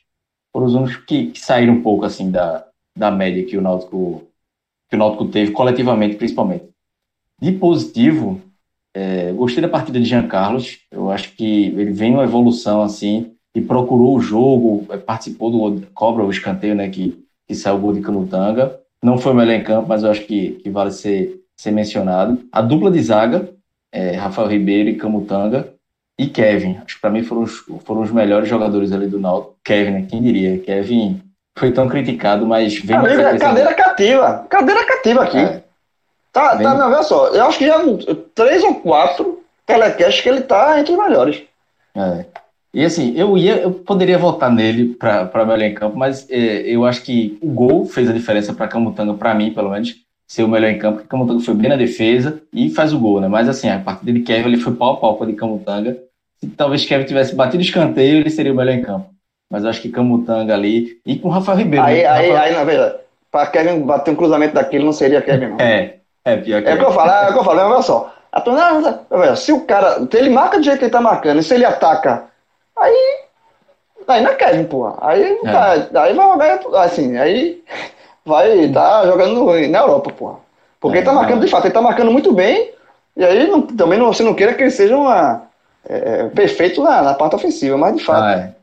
foram 0.56 0.66
os 0.68 0.74
únicos 0.74 0.96
que, 0.96 1.26
que 1.26 1.38
saíram 1.38 1.74
um 1.74 1.82
pouco 1.82 2.06
assim 2.06 2.30
da, 2.30 2.64
da 2.96 3.10
média 3.10 3.44
que 3.44 3.58
o 3.58 3.60
Náutico 3.60 4.22
que 4.88 4.96
o 4.96 4.98
Náutico 4.98 5.26
teve 5.28 5.52
coletivamente, 5.52 6.16
principalmente. 6.16 6.64
De 7.38 7.52
positivo, 7.52 8.40
é, 8.94 9.32
gostei 9.32 9.60
da 9.60 9.68
partida 9.68 10.00
de 10.00 10.06
Jean 10.06 10.26
Carlos. 10.26 10.78
Eu 10.90 11.10
acho 11.10 11.32
que 11.32 11.66
ele 11.66 11.92
vem 11.92 12.14
uma 12.14 12.24
evolução 12.24 12.80
assim 12.80 13.34
e 13.54 13.60
procurou 13.60 14.16
o 14.16 14.20
jogo, 14.20 14.86
é, 14.88 14.96
participou 14.96 15.50
do 15.50 15.86
cobra 15.88 16.24
o 16.24 16.30
escanteio, 16.30 16.74
né, 16.74 16.88
que, 16.88 17.22
que 17.46 17.54
saiu 17.54 17.76
o 17.76 17.80
gol 17.80 17.92
de 17.92 18.00
Canutanga. 18.00 18.80
Não 19.02 19.18
foi 19.18 19.32
o 19.32 19.34
melhor 19.34 19.56
em 19.56 19.62
campo, 19.62 19.86
mas 19.86 20.04
eu 20.04 20.10
acho 20.10 20.24
que, 20.24 20.52
que 20.52 20.70
vale 20.70 20.90
ser, 20.90 21.38
ser 21.54 21.70
mencionado. 21.70 22.42
A 22.50 22.62
dupla 22.62 22.90
de 22.90 23.02
zaga, 23.02 23.52
é, 23.92 24.12
Rafael 24.12 24.48
Ribeiro 24.48 24.88
e 24.88 24.96
Camutanga, 24.96 25.74
e 26.18 26.26
Kevin. 26.26 26.78
Acho 26.84 26.96
que 26.96 27.00
para 27.00 27.10
mim 27.10 27.22
foram 27.22 27.42
os, 27.42 27.64
foram 27.84 28.02
os 28.02 28.10
melhores 28.10 28.48
jogadores 28.48 28.92
ali 28.92 29.06
do 29.06 29.20
Náutico. 29.20 29.56
Kevin, 29.64 29.90
né? 29.90 30.06
Quem 30.08 30.22
diria? 30.22 30.58
Kevin 30.58 31.20
foi 31.58 31.72
tão 31.72 31.88
criticado, 31.88 32.46
mas 32.46 32.78
vem 32.78 32.96
cadeira, 32.96 33.38
cadeira 33.38 33.74
cativa. 33.74 34.46
Cadeira 34.48 34.84
cativa 34.84 35.22
aqui. 35.24 35.38
É. 35.38 35.62
Tá, 36.32 36.56
tá, 36.56 36.74
não, 36.74 36.88
olha 36.88 37.02
só. 37.02 37.28
Eu 37.28 37.46
acho 37.46 37.58
que 37.58 37.66
já 37.66 37.78
três 38.34 38.62
ou 38.62 38.74
quatro 38.74 39.42
telecasts 39.64 40.20
que 40.20 40.28
ele 40.28 40.42
tá 40.42 40.78
entre 40.78 40.92
os 40.92 40.98
melhores. 40.98 41.42
É. 41.94 42.26
E 42.74 42.84
assim, 42.84 43.14
eu 43.16 43.38
ia, 43.38 43.56
eu 43.56 43.72
poderia 43.72 44.18
votar 44.18 44.52
nele 44.52 44.94
para 44.94 45.46
melhor 45.46 45.62
em 45.62 45.72
campo, 45.72 45.96
mas 45.96 46.28
é, 46.28 46.60
eu 46.60 46.84
acho 46.84 47.02
que 47.02 47.38
o 47.40 47.48
gol 47.48 47.86
fez 47.86 48.10
a 48.10 48.12
diferença 48.12 48.52
para 48.52 48.68
Camutanga, 48.68 49.14
para 49.14 49.34
mim, 49.34 49.50
pelo 49.50 49.70
menos, 49.70 49.96
ser 50.28 50.42
o 50.42 50.48
melhor 50.48 50.68
em 50.68 50.78
campo, 50.78 50.96
porque 50.96 51.08
Camutanga 51.08 51.40
foi 51.40 51.54
bem 51.54 51.70
na 51.70 51.76
defesa 51.76 52.42
e 52.52 52.68
faz 52.68 52.92
o 52.92 52.98
gol, 52.98 53.18
né? 53.18 53.28
Mas 53.28 53.48
assim, 53.48 53.70
a 53.70 53.78
partida 53.78 54.12
de 54.12 54.20
Kevin 54.20 54.48
ele 54.48 54.60
foi 54.60 54.74
pau 54.74 54.92
a 54.92 54.96
pau 54.98 55.24
de 55.24 55.32
Camutanga. 55.32 55.96
Se 56.40 56.48
talvez 56.50 56.84
Kevin 56.84 57.04
tivesse 57.04 57.34
batido 57.34 57.62
escanteio, 57.62 58.18
ele 58.18 58.30
seria 58.30 58.52
o 58.52 58.56
melhor 58.56 58.74
em 58.74 58.82
campo. 58.82 59.10
Mas 59.50 59.64
eu 59.64 59.70
acho 59.70 59.80
que 59.80 59.88
Camutanga 59.88 60.54
ali 60.54 61.00
e 61.06 61.18
com 61.18 61.28
o 61.28 61.30
Rafael 61.30 61.58
Ribeiro. 61.58 61.84
Aí, 61.84 62.02
né? 62.02 62.06
aí, 62.08 62.30
Rafael... 62.30 62.42
aí, 62.42 62.54
na 62.54 62.64
verdade, 62.64 62.94
para 63.30 63.46
Kevin 63.46 63.80
bater 63.80 64.10
um 64.10 64.16
cruzamento 64.16 64.54
daquele 64.54 64.84
não 64.84 64.92
seria 64.92 65.22
Kevin, 65.22 65.48
não. 65.48 65.56
É, 65.60 65.96
é 66.24 66.36
pior 66.36 66.62
que 66.62 66.68
é. 66.68 66.72
É 66.72 66.74
o 66.74 66.78
que 66.78 66.84
eu 66.84 66.92
falo, 66.92 67.10
é 67.10 67.28
o 67.28 67.32
que 67.32 67.38
eu 67.38 67.44
falo, 67.44 67.60
olha 67.60 67.82
só. 67.82 68.12
A 68.32 68.40
turma, 68.40 68.96
se 69.36 69.52
o 69.52 69.60
cara, 69.60 70.00
se 70.00 70.16
ele 70.16 70.28
marca 70.28 70.58
do 70.58 70.64
jeito 70.64 70.78
que 70.78 70.84
ele 70.84 70.92
tá 70.92 71.00
marcando, 71.00 71.38
e 71.38 71.42
se 71.42 71.54
ele 71.54 71.64
ataca, 71.64 72.24
aí 72.76 73.26
Aí 74.06 74.22
não 74.22 74.30
é 74.30 74.34
Kevin, 74.34 74.64
porra. 74.64 74.96
Aí, 75.00 75.38
é. 75.44 75.52
Tá, 75.52 76.02
aí 76.02 76.14
vai 76.14 76.62
jogar, 76.62 76.82
assim, 76.82 77.16
aí 77.16 77.62
vai 78.24 78.58
estar 78.60 79.02
tá 79.02 79.06
jogando 79.06 79.68
na 79.68 79.78
Europa, 79.78 80.12
porra. 80.12 80.36
Porque 80.80 80.98
é, 80.98 81.00
ele 81.00 81.06
tá 81.06 81.12
marcando, 81.12 81.44
de 81.44 81.50
fato, 81.50 81.66
ele 81.66 81.74
tá 81.74 81.82
marcando 81.82 82.12
muito 82.12 82.32
bem, 82.32 82.72
e 83.16 83.24
aí 83.24 83.46
não, 83.48 83.62
também 83.62 83.98
não, 83.98 84.12
você 84.12 84.22
não 84.22 84.34
queira 84.34 84.54
que 84.54 84.62
ele 84.62 84.70
seja 84.70 84.96
uma, 84.96 85.45
é, 85.88 86.20
é, 86.20 86.28
perfeito 86.28 86.82
na, 86.82 87.02
na, 87.02 87.14
parte 87.14 87.36
ofensiva, 87.36 87.76
mas 87.76 87.96
de 87.96 88.02
fato. 88.02 88.22
Ah, 88.22 88.32
é. 88.32 88.54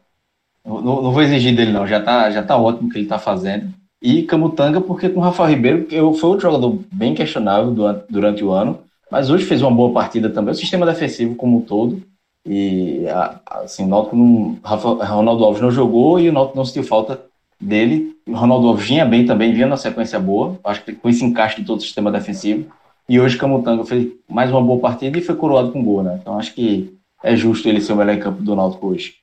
não, 0.65 0.81
não, 0.81 1.11
vou 1.11 1.21
exigir 1.21 1.55
dele, 1.55 1.71
não. 1.71 1.87
Já 1.87 2.01
tá, 2.01 2.29
já 2.29 2.43
tá 2.43 2.57
ótimo 2.57 2.89
o 2.89 2.91
que 2.91 2.99
ele 2.99 3.07
tá 3.07 3.17
fazendo. 3.17 3.73
E 4.01 4.23
Camutanga, 4.23 4.81
porque 4.81 5.07
com 5.07 5.21
o 5.21 5.23
Rafael 5.23 5.49
Ribeiro, 5.49 5.87
eu, 5.89 6.13
foi 6.13 6.29
outro 6.29 6.43
jogador 6.43 6.77
bem 6.91 7.15
questionável 7.15 7.71
durante, 8.09 8.43
o 8.43 8.51
ano, 8.51 8.79
mas 9.09 9.29
hoje 9.29 9.45
fez 9.45 9.61
uma 9.61 9.71
boa 9.71 9.93
partida 9.93 10.29
também. 10.29 10.51
O 10.51 10.57
sistema 10.57 10.85
defensivo 10.85 11.35
como 11.35 11.57
um 11.57 11.61
todo 11.61 12.01
e 12.45 13.05
assim, 13.45 13.85
o 13.85 13.87
não. 13.87 14.59
Ronaldo 14.61 15.45
Alves 15.45 15.61
não 15.61 15.71
jogou 15.71 16.19
e 16.19 16.27
o 16.27 16.33
Náutico 16.33 16.57
não 16.57 16.65
sentiu 16.65 16.83
falta 16.83 17.21
dele. 17.59 18.13
O 18.27 18.35
Ronaldo 18.35 18.67
Alves 18.67 18.85
vinha 18.85 19.05
bem 19.05 19.25
também, 19.25 19.53
vinha 19.53 19.67
na 19.67 19.77
sequência 19.77 20.19
boa. 20.19 20.59
Acho 20.65 20.83
que 20.83 20.91
com 20.91 21.07
esse 21.07 21.23
encaixe 21.23 21.61
de 21.61 21.65
todo 21.65 21.79
o 21.79 21.81
sistema 21.83 22.11
defensivo. 22.11 22.65
E 23.07 23.19
hoje 23.19 23.37
Camutanga 23.37 23.85
fez 23.85 24.11
mais 24.29 24.51
uma 24.51 24.61
boa 24.61 24.79
partida 24.81 25.17
e 25.17 25.21
foi 25.21 25.35
coroado 25.35 25.71
com 25.71 25.83
gol, 25.83 26.03
né? 26.03 26.17
Então 26.21 26.37
acho 26.37 26.53
que 26.53 26.93
é 27.23 27.35
justo 27.35 27.67
ele 27.67 27.81
ser 27.81 27.93
o 27.93 27.95
melhor 27.95 28.13
em 28.13 28.19
campo 28.19 28.43
do 28.43 28.55
Náutico 28.55 28.87
hoje. 28.87 29.15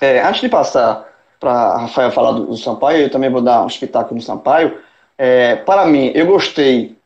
É, 0.00 0.20
antes 0.22 0.42
de 0.42 0.48
passar 0.48 1.08
para 1.40 1.78
Rafael 1.78 2.10
falar 2.12 2.32
do, 2.32 2.46
do, 2.46 2.56
Sampaio, 2.56 3.02
eu 3.02 3.10
também 3.10 3.30
vou 3.30 3.40
dar 3.40 3.62
um 3.62 3.66
espetáculo 3.66 4.16
no 4.16 4.22
Sampaio. 4.22 4.78
É, 5.16 5.56
para 5.56 5.86
mim, 5.86 6.12
eu 6.14 6.26
gostei. 6.26 6.96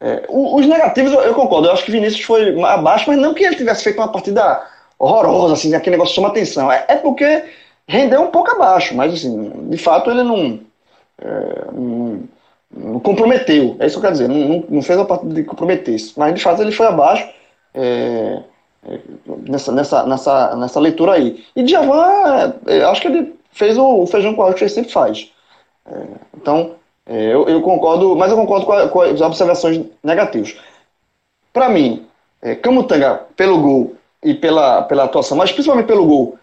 É, 0.00 0.24
os 0.28 0.66
negativos 0.66 1.12
eu, 1.12 1.20
eu, 1.20 1.34
concordo, 1.34 1.68
eu 1.68 1.72
acho 1.72 1.84
que 1.84 1.90
Vinícius 1.90 2.24
foi 2.24 2.60
abaixo, 2.62 3.04
mas 3.08 3.18
não 3.18 3.34
que 3.34 3.44
ele 3.44 3.56
tivesse 3.56 3.84
feito 3.84 3.98
uma 3.98 4.08
partida 4.08 4.62
horrorosa, 4.98 5.54
assim, 5.54 5.74
aquele 5.74 5.96
negócio 5.96 6.14
chama 6.14 6.28
atenção. 6.28 6.70
É, 6.70 6.84
é 6.88 6.96
porque 6.96 7.44
rendeu 7.86 8.22
um 8.22 8.30
pouco 8.30 8.50
abaixo, 8.50 8.94
mas 8.94 9.12
assim, 9.12 9.68
de 9.68 9.78
fato 9.78 10.10
ele 10.10 10.22
não, 10.22 10.60
é, 11.18 11.64
não, 11.72 12.22
não, 12.70 13.00
comprometeu. 13.00 13.76
É 13.78 13.86
isso 13.86 13.94
que 13.94 14.06
eu 14.06 14.10
quero 14.10 14.12
dizer, 14.12 14.28
não, 14.28 14.64
não 14.68 14.82
fez 14.82 14.98
a 14.98 15.04
parte 15.04 15.26
de 15.26 15.42
comprometer. 15.44 15.96
Mas 16.16 16.34
de 16.34 16.42
fato 16.42 16.62
ele 16.62 16.72
foi 16.72 16.86
abaixo 16.86 17.28
é, 17.74 18.42
nessa, 19.48 19.72
nessa, 19.72 20.06
nessa, 20.06 20.56
nessa 20.56 20.80
leitura 20.80 21.12
aí. 21.12 21.44
E 21.54 21.62
Djavan, 21.62 22.54
é, 22.66 22.84
acho 22.84 23.00
que 23.00 23.08
ele 23.08 23.34
fez 23.52 23.76
o, 23.78 24.06
feijão 24.06 24.34
com 24.34 24.42
arroz 24.42 24.56
que 24.56 24.64
ele 24.64 24.70
sempre 24.70 24.92
faz. 24.92 25.30
É, 25.86 26.02
então, 26.36 26.74
eu, 27.06 27.48
eu, 27.48 27.62
concordo, 27.62 28.16
mas 28.16 28.30
eu 28.30 28.36
concordo 28.36 28.66
com, 28.66 28.72
a, 28.72 28.88
com 28.88 29.00
as 29.00 29.20
observações 29.20 29.84
negativas. 30.02 30.56
Para 31.52 31.68
mim, 31.68 32.06
Camutanga, 32.62 33.22
pelo 33.36 33.60
gol, 33.62 33.96
e 34.26 34.34
pela, 34.34 34.82
pela 34.82 35.04
atuação, 35.04 35.36
mas 35.36 35.52
principalmente 35.52 35.86
pelo 35.86 36.04
gol, 36.04 36.38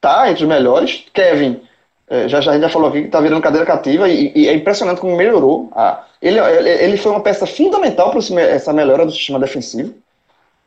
tá 0.00 0.30
entre 0.30 0.44
os 0.44 0.48
melhores. 0.48 1.04
Kevin, 1.12 1.60
é, 2.08 2.26
já, 2.28 2.40
já 2.40 2.52
a 2.52 2.54
gente 2.54 2.62
já 2.62 2.70
falou 2.70 2.88
aqui 2.88 3.02
que 3.02 3.08
tá 3.08 3.20
virando 3.20 3.42
cadeira 3.42 3.66
cativa 3.66 4.08
e, 4.08 4.32
e 4.34 4.48
é 4.48 4.54
impressionante 4.54 5.00
como 5.00 5.16
melhorou. 5.16 5.70
Ele, 6.22 6.38
ele, 6.38 6.68
ele 6.70 6.96
foi 6.96 7.12
uma 7.12 7.20
peça 7.20 7.46
fundamental 7.46 8.10
para 8.10 8.20
essa 8.40 8.72
melhora 8.72 9.04
do 9.04 9.12
sistema 9.12 9.38
defensivo 9.38 9.94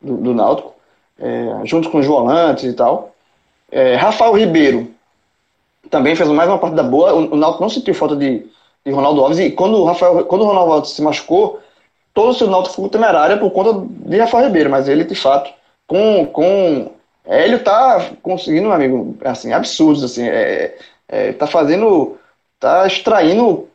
do, 0.00 0.16
do 0.16 0.32
Náutico, 0.32 0.74
é, 1.20 1.60
junto 1.64 1.90
com 1.90 1.98
os 1.98 2.06
volantes 2.06 2.64
e 2.64 2.72
tal. 2.72 3.14
É, 3.70 3.94
Rafael 3.94 4.32
Ribeiro 4.32 4.90
também 5.90 6.16
fez 6.16 6.28
mais 6.30 6.48
uma 6.48 6.58
partida 6.58 6.82
boa. 6.82 7.12
O, 7.12 7.34
o 7.34 7.36
Náutico 7.36 7.62
não 7.62 7.70
sentiu 7.70 7.94
falta 7.94 8.16
de, 8.16 8.46
de 8.84 8.92
Ronaldo 8.92 9.20
Alves 9.20 9.38
e 9.38 9.50
quando 9.50 9.76
o, 9.76 9.84
Rafael, 9.84 10.24
quando 10.24 10.42
o 10.42 10.46
Ronaldo 10.46 10.72
Alves 10.72 10.90
se 10.90 11.02
machucou, 11.02 11.60
todo 12.14 12.30
o 12.30 12.34
seu 12.34 12.48
Náutico 12.48 12.74
ficou 12.74 12.88
temerário 12.88 13.38
por 13.38 13.50
conta 13.50 13.86
de 13.88 14.18
Rafael 14.18 14.46
Ribeiro, 14.46 14.70
mas 14.70 14.88
ele 14.88 15.04
de 15.04 15.14
fato 15.14 15.52
com, 15.86 16.26
com 16.26 16.90
Hélio 17.24 17.62
tá 17.62 18.10
conseguindo, 18.22 18.62
meu 18.62 18.72
amigo, 18.72 19.16
assim, 19.24 19.52
absurdos, 19.52 20.02
assim, 20.02 20.26
é, 20.26 20.76
é, 21.08 21.32
tá 21.32 21.46
fazendo, 21.46 22.16
tá 22.58 22.86
extraindo 22.86 23.68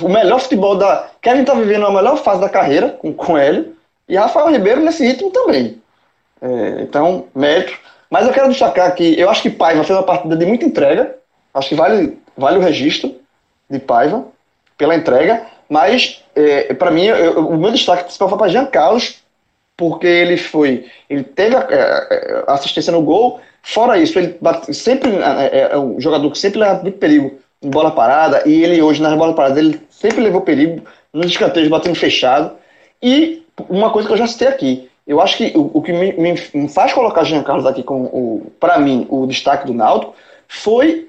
o 0.00 0.08
melhor 0.08 0.40
futebol 0.40 0.76
da... 0.76 1.08
Kevin 1.20 1.44
tá 1.44 1.54
vivendo 1.54 1.86
a 1.86 1.92
melhor 1.92 2.16
fase 2.18 2.40
da 2.40 2.48
carreira 2.48 2.90
com, 2.90 3.12
com 3.12 3.36
Hélio, 3.36 3.74
e 4.08 4.16
Rafael 4.16 4.50
Ribeiro 4.50 4.80
nesse 4.80 5.04
ritmo 5.04 5.30
também. 5.30 5.79
É, 6.40 6.82
então, 6.82 7.26
mérito. 7.34 7.78
Mas 8.10 8.26
eu 8.26 8.32
quero 8.32 8.48
destacar 8.48 8.92
que 8.94 9.18
eu 9.18 9.30
acho 9.30 9.42
que 9.42 9.50
Paiva 9.50 9.84
fez 9.84 9.96
uma 9.96 10.04
partida 10.04 10.36
de 10.36 10.44
muita 10.44 10.64
entrega, 10.64 11.16
acho 11.54 11.68
que 11.68 11.74
vale, 11.74 12.18
vale 12.36 12.58
o 12.58 12.62
registro 12.62 13.14
de 13.68 13.78
Paiva 13.78 14.24
pela 14.76 14.96
entrega, 14.96 15.46
mas 15.68 16.24
é, 16.34 16.74
para 16.74 16.90
mim 16.90 17.04
eu, 17.04 17.46
o 17.46 17.56
meu 17.56 17.70
destaque 17.70 18.04
principal 18.04 18.28
foi 18.28 18.38
para 18.38 18.48
Jean 18.48 18.66
Carlos, 18.66 19.22
porque 19.76 20.06
ele 20.06 20.36
foi, 20.36 20.86
ele 21.08 21.22
teve 21.22 21.54
a, 21.54 22.44
a 22.48 22.54
assistência 22.54 22.92
no 22.92 23.00
gol, 23.00 23.40
fora 23.62 23.96
isso, 23.96 24.18
ele 24.18 24.36
bate, 24.40 24.74
sempre 24.74 25.10
é, 25.10 25.70
é, 25.72 25.78
um 25.78 26.00
jogador 26.00 26.30
que 26.32 26.38
sempre 26.38 26.58
leva 26.58 26.82
muito 26.82 26.98
perigo 26.98 27.38
em 27.62 27.70
bola 27.70 27.92
parada, 27.92 28.42
e 28.44 28.64
ele 28.64 28.82
hoje 28.82 29.00
nas 29.00 29.16
bolas 29.16 29.36
paradas, 29.36 29.58
ele 29.58 29.80
sempre 29.88 30.20
levou 30.20 30.40
perigo 30.40 30.82
nos 31.12 31.26
escanteios 31.26 31.68
batendo 31.68 31.94
fechado, 31.94 32.56
e 33.00 33.46
uma 33.68 33.90
coisa 33.90 34.08
que 34.08 34.14
eu 34.14 34.18
já 34.18 34.26
citei 34.26 34.48
aqui, 34.48 34.89
eu 35.10 35.20
acho 35.20 35.36
que 35.38 35.52
o, 35.56 35.70
o 35.74 35.82
que 35.82 35.92
me, 35.92 36.12
me, 36.12 36.68
faz 36.68 36.92
colocar 36.92 37.24
Jean 37.24 37.42
Carlos 37.42 37.66
aqui 37.66 37.82
como, 37.82 38.52
para 38.60 38.78
mim, 38.78 39.08
o 39.10 39.26
destaque 39.26 39.66
do 39.66 39.74
Náutico, 39.74 40.14
foi 40.46 41.08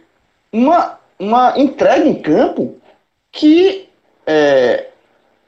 uma, 0.52 0.98
uma 1.20 1.54
entrega 1.56 2.08
em 2.08 2.16
campo 2.16 2.78
que 3.32 3.88
é, 4.26 4.88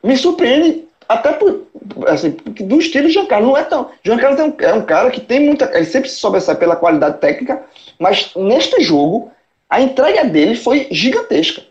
me 0.04 0.16
surpreende 0.16 0.88
até 1.10 1.34
por, 1.34 1.66
assim, 2.06 2.30
do 2.30 2.78
estilo 2.78 3.08
de 3.08 3.14
Giancarlo. 3.14 3.47
Não 3.47 3.58
é 3.58 3.64
tão. 3.64 3.89
Giancarlo 4.04 4.39
é 4.39 4.43
um, 4.43 4.56
é 4.60 4.74
um 4.76 4.86
cara 4.86 5.10
que 5.10 5.20
tem 5.20 5.39
muita. 5.39 5.76
Ele 5.76 5.86
sempre 5.86 6.12
se 6.12 6.18
sobressai 6.18 6.54
pela 6.56 6.76
qualidade 6.76 7.18
técnica, 7.18 7.64
mas 7.97 8.36
neste 8.36 8.84
jogo, 8.84 9.32
a 9.68 9.82
entrega 9.82 10.26
dele 10.26 10.56
foi 10.56 10.88
gigantesca. 10.91 11.64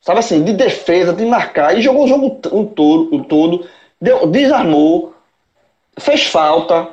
Sabe 0.00 0.18
assim, 0.18 0.42
de 0.42 0.54
defesa, 0.54 1.12
de 1.12 1.24
marcar, 1.24 1.78
e 1.78 1.82
jogou 1.82 2.04
o 2.04 2.08
jogo 2.08 2.40
um 2.52 2.66
todo, 2.66 3.14
o 3.14 3.24
todo 3.24 3.64
deu, 4.00 4.26
desarmou, 4.26 5.13
fez 5.98 6.26
falta. 6.26 6.88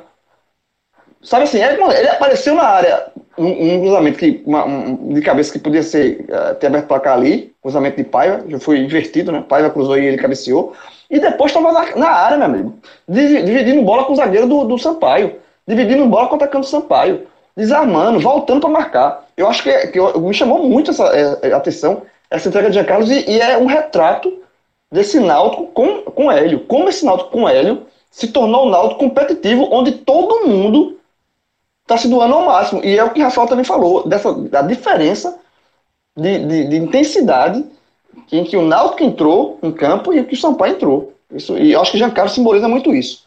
Sabe 1.22 1.44
assim, 1.44 1.62
ele, 1.62 1.80
ele 1.80 2.08
apareceu 2.08 2.54
na 2.54 2.64
área, 2.64 3.06
um, 3.38 3.46
um 3.46 3.80
cruzamento 3.80 4.18
que, 4.18 4.42
uma, 4.44 4.64
um, 4.64 5.14
de 5.14 5.20
cabeça 5.20 5.52
que 5.52 5.58
podia 5.58 5.82
ser, 5.82 6.26
uh, 6.28 6.54
ter 6.56 6.66
aberto 6.66 6.88
placar 6.88 7.14
ali, 7.14 7.54
cruzamento 7.62 7.96
de 7.96 8.04
Paiva, 8.04 8.44
já 8.48 8.58
foi 8.58 8.78
invertido, 8.78 9.30
né? 9.30 9.44
Paiva 9.48 9.70
cruzou 9.70 9.96
e 9.96 10.04
ele 10.04 10.18
cabeceou. 10.18 10.74
E 11.08 11.20
depois 11.20 11.52
estava 11.52 11.72
na, 11.72 11.96
na, 11.96 12.08
área, 12.08 12.36
meu 12.38 12.46
amigo. 12.46 12.78
Dividindo 13.08 13.82
bola 13.82 14.04
com 14.04 14.14
o 14.14 14.16
zagueiro 14.16 14.48
do, 14.48 14.64
do 14.64 14.78
Sampaio. 14.78 15.36
Dividindo 15.66 16.06
bola 16.06 16.26
com 16.26 16.34
o 16.34 16.36
atacante 16.36 16.66
do 16.66 16.70
Sampaio. 16.70 17.26
Desarmando, 17.56 18.18
voltando 18.18 18.60
para 18.60 18.70
marcar. 18.70 19.28
Eu 19.36 19.46
acho 19.46 19.62
que, 19.62 19.88
que 19.88 20.00
me 20.18 20.34
chamou 20.34 20.66
muito 20.68 20.90
essa 20.90 21.04
é, 21.14 21.48
é, 21.48 21.52
atenção 21.52 22.02
essa 22.30 22.48
entrega 22.48 22.68
de 22.68 22.74
Giancarlo 22.74 23.06
e, 23.06 23.30
e 23.30 23.40
é 23.40 23.58
um 23.58 23.66
retrato 23.66 24.40
desse 24.90 25.20
Náutico 25.20 25.66
com, 25.66 26.02
com 26.02 26.32
Hélio. 26.32 26.60
Como 26.60 26.88
esse 26.88 27.04
Náutico 27.04 27.30
com 27.30 27.46
Hélio 27.46 27.86
se 28.12 28.28
tornou 28.28 28.66
um 28.66 28.70
Náutico 28.70 29.00
competitivo, 29.00 29.66
onde 29.72 29.92
todo 29.92 30.46
mundo 30.46 30.98
está 31.82 31.96
se 31.96 32.06
doando 32.06 32.34
ao 32.34 32.44
máximo. 32.44 32.84
E 32.84 32.96
é 32.96 33.02
o 33.02 33.10
que 33.10 33.20
o 33.20 33.24
Rafael 33.24 33.48
também 33.48 33.64
falou, 33.64 34.06
dessa, 34.06 34.32
da 34.34 34.60
diferença 34.60 35.38
de, 36.14 36.38
de, 36.46 36.68
de 36.68 36.76
intensidade 36.76 37.64
em 38.30 38.44
que 38.44 38.56
o 38.56 38.62
Náutico 38.62 39.02
entrou 39.02 39.58
em 39.62 39.72
campo 39.72 40.12
e 40.12 40.22
que 40.24 40.34
o 40.34 40.36
Sampaio 40.38 40.74
entrou. 40.74 41.14
Isso, 41.32 41.56
e 41.56 41.72
eu 41.72 41.80
acho 41.80 41.90
que 41.90 41.98
Giancarlo 41.98 42.30
simboliza 42.30 42.68
muito 42.68 42.94
isso. 42.94 43.24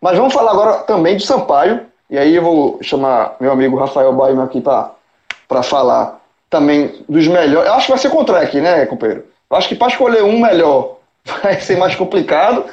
Mas 0.00 0.18
vamos 0.18 0.34
falar 0.34 0.50
agora 0.50 0.78
também 0.78 1.16
de 1.16 1.24
Sampaio, 1.24 1.86
e 2.10 2.18
aí 2.18 2.34
eu 2.34 2.42
vou 2.42 2.78
chamar 2.82 3.36
meu 3.40 3.52
amigo 3.52 3.76
Rafael 3.76 4.12
Baima 4.12 4.44
aqui 4.44 4.60
para 4.60 5.62
falar 5.62 6.20
também 6.50 7.04
dos 7.08 7.26
melhores. 7.28 7.68
Eu 7.68 7.74
acho 7.74 7.86
que 7.86 7.92
vai 7.92 8.00
ser 8.00 8.10
contrário 8.10 8.46
aqui, 8.46 8.60
né, 8.60 8.84
companheiro? 8.86 9.24
Eu 9.48 9.56
acho 9.56 9.68
que 9.68 9.76
para 9.76 9.88
escolher 9.88 10.24
um 10.24 10.40
melhor 10.40 10.96
vai 11.24 11.60
ser 11.60 11.78
mais 11.78 11.94
complicado 11.94 12.64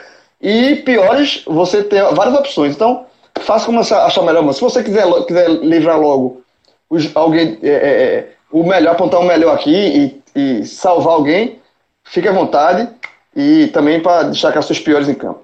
e 0.42 0.78
piores 0.78 1.44
você 1.46 1.84
tem 1.84 2.02
várias 2.14 2.36
opções. 2.36 2.76
Então, 2.76 3.06
faça 3.40 3.66
como 3.66 3.80
achar 3.80 4.24
melhor. 4.24 4.44
Mas 4.44 4.56
se 4.56 4.62
você 4.62 4.84
quiser, 4.84 5.06
quiser 5.26 5.50
livrar 5.50 6.00
logo 6.00 6.42
os, 6.90 7.16
alguém, 7.16 7.60
é, 7.62 7.70
é, 7.70 8.04
é 8.16 8.30
o 8.52 8.64
melhor, 8.64 8.94
apontar 8.94 9.20
o 9.20 9.26
melhor 9.26 9.56
aqui 9.56 10.22
e, 10.36 10.60
e 10.60 10.66
salvar 10.66 11.14
alguém, 11.14 11.62
Fique 12.12 12.28
à 12.28 12.32
vontade 12.34 12.90
e 13.34 13.68
também 13.68 14.02
para 14.02 14.24
destacar 14.24 14.62
seus 14.64 14.80
piores 14.80 15.08
em 15.08 15.14
campo. 15.14 15.44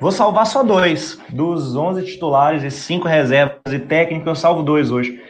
Vou 0.00 0.10
salvar 0.10 0.46
só 0.46 0.62
dois. 0.62 1.18
Dos 1.28 1.76
11 1.76 2.04
titulares 2.04 2.62
e 2.62 2.70
cinco 2.70 3.06
reservas 3.06 3.60
e 3.70 3.78
técnico, 3.78 4.28
eu 4.28 4.34
salvo 4.34 4.62
dois 4.62 4.90
hoje. 4.90 5.22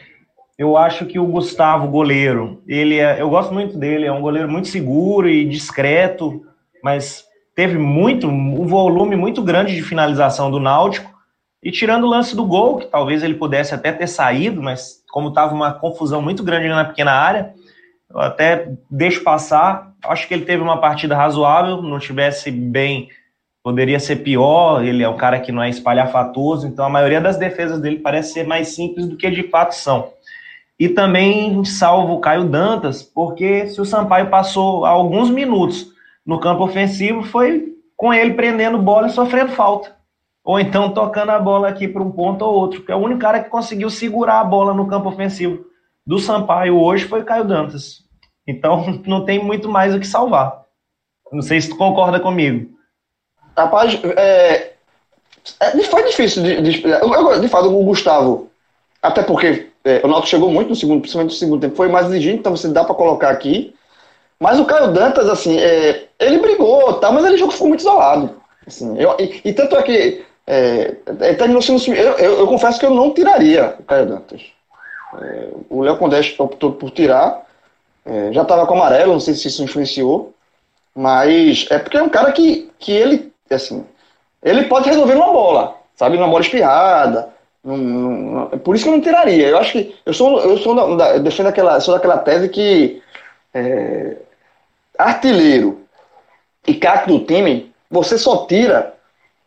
Eu 0.56 0.76
acho 0.76 1.06
que 1.06 1.18
o 1.18 1.26
Gustavo, 1.26 1.86
goleiro, 1.88 2.62
ele 2.66 2.98
é, 2.98 3.20
eu 3.20 3.30
gosto 3.30 3.52
muito 3.52 3.78
dele, 3.78 4.06
é 4.06 4.12
um 4.12 4.20
goleiro 4.20 4.48
muito 4.48 4.68
seguro 4.68 5.28
e 5.28 5.44
discreto, 5.44 6.44
mas 6.82 7.24
teve 7.58 7.76
muito, 7.76 8.28
um 8.28 8.64
volume 8.68 9.16
muito 9.16 9.42
grande 9.42 9.74
de 9.74 9.82
finalização 9.82 10.48
do 10.48 10.60
Náutico. 10.60 11.12
E 11.60 11.72
tirando 11.72 12.04
o 12.04 12.08
lance 12.08 12.36
do 12.36 12.46
gol, 12.46 12.76
que 12.76 12.86
talvez 12.86 13.20
ele 13.20 13.34
pudesse 13.34 13.74
até 13.74 13.90
ter 13.90 14.06
saído, 14.06 14.62
mas 14.62 15.02
como 15.10 15.30
estava 15.30 15.52
uma 15.52 15.72
confusão 15.72 16.22
muito 16.22 16.44
grande 16.44 16.68
na 16.68 16.84
pequena 16.84 17.10
área, 17.10 17.52
eu 18.08 18.20
até 18.20 18.70
deixo 18.88 19.24
passar. 19.24 19.92
Acho 20.04 20.28
que 20.28 20.34
ele 20.34 20.44
teve 20.44 20.62
uma 20.62 20.80
partida 20.80 21.16
razoável, 21.16 21.82
não 21.82 21.98
tivesse 21.98 22.48
bem, 22.52 23.08
poderia 23.60 23.98
ser 23.98 24.22
pior. 24.22 24.84
Ele 24.84 25.02
é 25.02 25.08
um 25.08 25.16
cara 25.16 25.40
que 25.40 25.50
não 25.50 25.60
é 25.60 25.68
espalhafatoso, 25.68 26.64
então 26.64 26.84
a 26.84 26.88
maioria 26.88 27.20
das 27.20 27.38
defesas 27.38 27.80
dele 27.80 27.98
parece 27.98 28.34
ser 28.34 28.46
mais 28.46 28.68
simples 28.68 29.04
do 29.04 29.16
que 29.16 29.28
de 29.32 29.42
fato 29.48 29.72
são. 29.72 30.12
E 30.78 30.88
também 30.88 31.64
salvo 31.64 32.12
o 32.14 32.20
Caio 32.20 32.44
Dantas, 32.44 33.02
porque 33.02 33.66
se 33.66 33.80
o 33.80 33.84
Sampaio 33.84 34.30
passou 34.30 34.86
alguns 34.86 35.28
minutos 35.28 35.97
no 36.28 36.38
campo 36.38 36.62
ofensivo, 36.62 37.22
foi 37.22 37.74
com 37.96 38.12
ele 38.12 38.34
prendendo 38.34 38.76
bola 38.76 39.06
e 39.06 39.10
sofrendo 39.10 39.52
falta. 39.52 39.96
Ou 40.44 40.60
então 40.60 40.92
tocando 40.92 41.30
a 41.30 41.38
bola 41.38 41.68
aqui 41.68 41.88
para 41.88 42.02
um 42.02 42.10
ponto 42.10 42.44
ou 42.44 42.54
outro, 42.54 42.82
que 42.82 42.92
é 42.92 42.94
o 42.94 42.98
único 42.98 43.20
cara 43.22 43.42
que 43.42 43.48
conseguiu 43.48 43.88
segurar 43.88 44.40
a 44.40 44.44
bola 44.44 44.74
no 44.74 44.86
campo 44.86 45.08
ofensivo 45.08 45.64
do 46.06 46.18
Sampaio 46.18 46.78
hoje 46.78 47.06
foi 47.06 47.22
o 47.22 47.24
Caio 47.24 47.44
Dantas. 47.44 48.02
Então 48.46 49.00
não 49.06 49.24
tem 49.24 49.42
muito 49.42 49.70
mais 49.70 49.94
o 49.94 49.98
que 49.98 50.06
salvar. 50.06 50.64
Não 51.32 51.40
sei 51.40 51.60
se 51.60 51.70
tu 51.70 51.76
concorda 51.76 52.20
comigo. 52.20 52.70
Rapaz, 53.56 53.98
é, 54.16 54.72
é 55.60 55.82
foi 55.84 56.04
difícil 56.04 56.42
de, 56.42 56.60
de, 56.60 56.82
de, 56.82 57.40
de 57.40 57.48
fato 57.48 57.68
o 57.68 57.84
Gustavo, 57.84 58.50
até 59.02 59.22
porque 59.22 59.70
é, 59.82 60.00
o 60.04 60.08
Náutico 60.08 60.28
chegou 60.28 60.50
muito 60.50 60.68
no 60.68 60.76
segundo, 60.76 61.00
principalmente 61.00 61.32
no 61.32 61.38
segundo 61.38 61.60
tempo, 61.62 61.76
foi 61.76 61.88
mais 61.88 62.06
exigente, 62.06 62.38
então 62.38 62.54
você 62.54 62.68
dá 62.68 62.84
para 62.84 62.94
colocar 62.94 63.30
aqui. 63.30 63.74
Mas 64.40 64.60
o 64.60 64.64
Caio 64.64 64.92
Dantas, 64.92 65.28
assim, 65.28 65.58
é, 65.58 66.06
ele 66.18 66.38
brigou, 66.38 66.94
tá, 66.94 67.10
mas 67.10 67.24
ele 67.24 67.36
jogou 67.36 67.52
ficou 67.52 67.68
muito 67.68 67.80
isolado. 67.80 68.40
Assim, 68.66 68.96
eu, 68.98 69.16
e, 69.18 69.40
e, 69.44 69.52
tanto 69.52 69.76
é 69.76 69.82
que 69.82 70.24
é, 70.46 70.94
terminou 71.34 71.60
sendo. 71.60 71.82
Eu, 71.92 72.12
eu, 72.12 72.38
eu, 72.40 72.46
confesso 72.46 72.78
que 72.78 72.86
eu 72.86 72.90
não 72.90 73.12
tiraria 73.12 73.74
o 73.78 73.82
Caio 73.82 74.06
Dantas. 74.06 74.42
É, 75.20 75.48
o 75.68 75.82
Léo 75.82 75.96
Condé 75.96 76.20
optou 76.38 76.72
por 76.72 76.90
tirar. 76.90 77.46
É, 78.04 78.32
já 78.32 78.42
estava 78.42 78.66
com 78.66 78.74
amarelo, 78.74 79.12
não 79.12 79.20
sei 79.20 79.34
se 79.34 79.48
isso 79.48 79.62
influenciou. 79.62 80.32
Mas 80.94 81.66
é 81.70 81.78
porque 81.78 81.96
é 81.96 82.02
um 82.02 82.08
cara 82.08 82.32
que, 82.32 82.70
que 82.78 82.92
ele, 82.92 83.32
assim, 83.50 83.84
ele 84.42 84.64
pode 84.64 84.88
resolver 84.88 85.14
numa 85.14 85.32
bola, 85.32 85.76
sabe? 85.96 86.16
Numa 86.16 86.28
bola 86.28 86.42
espirrada. 86.42 87.30
Num, 87.62 87.76
num, 87.76 88.58
por 88.58 88.74
isso 88.74 88.84
que 88.84 88.90
eu 88.90 88.94
não 88.94 89.00
tiraria. 89.00 89.48
Eu 89.48 89.58
acho 89.58 89.72
que. 89.72 89.96
Eu 90.06 90.12
sou, 90.14 90.40
eu 90.40 90.56
sou 90.58 90.96
da, 90.96 91.16
eu 91.16 91.22
defendo 91.22 91.48
aquela, 91.48 91.80
sou 91.80 91.94
daquela 91.94 92.18
tese 92.18 92.48
que 92.48 93.02
é, 93.52 94.16
artilheiro 94.98 95.80
e 96.66 96.74
craque 96.74 97.08
do 97.08 97.24
time, 97.24 97.72
você 97.90 98.18
só 98.18 98.46
tira 98.46 98.94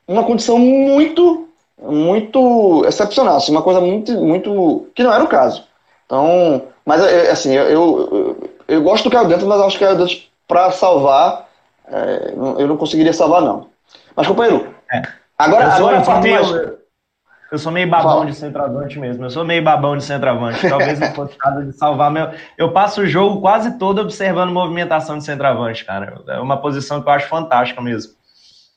uma 0.07 0.23
condição 0.23 0.57
muito 0.57 1.47
muito 1.81 2.85
excepcional, 2.85 3.37
assim, 3.37 3.51
uma 3.51 3.63
coisa 3.63 3.81
muito, 3.81 4.11
muito. 4.13 4.87
que 4.93 5.03
não 5.03 5.11
era 5.11 5.23
o 5.23 5.27
caso. 5.27 5.63
Então, 6.05 6.63
mas 6.85 7.01
é, 7.01 7.27
é, 7.27 7.31
assim, 7.31 7.53
eu, 7.53 7.65
eu, 7.65 8.49
eu 8.67 8.83
gosto 8.83 9.05
do 9.05 9.09
Caio 9.09 9.27
Dentro, 9.27 9.47
mas 9.47 9.59
acho 9.61 9.77
que 9.77 9.83
Caio 9.83 9.97
Dentro, 9.97 10.15
para 10.47 10.71
salvar, 10.71 11.49
é, 11.87 12.33
eu 12.59 12.67
não 12.67 12.77
conseguiria 12.77 13.13
salvar, 13.13 13.41
não. 13.41 13.67
Mas, 14.15 14.27
companheiro, 14.27 14.67
é. 14.93 15.01
agora, 15.37 15.73
agora 15.73 16.21
meio, 16.21 16.35
mais... 16.35 16.51
Eu 16.51 16.80
sou 17.59 17.71
meio 17.71 17.89
babão 17.89 18.19
Fala. 18.19 18.25
de 18.27 18.33
centroavante 18.33 18.97
mesmo. 18.97 19.25
Eu 19.25 19.29
sou 19.29 19.43
meio 19.43 19.61
babão 19.61 19.97
de 19.97 20.05
centroavante. 20.05 20.69
Talvez 20.69 20.99
não 20.99 21.13
fosse 21.13 21.35
nada 21.37 21.65
de 21.65 21.73
salvar 21.73 22.09
meu. 22.09 22.29
Eu 22.57 22.71
passo 22.71 23.01
o 23.01 23.05
jogo 23.05 23.41
quase 23.41 23.77
todo 23.77 23.99
observando 23.99 24.51
movimentação 24.51 25.17
de 25.17 25.25
centroavante, 25.25 25.83
cara. 25.83 26.21
É 26.29 26.39
uma 26.39 26.55
posição 26.55 27.01
que 27.01 27.09
eu 27.09 27.13
acho 27.13 27.27
fantástica 27.27 27.81
mesmo. 27.81 28.13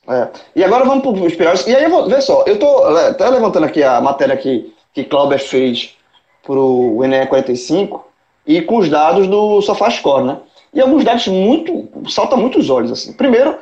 É. 0.07 0.27
E 0.55 0.63
agora 0.63 0.83
vamos 0.83 1.03
para 1.03 1.25
os 1.25 1.35
piores. 1.35 1.65
E 1.65 1.75
aí, 1.75 1.85
eu 1.85 1.89
vou, 1.89 2.09
vê 2.09 2.19
só, 2.19 2.43
eu 2.45 2.55
estou 2.55 2.85
até 2.97 3.27
levantando 3.29 3.65
aqui 3.65 3.81
a 3.81 3.99
matéria 4.01 4.35
que, 4.37 4.73
que 4.93 5.03
Clauber 5.03 5.39
fez 5.39 5.95
para 6.43 6.59
o 6.59 7.03
Enem 7.03 7.25
45 7.25 8.05
e 8.45 8.61
com 8.61 8.77
os 8.77 8.89
dados 8.89 9.27
do 9.27 9.61
SofaScore, 9.61 10.25
né? 10.25 10.37
E 10.73 10.81
alguns 10.81 11.03
dados 11.03 11.27
muito. 11.27 11.87
saltam 12.09 12.37
muito 12.37 12.59
os 12.59 12.69
olhos, 12.69 12.91
assim. 12.91 13.13
Primeiro, 13.13 13.57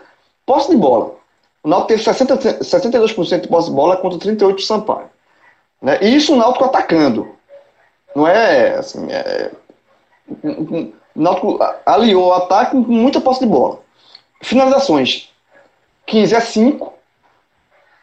posse 0.46 0.72
de 0.72 0.76
bola. 0.76 1.16
O 1.64 1.70
Náutico 1.70 1.88
teve 1.88 2.04
60, 2.04 2.38
62% 2.60 3.42
de 3.42 3.48
posse 3.48 3.70
de 3.70 3.76
bola 3.76 3.96
contra 3.96 4.20
38% 4.20 4.56
de 4.56 4.66
Sampaio. 4.66 5.10
Né? 5.82 5.98
E 6.02 6.16
isso 6.16 6.34
o 6.34 6.36
Náutico 6.36 6.66
atacando. 6.66 7.36
Não 8.14 8.28
é 8.28 8.76
assim. 8.76 9.08
É... 9.10 9.50
O 10.44 10.94
Náutico 11.16 11.60
aliou 11.86 12.28
o 12.28 12.34
ataque 12.34 12.72
com 12.72 12.80
muita 12.80 13.22
posse 13.22 13.40
de 13.40 13.46
bola. 13.46 13.80
Finalizações. 14.42 15.30
15 16.06 16.36
a 16.36 16.42
5. 16.42 16.94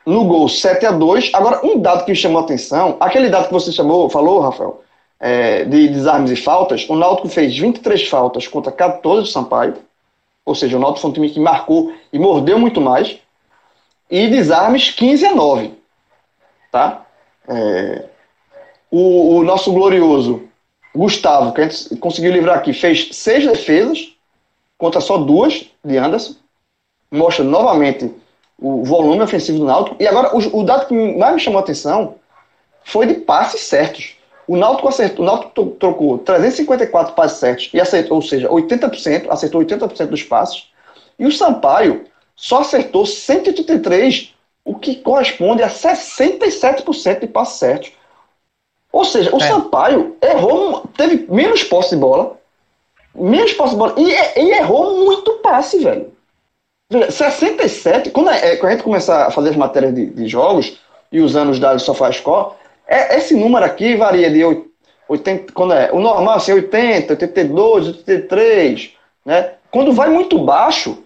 No 0.06 0.24
gol, 0.24 0.48
7 0.48 0.86
a 0.86 0.90
2. 0.90 1.30
Agora, 1.34 1.60
um 1.64 1.78
dado 1.78 2.06
que 2.06 2.14
chamou 2.14 2.40
a 2.40 2.44
atenção, 2.44 2.96
aquele 2.98 3.28
dado 3.28 3.48
que 3.48 3.52
você 3.52 3.70
chamou, 3.70 4.08
falou, 4.08 4.40
Rafael, 4.40 4.82
é, 5.20 5.64
de 5.64 5.88
desarmes 5.88 6.30
e 6.30 6.36
faltas, 6.36 6.88
o 6.88 6.96
Náutico 6.96 7.28
fez 7.28 7.56
23 7.56 8.08
faltas 8.08 8.48
contra 8.48 8.72
14 8.72 9.22
do 9.22 9.28
Sampaio. 9.28 9.76
Ou 10.46 10.54
seja, 10.54 10.78
o 10.78 10.80
Náutico 10.80 11.02
foi 11.02 11.10
um 11.10 11.14
time 11.14 11.30
que 11.30 11.38
marcou 11.38 11.92
e 12.10 12.18
mordeu 12.18 12.58
muito 12.58 12.80
mais. 12.80 13.18
E 14.10 14.26
desarmes 14.28 14.90
15 14.90 15.26
a 15.26 15.34
9. 15.34 15.74
Tá? 16.72 17.06
É, 17.48 18.04
o, 18.90 19.36
o, 19.36 19.44
nosso 19.44 19.72
glorioso 19.72 20.48
Gustavo, 20.94 21.52
que 21.52 21.60
a 21.60 21.68
gente 21.68 21.96
conseguiu 21.96 22.32
livrar 22.32 22.58
aqui, 22.58 22.72
fez 22.72 23.08
seis 23.12 23.46
defesas 23.46 24.12
contra 24.76 25.00
só 25.00 25.18
duas 25.18 25.66
de 25.84 25.96
Anderson 25.96 26.34
mostra 27.10 27.44
novamente 27.44 28.12
o 28.58 28.84
volume 28.84 29.22
ofensivo 29.22 29.58
do 29.58 29.64
Náutico. 29.64 29.96
E 29.98 30.06
agora, 30.06 30.34
o, 30.36 30.60
o 30.60 30.62
dado 30.62 30.86
que 30.86 30.94
mais 31.16 31.34
me 31.34 31.40
chamou 31.40 31.58
a 31.58 31.62
atenção 31.62 32.16
foi 32.84 33.06
de 33.06 33.14
passes 33.14 33.62
certos. 33.62 34.16
O 34.46 34.56
Náutico, 34.56 34.88
acertou, 34.88 35.24
o 35.24 35.26
Náutico 35.26 35.66
trocou 35.78 36.18
354 36.18 37.14
passes 37.14 37.38
certos, 37.38 37.70
e 37.72 37.80
acertou, 37.80 38.16
ou 38.16 38.22
seja, 38.22 38.48
80%, 38.48 39.26
acertou 39.30 39.62
80% 39.62 40.06
dos 40.06 40.22
passes. 40.22 40.68
E 41.18 41.26
o 41.26 41.32
Sampaio 41.32 42.04
só 42.34 42.60
acertou 42.60 43.04
183, 43.06 44.34
o 44.64 44.74
que 44.74 44.96
corresponde 44.96 45.62
a 45.62 45.68
67% 45.68 47.20
de 47.20 47.26
passes 47.26 47.58
certos. 47.58 47.92
Ou 48.92 49.04
seja, 49.04 49.34
o 49.34 49.40
é. 49.40 49.46
Sampaio 49.46 50.16
errou, 50.20 50.84
teve 50.96 51.26
menos 51.32 51.62
posse 51.62 51.90
de 51.90 51.96
bola, 51.96 52.38
menos 53.14 53.52
posse 53.52 53.72
de 53.72 53.78
bola, 53.78 53.94
e, 53.96 54.40
e 54.40 54.50
errou 54.52 55.04
muito 55.04 55.32
passe, 55.34 55.78
velho. 55.78 56.12
67, 56.90 58.10
quando, 58.10 58.30
é, 58.30 58.56
quando 58.56 58.70
a 58.70 58.72
gente 58.72 58.82
começar 58.82 59.26
a 59.26 59.30
fazer 59.30 59.50
as 59.50 59.56
matérias 59.56 59.94
de, 59.94 60.06
de 60.06 60.26
jogos 60.26 60.80
e 61.12 61.20
usando 61.20 61.50
os 61.50 61.60
dados 61.60 61.82
do 61.82 61.86
SofaScore, 61.86 62.54
é, 62.86 63.16
esse 63.16 63.34
número 63.34 63.64
aqui 63.64 63.94
varia 63.94 64.28
de 64.28 64.42
80, 65.08 65.52
quando 65.52 65.72
é, 65.72 65.92
o 65.92 66.00
normal 66.00 66.36
assim, 66.36 66.52
80, 66.52 67.12
82, 67.12 67.88
83, 67.88 68.90
né? 69.24 69.52
Quando 69.70 69.92
vai 69.92 70.08
muito 70.08 70.36
baixo, 70.38 71.04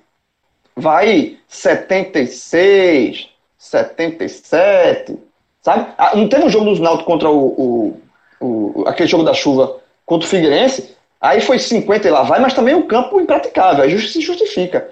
vai 0.77 1.37
76, 1.49 3.29
77, 3.59 5.19
sabe? 5.63 5.87
Ah, 5.97 6.17
não 6.17 6.29
teve 6.29 6.45
um 6.45 6.51
jogo 6.51 6.67
dos 6.67 6.81
Náutico 6.81 7.11
contra 7.11 7.31
o, 7.31 7.47
o, 7.47 8.01
o, 8.41 8.85
aquele 8.87 9.09
jogo 9.09 9.25
da 9.25 9.35
chuva 9.35 9.77
contra 10.05 10.27
o 10.27 10.31
Figueirense, 10.31 10.97
aí 11.21 11.41
foi 11.41 11.59
50 11.59 12.07
e 12.07 12.11
lá 12.11 12.23
vai, 12.23 12.41
mas 12.41 12.55
também 12.55 12.75
o 12.75 12.87
campo 12.87 13.21
impraticável, 13.21 13.85
aí 13.85 13.99
se 13.99 14.21
justifica. 14.21 14.91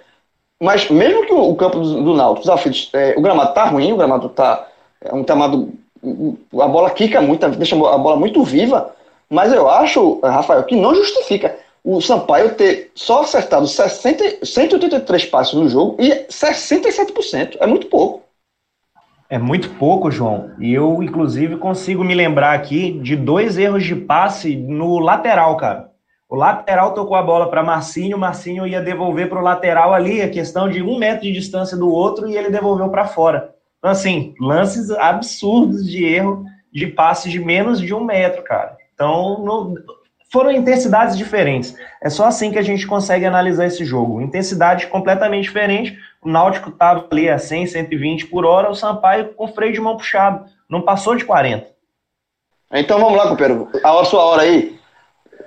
Mas 0.60 0.88
mesmo 0.88 1.26
que 1.26 1.32
o, 1.32 1.54
campo 1.56 1.80
do, 1.80 2.02
do 2.04 2.14
Náutico, 2.14 2.48
é, 2.94 3.14
o 3.16 3.20
gramado 3.20 3.52
tá 3.52 3.64
ruim, 3.64 3.92
o 3.92 3.96
gramado 3.96 4.28
tá 4.28 4.68
é 5.00 5.12
um 5.12 5.24
gramado 5.24 5.72
a 6.60 6.68
bola 6.68 6.90
quica 6.90 7.20
muito, 7.20 7.48
deixa 7.50 7.76
a 7.76 7.98
bola 7.98 8.16
muito 8.16 8.42
viva, 8.42 8.94
mas 9.30 9.52
eu 9.52 9.68
acho, 9.68 10.20
Rafael, 10.20 10.64
que 10.64 10.74
não 10.74 10.94
justifica 10.94 11.56
o 11.84 12.00
Sampaio 12.00 12.54
ter 12.54 12.92
só 12.94 13.22
acertado 13.22 13.66
60, 13.66 14.44
183 14.44 15.26
passes 15.26 15.54
no 15.54 15.68
jogo 15.68 15.96
e 16.00 16.26
67%. 16.26 17.56
É 17.58 17.66
muito 17.66 17.88
pouco. 17.88 18.22
É 19.28 19.38
muito 19.38 19.70
pouco, 19.70 20.10
João. 20.10 20.50
E 20.58 20.72
eu, 20.72 21.02
inclusive, 21.02 21.56
consigo 21.56 22.04
me 22.04 22.14
lembrar 22.14 22.52
aqui 22.52 23.00
de 23.00 23.16
dois 23.16 23.56
erros 23.56 23.84
de 23.84 23.96
passe 23.96 24.54
no 24.54 24.98
lateral, 24.98 25.56
cara. 25.56 25.90
O 26.28 26.36
lateral 26.36 26.94
tocou 26.94 27.16
a 27.16 27.22
bola 27.22 27.50
para 27.50 27.62
Marcinho, 27.62 28.18
Marcinho 28.18 28.66
ia 28.66 28.80
devolver 28.80 29.28
para 29.28 29.38
o 29.38 29.42
lateral 29.42 29.92
ali, 29.92 30.22
a 30.22 30.30
questão 30.30 30.68
de 30.68 30.82
um 30.82 30.98
metro 30.98 31.22
de 31.22 31.32
distância 31.32 31.76
do 31.76 31.90
outro, 31.90 32.28
e 32.28 32.36
ele 32.36 32.50
devolveu 32.50 32.88
para 32.90 33.06
fora. 33.06 33.54
Então, 33.78 33.90
assim, 33.90 34.34
lances 34.40 34.90
absurdos 34.90 35.84
de 35.84 36.04
erro 36.04 36.44
de 36.72 36.86
passes 36.86 37.32
de 37.32 37.40
menos 37.40 37.80
de 37.80 37.92
um 37.92 38.04
metro, 38.04 38.42
cara. 38.42 38.76
Então, 38.94 39.42
não, 39.44 39.74
foram 40.32 40.50
intensidades 40.50 41.16
diferentes. 41.16 41.76
É 42.00 42.08
só 42.08 42.24
assim 42.24 42.50
que 42.50 42.58
a 42.58 42.62
gente 42.62 42.86
consegue 42.86 43.26
analisar 43.26 43.66
esse 43.66 43.84
jogo. 43.84 44.22
Intensidade 44.22 44.86
completamente 44.86 45.44
diferente, 45.44 45.98
o 46.22 46.28
Náutico 46.28 46.70
estava 46.70 47.06
ali 47.10 47.28
a 47.28 47.38
100, 47.38 47.66
120 47.66 48.26
por 48.26 48.46
hora, 48.46 48.70
o 48.70 48.74
Sampaio 48.74 49.34
com 49.34 49.46
freio 49.48 49.74
de 49.74 49.80
mão 49.80 49.96
puxado, 49.96 50.46
não 50.68 50.80
passou 50.80 51.14
de 51.14 51.26
40. 51.26 51.66
Então 52.72 52.98
vamos 52.98 53.18
lá, 53.18 53.28
companheiro. 53.28 53.68
A 53.84 54.04
sua 54.04 54.24
hora 54.24 54.42
aí. 54.42 54.80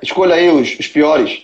Escolha 0.04 0.36
aí 0.36 0.50
os, 0.50 0.78
os 0.78 0.88
piores. 0.88 1.44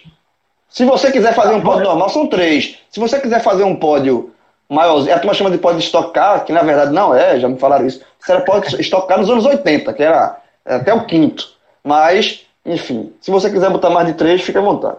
Se 0.69 0.85
você 0.85 1.11
quiser 1.11 1.33
fazer 1.33 1.55
um 1.55 1.61
pódio 1.61 1.83
normal, 1.83 2.09
são 2.09 2.27
três. 2.27 2.77
Se 2.91 2.99
você 2.99 3.19
quiser 3.19 3.41
fazer 3.41 3.63
um 3.63 3.75
pódio 3.75 4.31
maior, 4.69 5.09
a 5.09 5.17
turma 5.17 5.33
chama 5.33 5.49
de 5.49 5.57
pódio 5.57 5.79
estocar, 5.79 6.45
que 6.45 6.53
na 6.53 6.61
verdade 6.61 6.93
não 6.93 7.15
é, 7.15 7.39
já 7.39 7.49
me 7.49 7.57
falaram 7.57 7.87
isso. 7.87 8.03
Isso 8.21 8.31
era 8.31 8.41
pódio 8.41 8.79
estocar 8.79 9.17
nos 9.17 9.29
anos 9.29 9.45
80, 9.45 9.91
que 9.93 10.03
era 10.03 10.39
até 10.63 10.93
o 10.93 11.05
quinto. 11.05 11.49
Mas, 11.83 12.45
enfim, 12.65 13.13
se 13.19 13.31
você 13.31 13.49
quiser 13.49 13.69
botar 13.69 13.89
mais 13.89 14.07
de 14.07 14.13
três, 14.13 14.41
fica 14.41 14.59
à 14.59 14.61
vontade. 14.61 14.97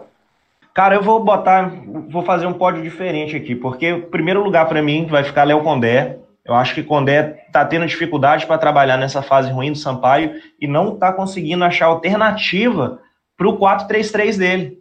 Cara, 0.73 0.95
eu 0.95 1.03
vou 1.03 1.23
botar, 1.23 1.71
vou 2.09 2.23
fazer 2.23 2.47
um 2.47 2.53
pódio 2.53 2.81
diferente 2.81 3.35
aqui, 3.35 3.55
porque 3.55 3.93
o 3.93 4.07
primeiro 4.07 4.43
lugar 4.43 4.67
para 4.67 4.81
mim 4.81 5.05
vai 5.05 5.23
ficar 5.23 5.43
Léo 5.43 5.61
Condé. 5.61 6.17
Eu 6.43 6.55
acho 6.55 6.73
que 6.73 6.83
Condé 6.83 7.45
tá 7.51 7.63
tendo 7.63 7.85
dificuldade 7.85 8.45
para 8.45 8.57
trabalhar 8.57 8.97
nessa 8.97 9.21
fase 9.21 9.51
ruim 9.51 9.71
do 9.71 9.77
Sampaio 9.77 10.33
e 10.59 10.67
não 10.67 10.95
tá 10.97 11.13
conseguindo 11.13 11.63
achar 11.63 11.85
alternativa 11.85 12.99
para 13.37 13.47
o 13.47 13.57
4-3-3 13.57 14.37
dele. 14.37 14.79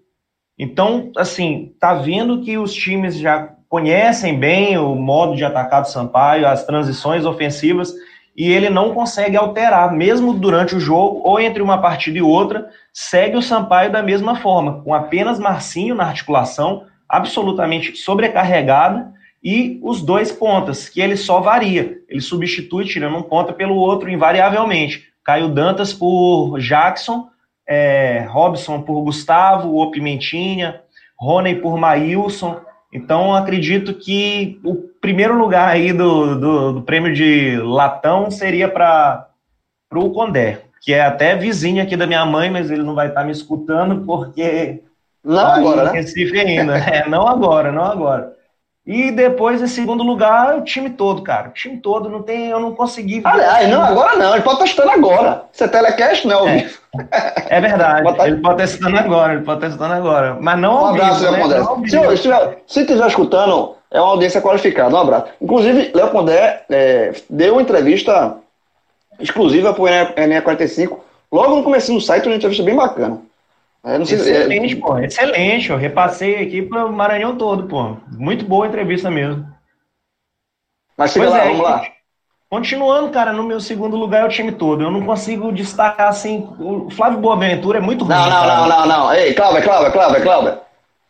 Então, 0.58 1.12
assim, 1.16 1.74
tá 1.78 1.94
vendo 1.94 2.40
que 2.40 2.56
os 2.56 2.72
times 2.72 3.18
já 3.18 3.50
conhecem 3.68 4.38
bem 4.38 4.76
o 4.78 4.94
modo 4.94 5.36
de 5.36 5.44
atacar 5.44 5.82
do 5.82 5.88
Sampaio, 5.88 6.46
as 6.46 6.64
transições 6.64 7.24
ofensivas, 7.24 7.92
e 8.36 8.50
ele 8.50 8.70
não 8.70 8.94
consegue 8.94 9.36
alterar, 9.36 9.92
mesmo 9.92 10.32
durante 10.32 10.74
o 10.74 10.80
jogo 10.80 11.20
ou 11.24 11.38
entre 11.38 11.62
uma 11.62 11.78
partida 11.78 12.18
e 12.18 12.22
outra, 12.22 12.68
segue 12.92 13.36
o 13.36 13.42
Sampaio 13.42 13.92
da 13.92 14.02
mesma 14.02 14.36
forma, 14.36 14.82
com 14.82 14.94
apenas 14.94 15.38
Marcinho 15.38 15.94
na 15.94 16.04
articulação, 16.04 16.84
absolutamente 17.08 17.96
sobrecarregada, 17.96 19.12
e 19.44 19.80
os 19.82 20.00
dois 20.00 20.30
pontas, 20.30 20.88
que 20.88 21.00
ele 21.00 21.16
só 21.16 21.40
varia, 21.40 21.98
ele 22.08 22.20
substitui 22.20 22.84
tirando 22.84 23.16
um 23.16 23.22
ponta 23.22 23.52
pelo 23.52 23.74
outro 23.74 24.08
invariavelmente. 24.08 25.04
Caio 25.24 25.48
Dantas 25.48 25.92
por 25.92 26.58
Jackson, 26.60 27.28
é, 27.66 28.26
Robson 28.30 28.82
por 28.82 29.02
Gustavo, 29.02 29.76
o 29.76 29.90
Pimentinha, 29.90 30.80
Rony 31.18 31.56
por 31.56 31.76
Maílson, 31.76 32.60
então, 32.92 33.34
acredito 33.34 33.94
que 33.94 34.60
o 34.62 34.74
primeiro 35.00 35.38
lugar 35.38 35.68
aí 35.68 35.92
do, 35.92 36.38
do, 36.38 36.72
do 36.74 36.82
prêmio 36.82 37.14
de 37.14 37.56
latão 37.56 38.30
seria 38.30 38.68
para 38.68 39.28
o 39.94 40.10
Condé, 40.10 40.64
que 40.82 40.92
é 40.92 41.00
até 41.00 41.34
vizinho 41.34 41.82
aqui 41.82 41.96
da 41.96 42.06
minha 42.06 42.24
mãe, 42.26 42.50
mas 42.50 42.70
ele 42.70 42.82
não 42.82 42.94
vai 42.94 43.08
estar 43.08 43.24
me 43.24 43.32
escutando 43.32 44.04
porque. 44.04 44.82
Não 45.24 45.36
tá 45.36 45.54
agora, 45.54 45.84
né? 45.84 45.92
Recife 45.92 46.38
ainda. 46.38 46.76
é, 46.86 47.08
não 47.08 47.26
agora, 47.26 47.72
não 47.72 47.84
agora. 47.84 48.36
E 48.84 49.12
depois, 49.12 49.62
em 49.62 49.68
segundo 49.68 50.02
lugar, 50.02 50.56
o 50.56 50.64
time 50.64 50.90
todo, 50.90 51.22
cara. 51.22 51.50
O 51.50 51.52
time 51.52 51.76
todo, 51.76 52.08
não 52.08 52.20
tem, 52.20 52.48
eu 52.48 52.58
não 52.58 52.74
consegui. 52.74 53.20
Aliás, 53.22 53.68
não, 53.68 53.80
agora 53.80 54.16
não, 54.16 54.34
ele 54.34 54.42
pode 54.42 54.56
estar 54.56 54.64
estando 54.64 54.90
agora. 54.90 55.44
Você 55.52 55.64
é 55.64 55.68
telecast, 55.68 56.26
não, 56.26 56.48
é, 56.48 56.68
é 57.48 57.60
verdade, 57.60 58.02
Bota... 58.02 58.26
ele 58.26 58.38
pode 58.38 58.60
estar 58.60 58.74
estando 58.74 58.98
agora, 58.98 59.34
ele 59.34 59.44
pode 59.44 59.58
estar 59.58 59.68
estando 59.68 59.92
agora. 59.92 60.36
Mas 60.40 60.58
não 60.58 60.82
Um 60.82 60.86
abraço, 60.86 61.22
Léo 61.22 61.32
né? 61.32 61.64
Condé. 61.64 62.16
Se, 62.16 62.28
se 62.66 62.80
estiver 62.80 63.06
escutando, 63.06 63.76
é 63.88 64.00
uma 64.00 64.10
audiência 64.10 64.40
qualificada. 64.40 64.96
Um 64.96 64.98
abraço. 64.98 65.26
Inclusive, 65.40 65.92
Léo 65.94 66.10
Condé 66.10 66.64
é, 66.68 67.12
deu 67.30 67.52
uma 67.52 67.62
entrevista 67.62 68.36
exclusiva 69.20 69.72
para 69.72 69.82
o 69.82 69.88
Enem 69.88 70.40
45, 70.40 71.04
logo 71.30 71.54
no 71.54 71.62
começo 71.62 71.92
do 71.92 72.00
site, 72.00 72.26
uma 72.26 72.34
entrevista 72.34 72.64
bem 72.64 72.74
bacana. 72.74 73.20
É, 73.84 74.00
excelente, 74.00 74.74
é... 74.74 74.80
pô, 74.80 74.98
excelente. 74.98 75.70
Eu 75.70 75.76
repassei 75.76 76.36
aqui 76.36 76.62
para 76.62 76.86
o 76.86 76.92
Maranhão 76.92 77.36
todo, 77.36 77.64
pô. 77.64 77.96
Muito 78.12 78.44
boa 78.44 78.66
entrevista 78.66 79.10
mesmo. 79.10 79.46
Mas 80.96 81.10
siga 81.10 81.28
lá, 81.28 81.38
é, 81.38 81.48
vamos 81.48 81.62
lá. 81.62 81.82
Continuando, 82.48 83.10
cara, 83.10 83.32
no 83.32 83.42
meu 83.42 83.58
segundo 83.60 83.96
lugar 83.96 84.22
é 84.22 84.26
o 84.26 84.28
time 84.28 84.52
todo. 84.52 84.82
Eu 84.82 84.90
não 84.90 85.04
consigo 85.06 85.50
destacar 85.50 86.08
assim. 86.08 86.48
O 86.60 86.90
Flávio 86.90 87.18
Boaventura 87.18 87.78
é 87.78 87.80
muito 87.80 88.04
ruim. 88.04 88.14
Não, 88.14 88.30
não, 88.30 88.46
não, 88.46 88.68
não, 88.68 88.86
não. 88.86 89.14
Ei, 89.14 89.32
Cláudio, 89.34 89.62
Cláudio, 89.62 89.92
Cláudio, 89.92 90.22
Cláudio. 90.22 90.58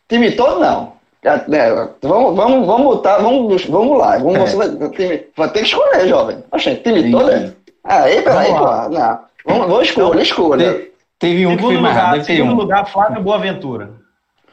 Time 0.07 0.31
todo 0.31 0.59
não. 0.59 0.93
É, 1.23 1.29
é, 1.29 1.89
vamos, 2.01 2.35
vamos, 2.35 2.67
vamos 2.67 2.83
botar, 2.83 3.17
vamos, 3.17 3.65
vamos 3.65 3.97
lá. 3.97 4.17
Vamos, 4.17 4.53
é. 4.53 4.89
time, 4.89 5.25
vai 5.37 5.49
ter 5.49 5.59
que 5.59 5.65
escolher, 5.65 6.07
jovem. 6.07 6.43
Oxe, 6.51 6.75
time 6.77 7.11
todo 7.11 7.29
é. 7.29 7.53
Ah, 7.83 8.03
aí, 8.03 8.21
peraí, 8.21 8.47
pô. 8.47 8.65
Não. 8.89 9.19
Vamos, 9.45 9.67
vamos 9.67 9.87
escolher, 9.87 10.09
então, 10.09 10.21
escolha. 10.21 10.92
Teve 11.23 11.47
um 11.47 11.51
segundo 11.51 11.57
que 11.57 11.63
foi 11.63 11.75
lugar, 11.77 12.09
mais 12.09 12.25
Segundo 12.25 12.51
um. 12.51 12.55
lugar, 12.55 12.85
Flávio 12.85 13.23
Boaventura. 13.23 13.91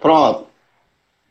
Pronto. 0.00 0.46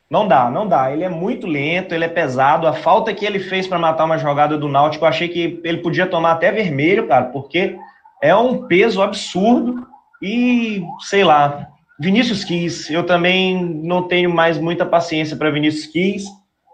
Não 0.10 0.28
dá, 0.28 0.50
não 0.50 0.68
dá. 0.68 0.92
Ele 0.92 1.06
é 1.06 1.08
muito 1.08 1.48
lento, 1.48 1.96
ele 1.96 2.04
é 2.04 2.10
pesado. 2.10 2.68
A 2.68 2.74
falta 2.74 3.14
que 3.14 3.26
ele 3.26 3.40
fez 3.40 3.66
para 3.66 3.80
matar 3.80 4.04
uma 4.04 4.18
jogada 4.18 4.58
do 4.58 4.68
Náutico, 4.68 5.06
eu 5.06 5.08
achei 5.08 5.30
que 5.30 5.62
ele 5.64 5.78
podia 5.78 6.06
tomar 6.06 6.34
até 6.34 6.52
vermelho, 6.52 7.08
cara, 7.08 7.28
porque 7.28 7.78
é 8.22 8.36
um 8.36 8.68
peso 8.68 9.02
absurdo. 9.02 9.88
E, 10.22 10.84
sei 11.00 11.24
lá, 11.24 11.70
Vinícius 11.98 12.44
Quis, 12.44 12.90
eu 12.90 13.06
também 13.06 13.64
não 13.64 14.10
tenho 14.10 14.30
mais 14.30 14.58
muita 14.58 14.86
paciência 14.86 15.38
para 15.38 15.52
Vinícius 15.52 15.86
Quis. 15.86 16.26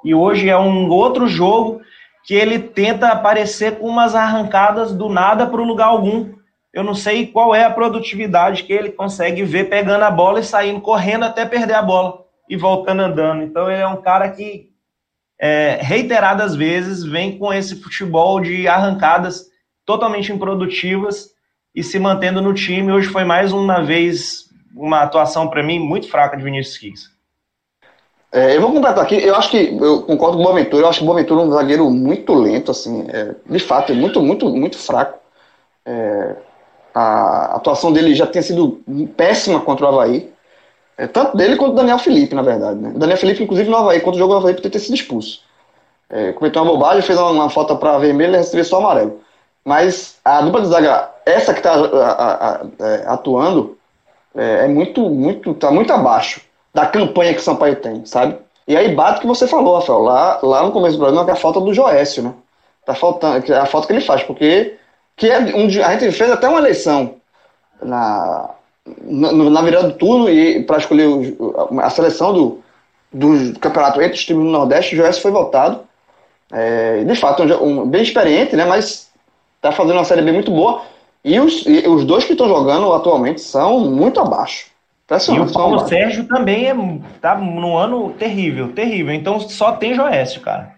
E 0.04 0.16
hoje 0.16 0.50
é 0.50 0.58
um 0.58 0.90
outro 0.90 1.28
jogo 1.28 1.82
que 2.24 2.34
ele 2.34 2.58
tenta 2.58 3.10
aparecer 3.10 3.78
com 3.78 3.88
umas 3.88 4.16
arrancadas 4.16 4.92
do 4.92 5.08
nada 5.08 5.46
para 5.46 5.62
o 5.62 5.66
lugar 5.66 5.86
algum 5.86 6.34
eu 6.76 6.84
não 6.84 6.94
sei 6.94 7.28
qual 7.28 7.56
é 7.56 7.64
a 7.64 7.70
produtividade 7.70 8.64
que 8.64 8.74
ele 8.74 8.92
consegue 8.92 9.44
ver 9.44 9.70
pegando 9.70 10.04
a 10.04 10.12
bola 10.12 10.42
e 10.42 10.44
saindo 10.44 10.82
correndo 10.82 11.24
até 11.24 11.46
perder 11.46 11.76
a 11.76 11.82
bola 11.82 12.26
e 12.50 12.58
voltando 12.58 13.02
andando. 13.02 13.44
Então 13.44 13.72
ele 13.72 13.82
é 13.82 13.88
um 13.88 14.02
cara 14.02 14.30
que 14.30 14.70
é, 15.40 15.80
reiteradas 15.82 16.54
vezes 16.54 17.02
vem 17.02 17.38
com 17.38 17.54
esse 17.54 17.82
futebol 17.82 18.42
de 18.42 18.68
arrancadas 18.68 19.46
totalmente 19.86 20.34
improdutivas 20.34 21.30
e 21.74 21.82
se 21.82 21.98
mantendo 21.98 22.42
no 22.42 22.54
time. 22.54 22.92
Hoje 22.92 23.08
foi 23.08 23.24
mais 23.24 23.54
uma 23.54 23.82
vez 23.82 24.50
uma 24.76 25.00
atuação 25.02 25.48
para 25.48 25.64
mim 25.64 25.80
muito 25.80 26.10
fraca 26.10 26.36
de 26.36 26.44
Vinícius 26.44 26.78
Quis. 26.78 27.16
É, 28.34 28.58
eu 28.58 28.60
vou 28.60 28.74
completar 28.74 29.02
aqui, 29.02 29.16
eu 29.16 29.34
acho 29.38 29.50
que, 29.50 29.78
eu 29.80 30.02
concordo 30.02 30.36
com 30.36 30.44
o 30.44 30.46
Boaventura, 30.46 30.84
eu 30.84 30.90
acho 30.90 31.00
que 31.00 31.06
o 31.06 31.08
Boaventura 31.08 31.42
é 31.42 31.46
um 31.46 31.52
zagueiro 31.52 31.90
muito 31.90 32.34
lento, 32.34 32.70
assim, 32.70 33.06
é, 33.08 33.34
de 33.50 33.60
fato, 33.60 33.94
é 33.94 33.96
muito, 33.96 34.22
muito, 34.22 34.50
muito 34.50 34.78
fraco. 34.78 35.18
É, 35.86 36.36
a 36.96 37.56
atuação 37.58 37.92
dele 37.92 38.16
já 38.16 38.26
tinha 38.26 38.42
sido 38.42 38.82
péssima 39.18 39.60
contra 39.60 39.86
o 39.86 39.90
Havaí. 39.90 40.34
É, 40.98 41.06
tanto 41.08 41.36
dele 41.36 41.58
quanto 41.58 41.74
o 41.74 41.76
Daniel 41.76 42.00
Felipe, 42.00 42.34
na 42.34 42.42
verdade. 42.42 42.80
Né? 42.80 42.94
O 42.96 42.98
Daniel 42.98 43.18
Felipe, 43.18 43.44
inclusive, 43.44 43.70
no 43.70 43.76
Havaí, 43.76 44.00
jogou 44.00 44.36
o 44.36 44.38
Havaí, 44.38 44.54
podia 44.54 44.72
ter 44.72 44.80
sido 44.80 44.96
expulso. 44.96 45.42
É, 46.10 46.32
cometeu 46.32 46.62
uma 46.62 46.72
bobagem, 46.72 47.02
fez 47.02 47.20
uma, 47.20 47.32
uma 47.32 47.50
falta 47.50 47.76
para 47.76 47.98
vermelho 47.98 48.34
e 48.34 48.38
recebeu 48.38 48.64
só 48.64 48.78
amarelo. 48.78 49.20
Mas 49.66 50.18
a 50.24 50.42
dupla 50.42 50.62
de 50.62 50.68
zaga, 50.68 51.10
essa 51.26 51.54
que 51.54 51.60
está 51.60 51.74
é, 52.80 53.04
atuando, 53.08 53.78
é, 54.34 54.66
é, 54.66 54.68
muito, 54.70 55.10
muito, 55.10 55.54
tá 55.56 55.72
muito 55.72 55.92
abaixo 55.92 56.42
da 56.74 56.86
campanha 56.86 57.34
que 57.34 57.40
o 57.40 57.44
Sampaio 57.44 57.76
tem, 57.76 58.06
sabe? 58.06 58.38
E 58.68 58.78
aí 58.78 58.96
bate 58.96 59.18
o 59.18 59.22
que 59.22 59.28
você 59.28 59.48
falou, 59.48 59.76
Rafael, 59.76 60.00
lá, 60.00 60.40
lá 60.42 60.64
no 60.64 60.72
começo 60.72 60.98
do 60.98 61.00
programa, 61.00 61.26
que 61.26 61.32
é 61.32 61.34
a 61.34 61.38
falta 61.38 61.60
do 61.60 61.74
Joécio, 61.74 62.24
né? 62.24 62.34
Tá 62.86 62.94
faltando, 62.94 63.52
é 63.52 63.58
a 63.58 63.66
falta 63.66 63.88
que 63.88 63.94
ele 63.94 64.02
faz, 64.02 64.24
porque 64.24 64.78
que 65.16 65.30
é 65.30 65.40
um, 65.40 65.66
a 65.84 65.98
gente 65.98 66.12
fez 66.12 66.32
até 66.32 66.48
uma 66.48 66.60
eleição 66.60 67.16
na, 67.82 68.50
na, 69.04 69.32
na 69.32 69.62
virada 69.62 69.88
do 69.88 69.94
turno 69.94 70.30
e 70.30 70.64
para 70.64 70.78
escolher 70.78 71.08
o, 71.08 71.80
a 71.80 71.90
seleção 71.90 72.34
do, 72.34 72.64
do 73.12 73.60
campeonato 73.60 74.02
entre 74.02 74.18
os 74.18 74.26
times 74.26 74.44
do 74.44 74.52
Nordeste, 74.52 74.96
o 74.96 74.98
Joés 74.98 75.20
foi 75.20 75.32
votado. 75.32 75.82
É, 76.52 77.04
de 77.04 77.16
fato, 77.16 77.44
um, 77.44 77.82
um, 77.82 77.88
bem 77.88 78.04
experiente, 78.04 78.56
né, 78.56 78.66
mas 78.66 79.10
está 79.56 79.72
fazendo 79.72 79.98
uma 79.98 80.06
série 80.06 80.22
B 80.22 80.32
muito 80.32 80.52
boa. 80.52 80.82
E 81.24 81.40
os, 81.40 81.66
e 81.66 81.88
os 81.88 82.06
dois 82.06 82.24
que 82.24 82.34
estão 82.34 82.48
jogando 82.48 82.94
atualmente 82.94 83.42
são 83.42 83.80
muito 83.80 84.20
abaixo. 84.20 84.68
E 85.32 85.40
o 85.40 85.52
Paulo 85.52 85.88
Sérgio 85.88 86.28
também 86.28 86.68
é, 86.68 86.76
tá 87.22 87.36
num 87.36 87.78
ano 87.78 88.12
terrível, 88.12 88.74
terrível. 88.74 89.14
Então 89.14 89.40
só 89.40 89.72
tem 89.74 89.94
Joécio, 89.94 90.42
cara. 90.42 90.74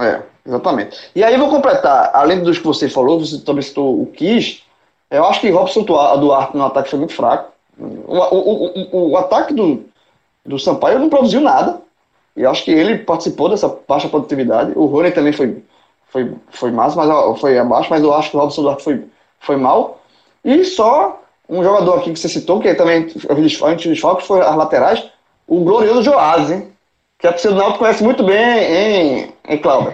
É. 0.00 0.22
Exatamente. 0.46 1.10
E 1.14 1.24
aí 1.24 1.36
vou 1.36 1.50
completar, 1.50 2.10
além 2.14 2.42
dos 2.42 2.58
que 2.58 2.64
você 2.64 2.88
falou, 2.88 3.18
você 3.18 3.38
também 3.40 3.62
citou 3.62 4.00
o 4.00 4.06
Kiss, 4.06 4.60
eu 5.10 5.24
acho 5.24 5.40
que 5.40 5.50
Robson 5.50 5.82
Duarte 5.82 6.56
no 6.56 6.64
ataque 6.64 6.90
foi 6.90 6.98
muito 6.98 7.14
fraco. 7.14 7.52
O, 7.78 8.16
o, 8.16 8.66
o, 8.92 9.10
o 9.10 9.16
ataque 9.16 9.52
do, 9.52 9.84
do 10.44 10.58
Sampaio 10.58 10.98
não 10.98 11.08
produziu 11.08 11.40
nada. 11.40 11.80
E 12.36 12.44
acho 12.44 12.64
que 12.64 12.70
ele 12.70 12.98
participou 12.98 13.48
dessa 13.48 13.74
baixa 13.88 14.08
produtividade. 14.08 14.72
O 14.76 14.86
Rony 14.86 15.10
também 15.10 15.32
foi, 15.32 15.62
foi, 16.08 16.34
foi 16.50 16.70
massa, 16.70 16.96
mas 16.96 17.40
foi 17.40 17.58
abaixo, 17.58 17.88
mas 17.90 18.02
eu 18.02 18.14
acho 18.14 18.30
que 18.30 18.36
o 18.36 18.40
Robson 18.40 18.62
Duarte 18.62 18.84
foi, 18.84 19.04
foi 19.40 19.56
mal. 19.56 20.00
E 20.44 20.64
só 20.64 21.22
um 21.48 21.62
jogador 21.62 21.98
aqui 21.98 22.12
que 22.12 22.18
você 22.18 22.28
citou, 22.28 22.60
que 22.60 22.74
também 22.74 23.08
antes 23.64 23.86
dos 23.86 24.00
falcos, 24.00 24.26
foi 24.26 24.40
as 24.40 24.54
laterais, 24.54 25.04
o 25.46 25.60
glorioso 25.60 26.02
Joás, 26.02 26.50
hein? 26.50 26.72
que 27.18 27.48
do 27.48 27.54
Náutico 27.54 27.78
conhece 27.78 28.04
muito 28.04 28.22
bem, 28.22 28.36
hein, 28.36 29.32
hein 29.48 29.58
Cláudio? 29.58 29.92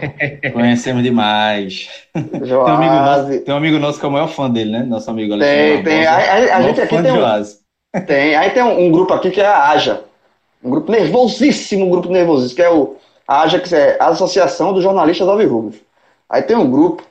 Conhecemos 0.53 1.03
demais. 1.03 1.89
Tem 2.13 2.55
um, 2.55 2.67
amigo 2.67 2.95
nosso, 2.95 3.41
tem 3.41 3.55
um 3.55 3.57
amigo 3.57 3.79
nosso 3.79 3.99
que 3.99 4.05
é 4.05 4.09
o 4.09 4.13
maior 4.13 4.29
fã 4.29 4.51
dele, 4.51 4.71
né? 4.71 4.83
Nosso 4.85 5.11
amigo 5.11 5.35
Alexandre. 5.35 5.83
Tem, 5.83 5.85
tem. 5.85 6.07
A, 6.07 6.17
a, 6.17 6.57
a 6.57 6.63
gente 6.63 6.81
aqui 6.81 7.03
tem 7.03 7.13
um, 7.13 8.05
tem. 8.07 8.35
Aí 8.35 8.51
tem 8.51 8.63
um, 8.63 8.87
um, 8.87 8.93
grupo 8.93 9.13
aqui 9.13 9.31
que 9.31 9.41
é 9.41 9.47
a 9.47 9.71
Aja. 9.71 10.05
Um 10.63 10.71
grupo 10.71 10.91
nervosíssimo, 10.91 11.87
um 11.87 11.91
grupo 11.91 12.09
nervosíssimo, 12.09 12.57
que 12.57 12.63
é 12.63 12.71
o 12.71 12.97
A 13.27 13.43
Ajax 13.43 13.73
é 13.73 13.97
a 14.01 14.09
Associação 14.09 14.73
dos 14.73 14.83
Jornalistas 14.83 15.29
Alvirrubros. 15.29 15.77
Aí 16.29 16.43
tem 16.43 16.57
um 16.57 16.71
grupo 16.71 17.03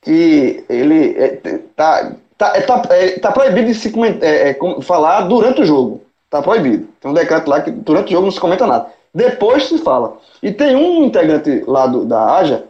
que 0.00 0.64
ele 0.68 1.16
é, 1.18 1.60
tá, 1.76 2.12
tá, 2.36 2.56
é, 2.56 2.60
tá, 2.60 2.82
é, 2.90 3.18
tá 3.18 3.32
proibido 3.32 3.66
de 3.66 3.74
se 3.74 3.92
é, 4.22 4.50
é 4.50 4.58
falar 4.82 5.22
durante 5.22 5.60
o 5.60 5.66
jogo. 5.66 6.02
Tá 6.30 6.42
proibido. 6.42 6.88
Tem 7.00 7.10
um 7.10 7.14
decreto 7.14 7.48
lá 7.48 7.60
que 7.60 7.70
durante 7.70 8.08
o 8.08 8.12
jogo 8.12 8.24
não 8.26 8.30
se 8.30 8.40
comenta 8.40 8.66
nada. 8.66 8.86
Depois 9.18 9.64
se 9.64 9.78
fala. 9.78 10.16
E 10.40 10.52
tem 10.52 10.76
um 10.76 11.02
integrante 11.02 11.64
lá 11.66 11.88
do, 11.88 12.04
da 12.04 12.36
AJA 12.36 12.66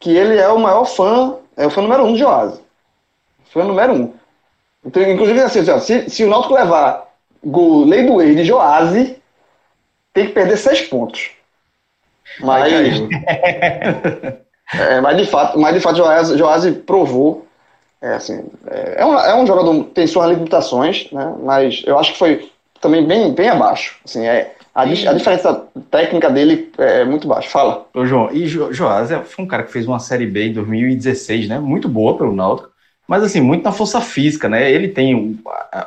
que 0.00 0.10
ele 0.10 0.36
é 0.36 0.48
o 0.48 0.58
maior 0.58 0.84
fã, 0.84 1.36
é 1.56 1.64
o 1.64 1.70
fã 1.70 1.80
número 1.80 2.04
um 2.04 2.12
do 2.12 2.18
Joás. 2.18 2.60
Fã 3.52 3.62
número 3.62 3.92
um. 3.92 4.12
Então, 4.84 5.00
inclusive, 5.00 5.40
assim, 5.40 5.60
assim 5.60 6.02
se, 6.02 6.10
se 6.10 6.24
o 6.24 6.28
Náutico 6.28 6.54
levar 6.54 7.06
gol 7.44 7.84
lei 7.84 8.04
do 8.04 8.20
ex 8.20 8.34
de 8.34 8.44
Joás, 8.44 9.14
tem 10.12 10.26
que 10.26 10.32
perder 10.32 10.56
seis 10.56 10.80
pontos. 10.80 11.30
Mas, 12.40 12.72
é, 14.74 15.00
mas 15.00 15.16
de 15.16 15.26
fato, 15.26 15.56
mas 15.56 15.72
de 15.72 15.80
fato 15.80 15.98
Joás, 15.98 16.28
Joás 16.30 16.68
provou. 16.78 17.46
É, 18.00 18.14
assim, 18.14 18.44
é, 18.66 19.02
é, 19.02 19.06
um, 19.06 19.16
é 19.16 19.36
um 19.36 19.46
jogador 19.46 19.84
tem 19.94 20.08
suas 20.08 20.30
limitações, 20.30 21.08
né? 21.12 21.32
Mas 21.44 21.84
eu 21.86 21.96
acho 21.96 22.10
que 22.10 22.18
foi 22.18 22.50
também 22.80 23.06
bem, 23.06 23.32
bem 23.32 23.48
abaixo. 23.48 24.00
Assim, 24.04 24.26
é, 24.26 24.52
a, 24.74 24.82
a, 24.82 25.12
diferença 25.12 25.66
técnica 25.90 26.30
dele 26.30 26.70
é 26.78 27.04
muito 27.04 27.28
baixa. 27.28 27.48
Fala. 27.48 27.86
Ô, 27.94 28.06
João, 28.06 28.30
e 28.32 28.46
jo, 28.46 28.72
Joás 28.72 29.10
é, 29.10 29.22
foi 29.22 29.44
um 29.44 29.48
cara 29.48 29.62
que 29.62 29.72
fez 29.72 29.86
uma 29.86 29.98
Série 29.98 30.26
B 30.26 30.48
em 30.48 30.52
2016, 30.52 31.48
né? 31.48 31.58
Muito 31.58 31.88
boa 31.88 32.16
pelo 32.16 32.34
Náutico, 32.34 32.70
mas 33.06 33.22
assim, 33.22 33.40
muito 33.40 33.64
na 33.64 33.72
força 33.72 34.00
física, 34.00 34.48
né? 34.48 34.70
Ele 34.70 34.88
tem. 34.88 35.38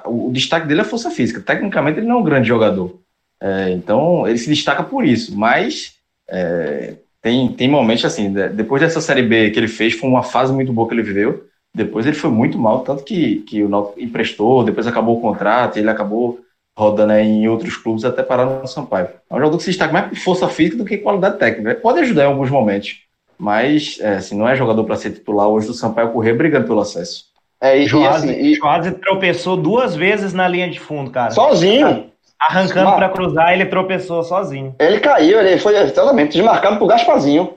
O, 0.06 0.28
o 0.28 0.32
destaque 0.32 0.68
dele 0.68 0.82
é 0.82 0.84
a 0.84 0.88
força 0.88 1.10
física. 1.10 1.42
Tecnicamente, 1.42 2.00
ele 2.00 2.08
não 2.08 2.18
é 2.18 2.20
um 2.20 2.24
grande 2.24 2.48
jogador. 2.48 3.00
É, 3.42 3.72
então, 3.72 4.28
ele 4.28 4.38
se 4.38 4.50
destaca 4.50 4.84
por 4.84 5.04
isso, 5.04 5.36
mas 5.38 5.96
é, 6.30 6.96
tem, 7.22 7.52
tem 7.54 7.68
momentos 7.68 8.06
assim, 8.06 8.32
depois 8.54 8.82
dessa 8.82 9.02
Série 9.02 9.24
B 9.24 9.50
que 9.50 9.60
ele 9.60 9.68
fez, 9.68 9.94
foi 9.94 10.10
uma 10.10 10.24
fase 10.24 10.54
muito 10.54 10.72
boa 10.72 10.88
que 10.88 10.94
ele 10.94 11.02
viveu. 11.02 11.46
Depois 11.74 12.06
ele 12.06 12.16
foi 12.16 12.30
muito 12.30 12.58
mal, 12.58 12.82
tanto 12.82 13.04
que, 13.04 13.38
que 13.42 13.62
o 13.64 13.68
Náutico 13.68 14.00
emprestou, 14.00 14.64
depois 14.64 14.88
acabou 14.88 15.18
o 15.18 15.22
contrato, 15.22 15.78
ele 15.78 15.90
acabou 15.90 16.40
rodando 16.78 17.14
em 17.14 17.48
outros 17.48 17.78
clubes 17.78 18.04
até 18.04 18.22
parar 18.22 18.46
no 18.46 18.68
Sampaio. 18.68 19.10
É 19.30 19.34
um 19.34 19.38
jogador 19.38 19.58
que 19.58 19.64
se 19.64 19.70
destaca 19.70 19.94
mais 19.94 20.10
por 20.10 20.18
força 20.18 20.48
física 20.50 20.78
do 20.78 20.86
que 20.86 20.98
qualidade 20.98 21.38
técnica. 21.38 21.72
Ele 21.72 21.80
pode 21.80 22.00
ajudar 22.00 22.24
em 22.24 22.28
alguns 22.28 22.50
momentos, 22.50 23.02
mas 23.38 23.98
é, 24.02 24.16
assim, 24.16 24.38
não 24.38 24.48
é 24.48 24.56
jogador 24.56 24.84
para 24.84 24.98
ser 24.98 25.12
titular 25.12 25.48
hoje 25.48 25.68
do 25.68 25.74
Sampaio 25.74 26.12
correr 26.12 26.34
brigando 26.34 26.68
pelo 26.68 26.82
acesso. 26.82 27.26
É, 27.62 27.78
e, 27.78 27.86
Joás, 27.86 28.24
e, 28.26 28.60
assim, 28.62 28.92
tropeçou 29.00 29.56
duas 29.56 29.96
vezes 29.96 30.34
na 30.34 30.48
linha 30.48 30.70
de 30.70 30.80
fundo, 30.80 31.10
cara. 31.10 31.32
Sozinho. 31.32 32.12
Arrancando 32.38 32.92
para 32.92 33.10
cruzar, 33.10 33.54
ele 33.54 33.66
tropeçou 33.66 34.22
sozinho. 34.22 34.76
Ele 34.78 35.00
caiu, 35.00 35.40
ele 35.40 35.58
foi 35.58 35.76
exatamente 35.78 36.34
desmarcado 36.34 36.78
por 36.78 36.86
Gaspazinho. 36.86 37.54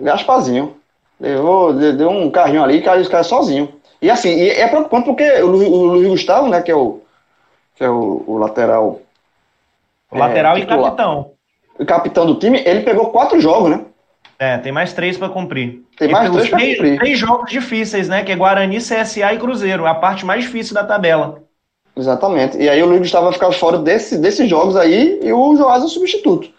Gaspazinho. 0.00 0.76
Levou, 1.20 1.74
deu 1.74 2.08
um 2.08 2.30
carrinho 2.30 2.62
ali 2.62 2.78
e 2.78 2.82
caiu, 2.82 3.08
caiu 3.10 3.24
sozinho. 3.24 3.68
E 4.00 4.08
assim, 4.08 4.30
e 4.30 4.50
é 4.50 4.66
preocupante 4.66 5.04
porque 5.04 5.24
o, 5.42 5.48
o 5.48 5.84
Luiz 5.86 6.08
Gustavo, 6.08 6.48
né, 6.48 6.62
que 6.62 6.70
é 6.70 6.74
o 6.74 7.01
que 7.82 7.86
é 7.86 7.90
o, 7.90 8.22
o 8.28 8.38
lateral. 8.38 9.00
O 10.08 10.16
lateral 10.16 10.56
é, 10.56 10.60
e 10.60 10.66
capitão. 10.66 11.32
O 11.76 11.84
capitão 11.84 12.24
do 12.24 12.36
time, 12.36 12.62
ele 12.64 12.82
pegou 12.82 13.10
quatro 13.10 13.40
jogos, 13.40 13.70
né? 13.70 13.84
É, 14.38 14.56
tem 14.58 14.70
mais 14.70 14.92
três 14.92 15.18
para 15.18 15.28
cumprir. 15.28 15.82
Tem 15.98 16.08
mais 16.08 16.30
três 16.30 16.48
para 16.48 16.60
cumprir. 16.60 16.98
Três 16.98 17.18
jogos 17.18 17.50
difíceis, 17.50 18.08
né? 18.08 18.22
Que 18.22 18.30
é 18.30 18.36
Guarani, 18.36 18.78
CSA 18.78 19.34
e 19.34 19.38
Cruzeiro. 19.38 19.84
A 19.84 19.96
parte 19.96 20.24
mais 20.24 20.44
difícil 20.44 20.74
da 20.74 20.84
tabela. 20.84 21.42
Exatamente. 21.96 22.56
E 22.56 22.68
aí 22.68 22.80
o 22.80 22.86
Luiz 22.86 23.00
Gustavo 23.00 23.24
vai 23.24 23.32
ficar 23.34 23.50
fora 23.50 23.78
desse, 23.78 24.16
desses 24.16 24.48
jogos 24.48 24.76
aí 24.76 25.18
e 25.20 25.32
o 25.32 25.56
Joás 25.56 25.82
é 25.82 25.86
o 25.86 25.88
substituto. 25.88 26.50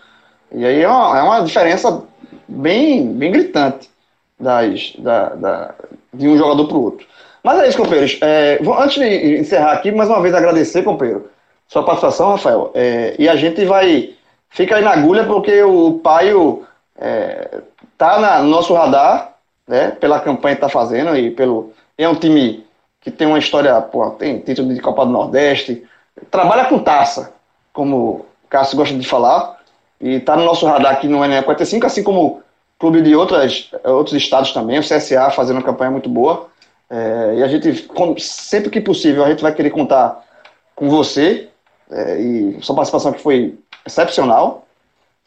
E 0.51 0.65
aí 0.65 0.82
é 0.82 0.88
uma, 0.89 1.19
é 1.19 1.21
uma 1.24 1.39
diferença 1.41 2.03
bem, 2.49 3.13
bem 3.13 3.32
gritante 3.32 3.89
das, 4.38 4.93
da, 4.99 5.30
da, 5.30 5.76
de 6.13 6.28
um 6.28 6.38
jogador 6.38 6.67
para 6.67 6.78
o 6.78 6.84
outro. 6.84 7.07
Mas 7.43 7.59
é 7.59 7.67
isso, 7.67 7.77
companheiros. 7.77 8.17
É, 8.21 8.57
vou, 8.63 8.79
antes 8.79 8.95
de 8.95 9.37
encerrar 9.39 9.73
aqui, 9.73 9.91
mais 9.91 10.09
uma 10.09 10.21
vez 10.21 10.33
agradecer, 10.33 10.81
companheiro, 10.81 11.29
sua 11.67 11.83
participação, 11.83 12.31
Rafael. 12.31 12.71
É, 12.73 13.15
e 13.19 13.27
a 13.27 13.35
gente 13.35 13.65
vai. 13.65 14.13
Fica 14.49 14.77
aí 14.77 14.83
na 14.83 14.91
agulha, 14.91 15.25
porque 15.25 15.61
o 15.63 15.99
Paio 15.99 16.65
é, 16.97 17.59
tá 17.97 18.19
na, 18.19 18.41
no 18.41 18.49
nosso 18.49 18.73
radar, 18.73 19.35
né? 19.67 19.91
Pela 19.91 20.19
campanha 20.21 20.55
que 20.55 20.61
tá 20.61 20.69
fazendo 20.69 21.15
e 21.17 21.31
pelo. 21.31 21.73
É 21.97 22.07
um 22.07 22.15
time 22.15 22.65
que 23.01 23.11
tem 23.11 23.27
uma 23.27 23.39
história, 23.39 23.79
pô, 23.81 24.09
tem 24.11 24.39
título 24.39 24.73
de 24.73 24.79
Copa 24.79 25.05
do 25.05 25.11
Nordeste, 25.11 25.83
trabalha 26.31 26.65
com 26.65 26.79
taça, 26.79 27.33
como 27.73 27.97
o 27.97 28.25
Cássio 28.49 28.77
gosta 28.77 28.95
de 28.95 29.05
falar, 29.05 29.59
e 29.99 30.21
tá 30.21 30.37
no 30.37 30.45
nosso 30.45 30.65
radar 30.65 30.93
aqui 30.93 31.07
no 31.07 31.25
NE 31.27 31.41
45, 31.43 31.85
assim 31.85 32.01
como 32.01 32.41
clube 32.79 33.01
de 33.01 33.13
outras, 33.13 33.69
outros 33.83 34.15
estados 34.15 34.53
também, 34.53 34.79
o 34.79 34.81
CSA 34.81 35.29
fazendo 35.31 35.57
uma 35.57 35.63
campanha 35.63 35.91
muito 35.91 36.07
boa. 36.09 36.47
É, 36.89 37.36
e 37.38 37.43
a 37.43 37.47
gente, 37.47 37.88
sempre 38.19 38.69
que 38.69 38.81
possível, 38.81 39.23
a 39.23 39.29
gente 39.29 39.41
vai 39.41 39.53
querer 39.53 39.71
contar 39.71 40.23
com 40.75 40.89
você 40.89 41.49
é, 41.89 42.19
e 42.19 42.57
sua 42.61 42.75
participação 42.75 43.13
que 43.13 43.21
foi 43.21 43.57
excepcional. 43.86 44.65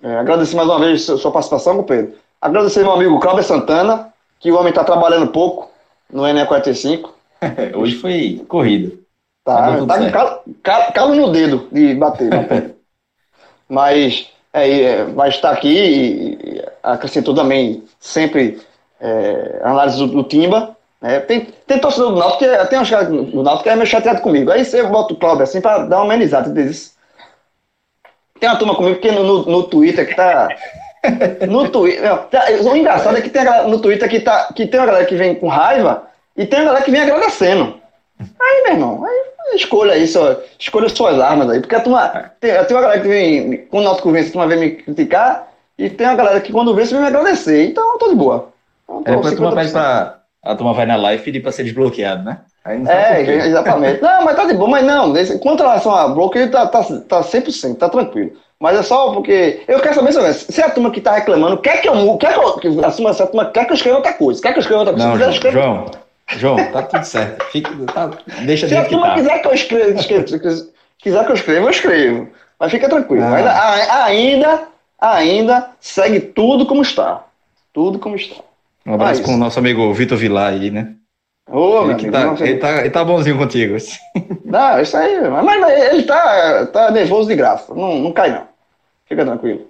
É, 0.02 0.16
agradecer 0.16 0.57
mais 0.57 0.68
uma 0.68 0.78
vez 0.78 1.04
sua 1.04 1.30
participação, 1.30 1.82
Pedro. 1.82 2.14
Agradecer 2.40 2.82
meu 2.82 2.92
amigo 2.92 3.18
Cláudio 3.18 3.44
Santana, 3.44 4.12
que 4.38 4.50
o 4.50 4.57
homem 4.57 4.68
está 4.68 4.84
trabalhando 4.84 5.28
pouco 5.28 5.70
no 6.11 6.22
NE45. 6.22 7.11
Hoje 7.74 7.96
foi 7.96 8.44
corrida. 8.48 8.96
Tá, 9.44 9.78
tá 9.86 9.98
com 9.98 10.11
calo, 10.11 10.40
calo, 10.62 10.92
calo, 10.92 11.14
no 11.14 11.30
dedo 11.30 11.68
de 11.70 11.94
bater. 11.94 12.30
bater. 12.30 12.74
Mas 13.68 14.28
é, 14.52 14.80
é, 14.80 15.04
vai 15.04 15.28
estar 15.28 15.50
aqui 15.50 15.68
e, 15.68 16.64
acrescentou 16.82 17.34
também 17.34 17.84
sempre 18.00 18.61
é, 19.00 19.61
análise 19.62 19.98
do, 19.98 20.07
do 20.09 20.24
Timba. 20.24 20.75
É, 21.03 21.20
tem, 21.20 21.49
tem 21.66 21.78
torcedor 21.78 22.12
do 22.12 22.18
Náutico 22.18 22.38
que 22.38 22.44
é, 22.47 22.64
tem 22.64 22.78
uns 22.78 22.88
caras 22.88 23.09
do 23.09 23.42
Náutico 23.42 23.64
que 23.64 23.68
é 23.68 23.76
meio 23.76 23.86
chateado 23.86 24.20
comigo. 24.20 24.51
Aí 24.51 24.64
você 24.64 24.82
bota 24.82 25.12
o 25.12 25.16
Cláudio 25.16 25.44
assim 25.44 25.61
pra 25.61 25.78
dar 25.78 25.99
uma 25.99 26.05
amenizada. 26.05 26.53
Tem 28.40 28.49
uma 28.49 28.59
turma 28.59 28.74
comigo 28.74 29.01
que 29.01 29.11
no, 29.11 29.22
no, 29.22 29.44
no 29.47 29.62
Twitter 29.64 30.07
que 30.07 30.14
tá. 30.14 30.49
No 31.49 31.68
Twitter. 31.68 32.03
Tá, 32.30 32.47
o 32.62 32.76
engraçado 32.76 33.16
é 33.16 33.20
que 33.20 33.30
tem 33.30 33.44
no 33.68 33.80
Twitter 33.80 34.09
que, 34.09 34.20
tá, 34.20 34.53
que 34.55 34.66
tem 34.66 34.80
uma 34.80 34.86
galera 34.86 35.05
que 35.05 35.14
vem 35.14 35.34
com 35.34 35.49
raiva 35.49 36.05
e 36.36 36.44
tem 36.44 36.61
uma 36.61 36.66
galera 36.66 36.84
que 36.84 36.90
vem 36.90 37.01
agradecendo. 37.01 37.80
Aí, 38.18 38.62
meu 38.64 38.72
irmão, 38.72 39.05
aí 39.05 39.26
escolha 39.55 39.92
aí, 39.92 40.07
só, 40.09 40.36
escolha 40.59 40.88
suas 40.88 41.20
armas 41.20 41.51
aí. 41.51 41.61
Porque 41.61 41.74
a 41.76 41.80
turma. 41.80 42.32
Tem, 42.40 42.53
tem 42.64 42.76
uma 42.76 42.82
galera 42.82 43.01
que 43.01 43.09
vem. 43.09 43.59
Quando 43.70 43.84
o 43.84 43.86
Náutico 43.86 44.11
vence, 44.11 44.30
a 44.30 44.32
turma 44.32 44.49
vem 44.49 44.59
me 44.59 44.70
criticar. 44.70 45.49
E 45.78 45.90
tem 45.90 46.07
uma 46.07 46.16
galera 46.16 46.40
que 46.40 46.53
quando 46.53 46.74
vence 46.74 46.92
vem 46.92 47.03
me 47.03 47.09
agradecer. 47.09 47.68
Então 47.68 47.92
eu 47.92 47.99
tô 47.99 48.09
de 48.09 48.14
boa. 48.14 48.49
Então, 48.84 49.03
tô 49.03 49.28
é, 49.28 49.32
a 49.32 49.36
turma 49.36 49.55
pede 49.55 49.70
pra 49.70 50.18
a 50.47 50.55
turma 50.55 50.72
vai 50.72 50.86
na 50.86 50.97
live 50.97 51.20
e 51.20 51.24
pedir 51.24 51.40
para 51.40 51.53
ser 51.53 51.64
desbloqueado, 51.64 52.24
né? 52.24 52.38
é, 52.64 53.47
exatamente. 53.47 54.03
Não, 54.03 54.24
mas 54.24 54.36
tá 54.36 54.44
de 54.44 54.55
boa, 54.55 54.68
mas 54.68 54.84
não. 54.84 55.12
Quanto 55.38 55.62
relação 55.62 55.94
a 55.94 56.09
bloqueio, 56.09 56.51
tá, 56.51 56.66
tá, 56.66 56.82
tá 56.82 57.20
100%, 57.20 57.76
tá 57.76 57.88
tranquilo. 57.88 58.32
Mas 58.59 58.78
é 58.78 58.82
só 58.82 59.12
porque. 59.12 59.62
Eu 59.68 59.80
quero 59.80 59.94
saber 59.94 60.12
se 60.34 60.62
a 60.62 60.70
turma 60.70 60.90
que 60.90 61.01
tá 61.01 61.12
reclamando 61.12 61.59
quer 61.59 61.82
que 61.82 61.88
eu. 61.88 62.16
Quer 62.16 62.32
que 62.32 62.66
eu 62.66 62.84
a 62.84 62.90
turma, 62.90 63.12
se 63.12 63.22
a 63.22 63.26
turma 63.26 63.51
quer 63.51 63.66
que 63.66 63.72
eu 63.72 63.76
escreva 63.76 63.99
outra 63.99 64.14
coisa. 64.14 64.40
Quer 64.40 64.53
que 64.53 64.59
eu 64.59 64.62
escreva 64.62 64.80
outra 64.80 64.94
coisa. 64.94 65.09
Não, 65.09 65.18
João, 65.18 65.30
escreva... 65.30 65.61
João, 65.61 65.86
João, 66.28 66.72
tá 66.72 66.82
tudo 66.82 67.05
certo. 67.05 67.44
Fica, 67.47 67.70
tá, 67.92 68.11
deixa 68.44 68.66
se 68.66 68.76
a 68.76 68.84
turma 68.86 69.09
tá. 69.09 69.14
quiser 69.14 69.42
que 69.42 69.49
eu 69.49 69.53
escreva, 69.53 70.01
escreva, 70.01 70.24
quiser 70.99 71.24
que 71.24 71.30
eu 71.30 71.34
escreva, 71.34 71.66
eu 71.66 71.70
escrevo. 71.70 72.28
Mas 72.59 72.70
fica 72.70 72.88
tranquilo. 72.88 73.24
Ah. 73.24 73.34
Ainda, 73.34 74.05
ainda, 74.05 74.68
ainda 74.99 75.70
segue 75.78 76.20
tudo 76.20 76.64
como 76.64 76.80
está. 76.80 77.24
Tudo 77.74 77.99
como 77.99 78.16
está. 78.16 78.45
Um 78.87 78.95
abraço 78.95 79.22
com 79.22 79.34
o 79.34 79.37
nosso 79.37 79.59
amigo 79.59 79.93
Vitor 79.93 80.16
Vilar 80.16 80.53
aí, 80.53 80.70
né? 80.70 80.95
Ô, 81.51 81.82
ele, 81.84 81.93
amigo, 81.93 82.12
tá, 82.12 82.45
ele, 82.45 82.59
tá, 82.59 82.80
ele 82.80 82.91
tá 82.91 83.05
bonzinho 83.05 83.39
contigo. 83.39 83.76
Não, 84.45 84.80
isso 84.80 84.97
aí. 84.97 85.20
Mas, 85.28 85.45
mas 85.45 85.93
ele 85.93 86.03
tá, 86.05 86.66
tá 86.66 86.91
nervoso 86.91 87.28
de 87.28 87.37
graça. 87.37 87.74
Não, 87.74 87.99
não 87.99 88.12
cai, 88.12 88.30
não. 88.30 88.47
Fica 89.07 89.24
tranquilo. 89.24 89.68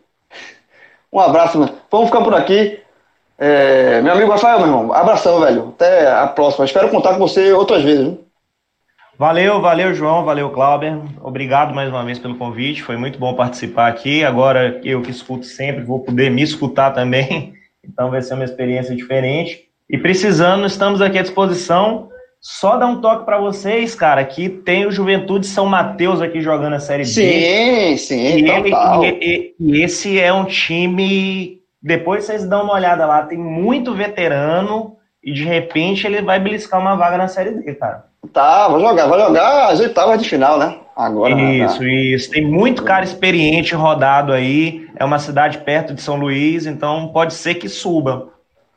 Um 1.12 1.20
abraço, 1.20 1.58
mano. 1.58 1.74
Vamos 1.90 2.06
ficar 2.08 2.22
por 2.22 2.34
aqui. 2.34 2.80
É, 3.38 4.00
meu 4.00 4.12
amigo 4.12 4.30
Rafael, 4.30 4.58
meu 4.58 4.68
irmão, 4.68 4.92
abração, 4.92 5.40
velho. 5.40 5.68
Até 5.74 6.10
a 6.10 6.26
próxima. 6.26 6.64
Espero 6.64 6.88
contar 6.88 7.12
com 7.12 7.18
você 7.18 7.52
outras 7.52 7.82
vezes. 7.82 8.04
Viu? 8.04 8.26
Valeu, 9.18 9.62
valeu, 9.62 9.94
João, 9.94 10.24
valeu, 10.26 10.50
Clauber. 10.50 10.98
Obrigado 11.22 11.74
mais 11.74 11.88
uma 11.88 12.04
vez 12.04 12.18
pelo 12.18 12.36
convite. 12.36 12.82
Foi 12.82 12.98
muito 12.98 13.18
bom 13.18 13.32
participar 13.34 13.88
aqui. 13.88 14.22
Agora 14.22 14.78
eu 14.84 15.00
que 15.00 15.10
escuto 15.10 15.46
sempre 15.46 15.82
vou 15.82 16.00
poder 16.00 16.30
me 16.30 16.42
escutar 16.42 16.90
também. 16.90 17.54
Então 17.88 18.10
vai 18.10 18.22
ser 18.22 18.34
uma 18.34 18.44
experiência 18.44 18.94
diferente. 18.94 19.66
E 19.88 19.96
precisando, 19.96 20.66
estamos 20.66 21.00
aqui 21.00 21.18
à 21.18 21.22
disposição. 21.22 22.08
Só 22.40 22.76
dar 22.76 22.86
um 22.86 23.00
toque 23.00 23.24
para 23.24 23.38
vocês, 23.38 23.94
cara, 23.94 24.24
que 24.24 24.48
tem 24.48 24.86
o 24.86 24.90
Juventude 24.90 25.46
São 25.46 25.66
Mateus 25.66 26.20
aqui 26.20 26.40
jogando 26.40 26.74
a 26.74 26.80
Série 26.80 27.04
sim, 27.04 27.22
B. 27.22 27.96
Sim, 27.96 27.96
sim. 27.96 28.44
E, 28.44 29.08
e, 29.08 29.54
e 29.58 29.82
esse 29.82 30.18
é 30.20 30.32
um 30.32 30.44
time. 30.44 31.60
Depois 31.82 32.24
vocês 32.24 32.46
dão 32.46 32.64
uma 32.64 32.74
olhada 32.74 33.06
lá, 33.06 33.22
tem 33.22 33.38
muito 33.38 33.94
veterano 33.94 34.96
e 35.22 35.32
de 35.32 35.44
repente 35.44 36.06
ele 36.06 36.22
vai 36.22 36.38
beliscar 36.38 36.80
uma 36.80 36.94
vaga 36.94 37.18
na 37.18 37.28
Série 37.28 37.50
D, 37.50 37.74
cara. 37.74 38.04
Tá, 38.32 38.68
vai 38.68 38.80
jogar, 38.80 39.06
vai 39.06 39.20
jogar 39.20 39.68
as 39.70 39.80
oitavas 39.80 40.22
de 40.22 40.28
final, 40.28 40.58
né? 40.58 40.78
Agora. 40.96 41.34
Isso, 41.34 41.78
tá. 41.78 41.84
isso. 41.84 42.30
Tem 42.30 42.44
muito 42.44 42.82
cara 42.82 43.04
experiente 43.04 43.74
rodado 43.74 44.32
aí. 44.32 44.88
É 44.96 45.04
uma 45.04 45.18
cidade 45.18 45.58
perto 45.58 45.92
de 45.92 46.00
São 46.00 46.16
Luís, 46.16 46.66
então 46.66 47.08
pode 47.08 47.34
ser 47.34 47.56
que 47.56 47.68
suba. 47.68 48.28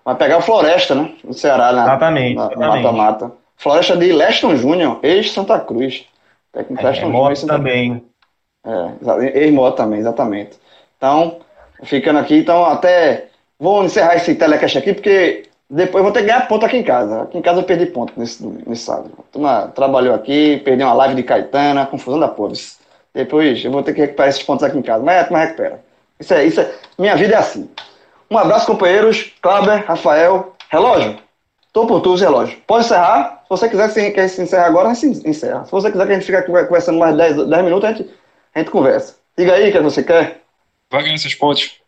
Vai 0.04 0.16
pegar 0.16 0.38
o 0.38 0.42
Floresta, 0.42 0.96
né? 0.96 1.14
No 1.24 1.34
Ceará, 1.34 1.72
né? 1.72 1.82
Exatamente. 1.82 2.36
Mata-mata. 2.36 3.32
Floresta 3.56 3.96
de 3.96 4.12
Leston 4.12 4.56
Júnior, 4.56 5.00
ex-Santa 5.04 5.60
Cruz. 5.60 6.06
Técnico 6.52 6.86
é, 6.86 6.90
Leston 6.90 7.08
Júnior. 7.08 7.38
também. 7.48 8.04
É, 8.66 9.40
ex-Moto 9.40 9.78
também, 9.78 10.00
exatamente. 10.00 10.58
Então, 10.98 11.40
ficando 11.84 12.20
aqui, 12.20 12.38
então 12.38 12.66
até. 12.66 13.28
Vou 13.58 13.84
encerrar 13.84 14.16
esse 14.16 14.36
telecast 14.36 14.78
aqui, 14.78 14.94
porque 14.94 15.49
depois 15.70 16.00
eu 16.00 16.04
vou 16.04 16.12
ter 16.12 16.22
que 16.22 16.28
ganhar 16.28 16.48
ponto 16.48 16.66
aqui 16.66 16.78
em 16.78 16.84
casa. 16.84 17.22
Aqui 17.22 17.38
em 17.38 17.42
casa 17.42 17.60
eu 17.60 17.64
perdi 17.64 17.86
ponto 17.86 18.12
nesse, 18.18 18.44
nesse 18.44 18.84
sábado. 18.84 19.12
Turma 19.32 19.72
trabalhou 19.76 20.16
aqui, 20.16 20.58
perdi 20.66 20.84
uma 20.84 20.94
live 20.94 21.16
de 21.16 21.24
Caetana, 21.24 21.86
confusão 21.86 22.20
da 22.20 22.28
porra. 22.28 22.54
Depois 23.14 23.64
eu 23.64 23.72
vou 23.72 23.84
ter 23.84 23.94
que 23.94 24.02
recuperar 24.02 24.30
esses 24.30 24.42
pontos 24.42 24.64
aqui 24.64 24.78
em 24.78 24.82
casa. 24.82 25.04
Mas 25.04 25.22
a 25.22 25.24
turma 25.26 25.40
recupera. 25.40 25.84
Isso 26.20 26.34
é, 26.34 26.44
isso 26.44 26.60
é. 26.60 26.74
Minha 26.98 27.16
vida 27.16 27.36
é 27.36 27.38
assim. 27.38 27.70
Um 28.32 28.38
abraço, 28.38 28.66
companheiros. 28.66 29.32
Kleber, 29.42 29.86
Rafael. 29.86 30.56
Relógio. 30.70 31.20
Tô 31.72 31.86
por 31.86 32.02
tudo, 32.02 32.20
relógio. 32.20 32.58
Pode 32.66 32.86
encerrar. 32.86 33.44
Se 33.44 33.50
você 33.50 33.70
quiser 33.70 34.14
que, 34.14 34.28
se 34.28 34.42
encerre 34.42 34.64
agora, 34.64 34.90
a 34.90 34.94
gente 34.96 35.28
encerra. 35.28 35.66
Se 35.66 35.72
você 35.72 35.92
quiser 35.92 36.06
que 36.06 36.12
a 36.12 36.16
gente 36.16 36.26
fique 36.26 36.42
conversando 36.42 36.98
mais 36.98 37.16
10, 37.16 37.48
10 37.48 37.64
minutos, 37.64 37.90
a 37.90 37.94
gente, 37.94 38.10
a 38.56 38.60
gente 38.60 38.72
conversa. 38.72 39.16
Diga 39.38 39.54
aí 39.54 39.70
o 39.70 39.72
que 39.72 39.80
você 39.80 40.04
quer. 40.04 40.42
Vai 40.92 41.04
ganhar 41.04 41.16
esses 41.16 41.36
pontos. 41.36 41.80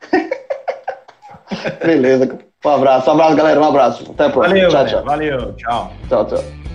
Beleza. 1.84 2.49
Um 2.64 2.70
abraço, 2.70 3.08
um 3.08 3.14
abraço, 3.14 3.36
galera. 3.36 3.60
Um 3.60 3.64
abraço. 3.64 4.10
Até 4.10 4.26
a 4.26 4.30
próxima. 4.30 4.54
Valeu, 4.54 4.70
tchau, 4.70 4.86
tchau. 4.86 5.04
Valeu, 5.04 5.52
tchau. 5.54 5.92
Tchau, 6.08 6.26
tchau. 6.26 6.69